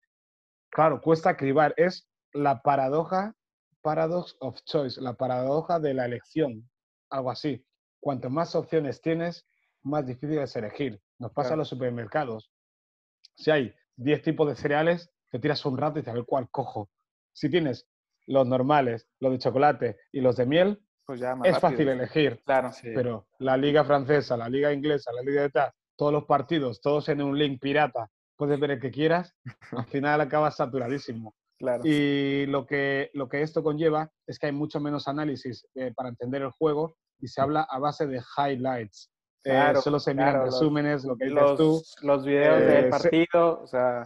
claro, 0.68 1.00
cuesta 1.00 1.36
cribar, 1.36 1.74
es 1.76 2.08
la 2.34 2.60
paradoja, 2.60 3.34
paradox 3.80 4.36
of 4.40 4.60
choice, 4.64 5.00
la 5.00 5.14
paradoja 5.14 5.80
de 5.80 5.94
la 5.94 6.04
elección, 6.04 6.68
algo 7.10 7.30
así. 7.30 7.64
Cuanto 8.00 8.28
más 8.28 8.54
opciones 8.54 9.00
tienes, 9.00 9.46
más 9.82 10.06
difícil 10.06 10.38
es 10.38 10.54
elegir. 10.56 11.00
Nos 11.18 11.32
pasa 11.32 11.52
en 11.52 11.60
los 11.60 11.68
supermercados. 11.68 12.50
Si 13.36 13.50
hay 13.50 13.74
10 13.96 14.22
tipos 14.22 14.48
de 14.48 14.56
cereales, 14.56 15.10
te 15.30 15.38
tiras 15.38 15.64
un 15.64 15.78
rato 15.78 15.98
y 15.98 16.08
a 16.08 16.12
ver 16.12 16.24
cuál 16.26 16.50
cojo 16.50 16.90
si 17.34 17.50
tienes 17.50 17.86
los 18.26 18.46
normales, 18.46 19.06
los 19.20 19.32
de 19.32 19.38
chocolate 19.38 19.98
y 20.12 20.20
los 20.20 20.36
de 20.36 20.46
miel, 20.46 20.82
pues 21.04 21.20
ya 21.20 21.36
es 21.44 21.58
fácil 21.58 21.88
elegir. 21.88 22.40
Claro, 22.46 22.72
sí. 22.72 22.88
Pero 22.94 23.28
la 23.38 23.56
liga 23.58 23.84
francesa, 23.84 24.36
la 24.36 24.48
liga 24.48 24.72
inglesa, 24.72 25.12
la 25.12 25.20
liga 25.20 25.42
de 25.42 25.50
tal, 25.50 25.72
todos 25.96 26.12
los 26.12 26.24
partidos, 26.24 26.80
todos 26.80 27.08
en 27.10 27.20
un 27.20 27.38
link 27.38 27.60
pirata, 27.60 28.08
puedes 28.36 28.58
ver 28.58 28.70
el 28.72 28.80
que 28.80 28.90
quieras, 28.90 29.34
al 29.72 29.84
final 29.86 30.20
acabas 30.22 30.56
saturadísimo. 30.56 31.34
Claro. 31.64 31.82
Y 31.84 32.46
lo 32.46 32.66
que, 32.66 33.10
lo 33.14 33.28
que 33.28 33.42
esto 33.42 33.62
conlleva 33.62 34.10
es 34.26 34.38
que 34.38 34.46
hay 34.46 34.52
mucho 34.52 34.80
menos 34.80 35.08
análisis 35.08 35.66
eh, 35.74 35.92
para 35.94 36.10
entender 36.10 36.42
el 36.42 36.50
juego 36.50 36.96
y 37.18 37.28
se 37.28 37.40
habla 37.40 37.62
a 37.62 37.78
base 37.78 38.06
de 38.06 38.22
highlights. 38.36 39.10
Eh, 39.44 39.50
claro, 39.50 39.80
solo 39.80 39.98
se 39.98 40.14
miran 40.14 40.44
resúmenes, 40.44 41.04
lo 41.04 41.16
que 41.16 41.26
dices 41.26 41.42
los, 41.42 41.56
tú. 41.58 41.82
Los 42.02 42.24
videos 42.24 42.60
del 42.60 42.86
eh, 42.86 42.88
partido, 42.88 43.60
o 43.62 43.66
sea 43.66 44.04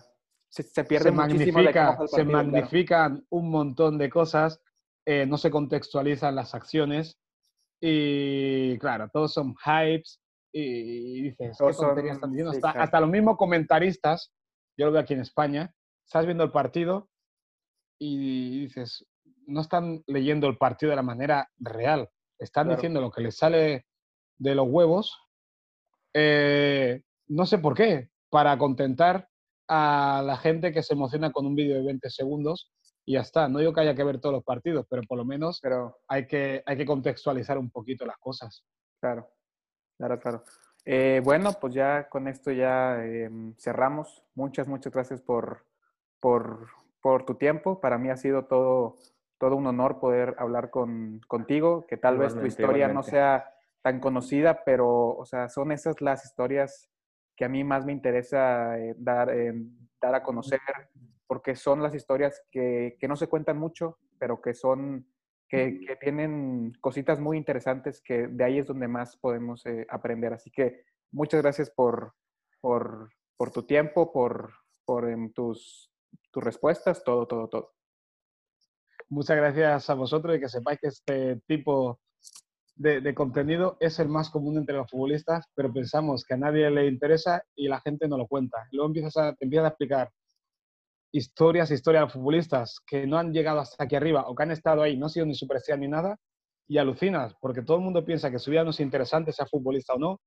se, 0.49 0.63
se 0.63 0.85
pierde 0.85 1.13
Se 2.07 2.25
magnifican 2.25 3.25
un 3.31 3.51
montón 3.51 3.99
de 3.99 4.11
cosas, 4.11 4.61
eh, 5.07 5.27
no 5.27 5.39
se 5.39 5.51
contextualizan 5.51 6.35
las 6.35 6.55
acciones 6.55 7.19
y 7.81 8.79
claro, 8.79 9.09
todos 9.13 9.33
son 9.33 9.55
hypes 9.55 10.21
y, 10.53 11.23
dices, 11.23 11.57
¿qué 11.59 11.73
tonterías 11.73 12.17
están 12.17 12.31
diciendo? 12.31 12.53
hasta, 12.63 13.01
los 13.01 13.11
mismos 13.11 13.37
comentaristas, 13.37 14.33
yo 14.77 14.87
lo 14.87 14.93
veo 14.93 15.03
aquí 15.03 15.15
en 15.15 15.21
España, 15.21 15.73
estás 16.05 16.25
viendo 16.25 16.45
el 16.45 16.51
partido 16.51 17.09
y 17.99 18.61
dices, 18.61 19.07
no 19.47 19.61
están 19.61 20.03
leyendo 20.07 20.47
el 20.47 20.59
partido 20.59 20.91
de 20.91 20.97
la 20.97 21.03
manera 21.03 21.51
real, 21.59 22.09
están 22.39 22.69
diciendo 22.69 23.01
lo 23.01 23.11
que 23.11 23.23
les 23.23 23.37
sale 23.37 23.87
de 24.37 24.55
los 24.55 24.69
huevos, 24.69 25.19
eh, 26.15 27.03
no 27.29 27.47
sé 27.47 27.59
por 27.59 27.75
qué, 27.75 28.11
para 28.31 28.57
contentar 28.59 29.29
a 29.69 30.23
la 30.25 30.37
gente 30.37 30.73
que 30.73 30.83
se 30.83 30.95
emociona 30.95 31.31
con 31.31 31.47
un 31.47 31.55
vídeo 31.55 31.77
de 31.77 31.85
20 31.85 32.09
segundos 32.11 32.73
y 33.05 33.15
ya 33.15 33.21
está. 33.21 33.49
No 33.49 33.59
digo 33.59 33.73
que 33.73 33.81
haya 33.81 33.95
que 33.95 34.05
ver 34.05 34.21
todos 34.21 34.35
los 34.35 34.45
partidos, 34.45 34.87
pero 34.89 35.03
por 35.03 35.19
lo 35.19 35.25
menos 35.25 35.61
pero, 35.63 35.99
hay, 36.09 36.27
que, 36.27 36.63
hay 36.65 36.77
que 36.77 36.87
contextualizar 36.87 37.59
un 37.59 37.71
poquito 37.71 38.07
las 38.07 38.19
cosas. 38.19 38.65
Claro, 39.01 39.31
claro, 39.97 40.19
claro. 40.19 40.45
Eh, 40.85 41.21
bueno, 41.23 41.53
pues 41.61 41.75
ya 41.75 42.09
con 42.09 42.29
esto 42.29 42.51
ya 42.51 43.05
em, 43.05 43.55
cerramos. 43.57 44.23
Muchas, 44.35 44.69
muchas 44.69 44.93
gracias 44.93 45.21
por, 45.21 45.67
por, 46.19 46.69
por, 47.01 47.25
tu 47.25 47.35
tiempo. 47.35 47.81
Para 47.81 47.99
mí 47.99 48.11
ha 48.11 48.17
sido 48.17 48.47
todo, 48.47 48.97
todo 49.39 49.57
un 49.57 49.67
honor 49.67 50.01
poder 50.01 50.35
hablar 50.39 50.71
con, 50.71 51.21
contigo, 51.27 51.87
que 51.87 51.97
tal 51.97 52.19
vez 52.19 52.35
tu 52.35 52.47
historia 52.47 52.89
no 52.89 53.03
sea 53.03 53.53
tan 53.83 54.01
conocida, 54.01 54.65
pero, 54.65 55.17
o 55.17 55.25
sea, 55.25 55.49
son 55.49 55.73
esas 55.73 56.01
las 56.01 56.25
historias 56.25 56.91
que 57.37 57.45
a 57.45 57.49
mí 57.49 57.63
más 57.63 57.87
me 57.87 57.93
interesa 57.93 58.79
eh, 58.79 58.95
dar, 58.99 59.31
eh, 59.31 59.55
dar 60.01 60.15
a 60.15 60.23
conocer, 60.23 60.61
porque 61.27 61.55
son 61.55 61.83
las 61.83 61.95
historias 61.95 62.43
que, 62.51 62.97
que, 62.99 63.07
no 63.07 63.15
se 63.15 63.29
cuentan 63.29 63.59
mucho, 63.59 63.99
pero 64.19 64.41
que 64.41 64.55
son, 64.55 65.07
que, 65.49 65.79
que, 65.87 65.97
tienen 65.97 66.73
cositas 66.81 67.21
muy 67.21 67.37
interesantes, 67.37 68.03
que 68.03 68.27
de 68.27 68.45
ahí 68.45 68.59
es 68.59 68.67
donde 68.67 68.89
más 68.89 69.17
podemos 69.17 69.65
eh, 69.67 69.87
aprender. 69.89 70.33
Así 70.33 70.51
que 70.51 70.83
muchas 71.13 71.41
gracias 71.41 71.71
por, 71.71 72.15
por, 72.61 73.11
por 73.37 73.53
tu 73.53 73.63
tiempo, 73.63 74.13
por, 74.13 74.53
por 74.85 75.09
em, 75.09 75.33
tus, 75.33 75.93
tus 76.39 76.45
respuestas, 76.45 77.03
todo, 77.03 77.27
todo, 77.27 77.49
todo. 77.49 77.73
Muchas 79.09 79.37
gracias 79.37 79.91
a 79.91 79.95
vosotros 79.95 80.37
y 80.37 80.41
que 80.41 80.49
sepáis 80.49 80.79
que 80.81 80.89
este 80.89 81.41
tipo 81.49 81.99
de, 82.77 83.13
contenido 83.13 83.77
es 83.81 83.99
el 83.99 84.09
más 84.09 84.31
común 84.31 84.57
entre 84.57 84.77
los 84.77 84.89
futbolistas, 84.89 85.47
pero 85.57 85.73
pensamos 85.73 86.25
que 86.25 86.35
a 86.35 86.37
nadie 86.37 86.71
le 86.71 86.87
interesa 86.87 87.43
y 87.57 87.67
la 87.67 87.81
gente 87.81 88.07
no 88.07 88.17
lo 88.17 88.29
cuenta. 88.29 88.69
Luego 88.71 88.87
empiezas 88.87 89.17
a, 89.17 89.35
te 89.35 89.47
empiezas 89.47 89.65
a 89.65 89.69
explicar 89.69 90.11
historias, 91.11 91.73
historias 91.73 92.07
de 92.07 92.13
futbolistas 92.13 92.79
que 92.87 93.05
no 93.05 93.19
han 93.19 93.33
llegado 93.33 93.59
hasta 93.59 93.83
aquí 93.83 93.97
arriba 93.97 94.29
o 94.29 94.37
que 94.37 94.43
han 94.45 94.53
estado 94.53 94.83
ahí, 94.83 94.97
no 94.97 95.07
han 95.07 95.11
sido 95.11 95.27
ni 95.27 95.35
superestrella 95.35 95.81
ni 95.81 95.89
nada, 95.89 96.17
y 96.69 96.79
alucinas, 96.79 97.35
porque 97.41 97.63
todo 97.63 97.79
el 97.79 97.83
mundo 97.83 98.05
piensa 98.05 98.31
que 98.31 98.39
su 98.39 98.53
vida 98.53 98.63
no 98.63 98.71
es 98.71 98.79
interesante, 98.79 99.33
sea 99.33 99.47
futbolista 99.47 99.95
o 99.95 99.99
no. 99.99 100.21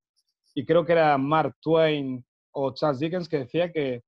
Y 0.56 0.66
creo 0.66 0.84
que 0.86 0.92
era 0.92 1.18
Mark 1.18 1.56
Twain 1.62 2.26
o 2.52 2.74
Charles 2.74 3.00
Dickens 3.00 3.30
que 3.30 3.38
decía 3.38 3.72
que 3.72 4.02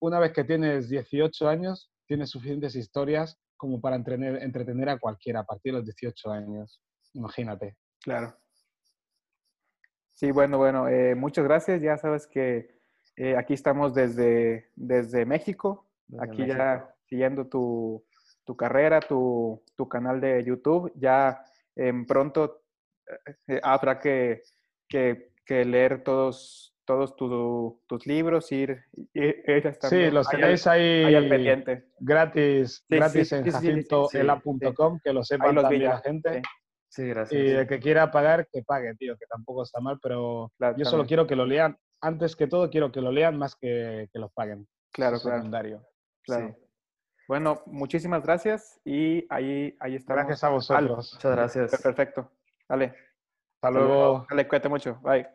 una 0.00 0.18
vez 0.18 0.32
que 0.32 0.44
tienes 0.44 0.88
18 0.88 1.48
años, 1.48 1.90
tienes 2.06 2.30
suficientes 2.30 2.74
historias 2.76 3.38
como 3.56 3.80
para 3.80 3.96
entretener, 3.96 4.42
entretener 4.42 4.88
a 4.88 4.98
cualquiera 4.98 5.40
a 5.40 5.44
partir 5.44 5.72
de 5.72 5.78
los 5.78 5.86
18 5.86 6.30
años. 6.30 6.82
Imagínate. 7.14 7.76
Claro. 8.00 8.36
Sí, 10.14 10.30
bueno, 10.30 10.58
bueno, 10.58 10.88
eh, 10.88 11.14
muchas 11.14 11.44
gracias. 11.44 11.82
Ya 11.82 11.96
sabes 11.96 12.26
que 12.26 12.74
eh, 13.16 13.36
aquí 13.36 13.54
estamos 13.54 13.94
desde, 13.94 14.70
desde 14.76 15.24
México, 15.24 15.88
aquí 16.18 16.46
ya 16.46 16.94
siguiendo 17.06 17.46
tu, 17.46 18.04
tu 18.44 18.56
carrera, 18.56 19.00
tu, 19.00 19.62
tu, 19.76 19.88
canal 19.88 20.20
de 20.20 20.44
YouTube. 20.44 20.92
Ya 20.96 21.44
en 21.74 22.06
pronto 22.06 22.62
eh, 23.48 23.60
habrá 23.62 23.98
que, 23.98 24.42
que, 24.88 25.32
que, 25.44 25.64
leer 25.64 26.02
todos, 26.04 26.73
todos 26.84 27.16
tus 27.16 28.06
libros, 28.06 28.50
ir, 28.52 28.84
Sí, 29.88 30.10
los 30.10 30.28
tenéis 30.28 30.66
ahí, 30.66 31.14
al 31.14 31.28
pendiente. 31.28 31.86
gratis, 31.98 32.84
gratis 32.88 33.32
en 33.32 33.50
jacintoela.com, 33.50 35.00
que 35.02 35.12
lo 35.12 35.24
sepan 35.24 35.56
también 35.56 35.84
la 35.84 35.98
gente. 35.98 36.42
Sí, 36.88 37.08
gracias. 37.08 37.42
Y 37.42 37.46
el 37.48 37.66
que 37.66 37.80
quiera 37.80 38.10
pagar, 38.10 38.46
que 38.52 38.62
pague, 38.62 38.94
tío, 38.94 39.16
que 39.16 39.26
tampoco 39.26 39.62
está 39.62 39.80
mal, 39.80 39.98
pero 40.02 40.52
yo 40.76 40.84
solo 40.84 41.06
quiero 41.06 41.26
que 41.26 41.36
lo 41.36 41.46
lean 41.46 41.76
antes 42.00 42.36
que 42.36 42.46
todo 42.46 42.70
quiero 42.70 42.92
que 42.92 43.00
lo 43.00 43.10
lean 43.10 43.36
más 43.38 43.56
que, 43.56 44.08
que 44.12 44.18
lo 44.18 44.28
paguen. 44.28 44.68
Claro, 44.92 45.18
claro. 45.20 45.82
Claro. 46.22 46.56
Bueno, 47.26 47.62
muchísimas 47.66 48.22
gracias 48.22 48.80
y 48.84 49.26
ahí, 49.30 49.76
ahí 49.80 49.96
está. 49.96 50.14
Gracias 50.14 50.44
a 50.44 50.50
vosotros. 50.50 51.14
Muchas 51.14 51.32
gracias. 51.32 51.82
Perfecto. 51.82 52.30
Dale. 52.68 52.94
Hasta, 53.60 53.70
luego. 53.70 54.26
Dale, 54.28 54.46
cuídate 54.46 54.68
mucho. 54.68 55.00
Bye. 55.02 55.26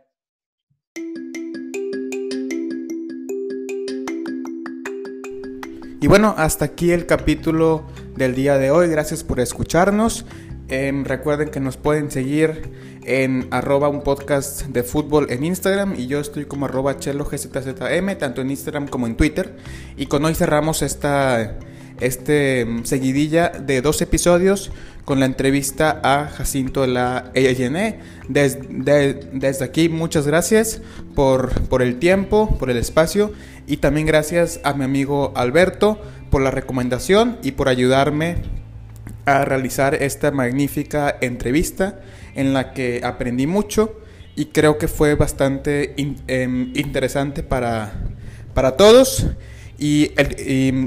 Y 6.02 6.08
bueno, 6.08 6.34
hasta 6.38 6.64
aquí 6.64 6.92
el 6.92 7.06
capítulo 7.06 7.84
del 8.16 8.34
día 8.34 8.58
de 8.58 8.72
hoy. 8.72 8.88
Gracias 8.88 9.26
por 9.26 9.42
escucharnos. 9.42 10.26
Em, 10.70 11.04
recuerden 11.04 11.50
que 11.50 11.60
nos 11.60 11.76
pueden 11.76 12.10
seguir 12.10 12.72
en 13.04 13.50
arroba 13.52 13.90
un 13.90 14.02
podcast 14.02 14.62
de 14.68 14.84
fútbol 14.84 15.28
en 15.30 15.44
Instagram 15.44 15.96
y 15.98 16.08
yo 16.08 16.22
estoy 16.22 16.46
como 16.46 16.68
arroba 16.68 17.00
chelo 17.00 17.26
gzzm, 17.26 18.18
tanto 18.18 18.40
en 18.40 18.50
Instagram 18.50 18.88
como 18.88 19.08
en 19.08 19.18
Twitter. 19.18 19.58
Y 19.98 20.06
con 20.06 20.24
hoy 20.24 20.36
cerramos 20.36 20.84
esta 20.84 21.58
este, 22.00 22.62
em, 22.62 22.86
seguidilla 22.86 23.50
de 23.50 23.82
dos 23.82 24.02
episodios 24.02 24.72
con 25.10 25.20
la 25.20 25.26
entrevista 25.26 26.00
a 26.04 26.28
Jacinto 26.28 26.82
de 26.82 26.90
la 26.90 27.32
EYN. 27.34 27.96
Desde, 28.28 29.16
desde 29.34 29.66
aquí 29.66 29.90
muchas 29.90 30.28
gracias 30.28 30.84
por, 31.16 31.64
por 31.64 31.82
el 31.82 31.98
tiempo, 31.98 32.56
por 32.60 32.70
el 32.70 32.78
espacio 32.78 33.34
y 33.66 33.78
también 33.78 34.06
gracias 34.06 34.60
a 34.64 34.76
mi 34.76 34.84
amigo 34.84 35.34
Alberto 35.36 36.00
por 36.30 36.44
la 36.44 36.52
recomendación 36.52 37.40
y 37.42 37.54
por 37.54 37.70
ayudarme 37.70 38.36
a 39.26 39.46
realizar 39.46 39.96
esta 39.96 40.30
magnífica 40.30 41.18
entrevista 41.22 42.02
en 42.36 42.54
la 42.54 42.74
que 42.74 43.02
aprendí 43.04 43.48
mucho 43.48 44.00
y 44.36 44.46
creo 44.46 44.78
que 44.78 44.88
fue 44.88 45.16
bastante 45.16 45.96
em, 46.28 46.72
interesante 46.76 47.42
para, 47.42 47.94
para 48.54 48.78
todos. 48.78 49.26
Y, 49.80 50.12
em, 50.18 50.86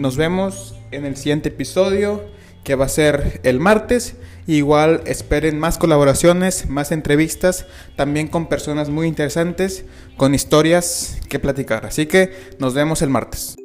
nos 0.00 0.16
vemos 0.16 0.74
en 0.90 1.04
el 1.04 1.16
siguiente 1.18 1.50
episodio 1.50 2.32
que 2.64 2.74
va 2.74 2.86
a 2.86 2.88
ser 2.88 3.40
el 3.44 3.60
martes. 3.60 4.16
Igual 4.46 5.02
esperen 5.06 5.58
más 5.58 5.78
colaboraciones, 5.78 6.68
más 6.68 6.92
entrevistas, 6.92 7.66
también 7.96 8.28
con 8.28 8.48
personas 8.48 8.90
muy 8.90 9.06
interesantes, 9.06 9.84
con 10.16 10.34
historias 10.34 11.18
que 11.28 11.38
platicar. 11.38 11.86
Así 11.86 12.06
que 12.06 12.32
nos 12.58 12.74
vemos 12.74 13.00
el 13.00 13.10
martes. 13.10 13.56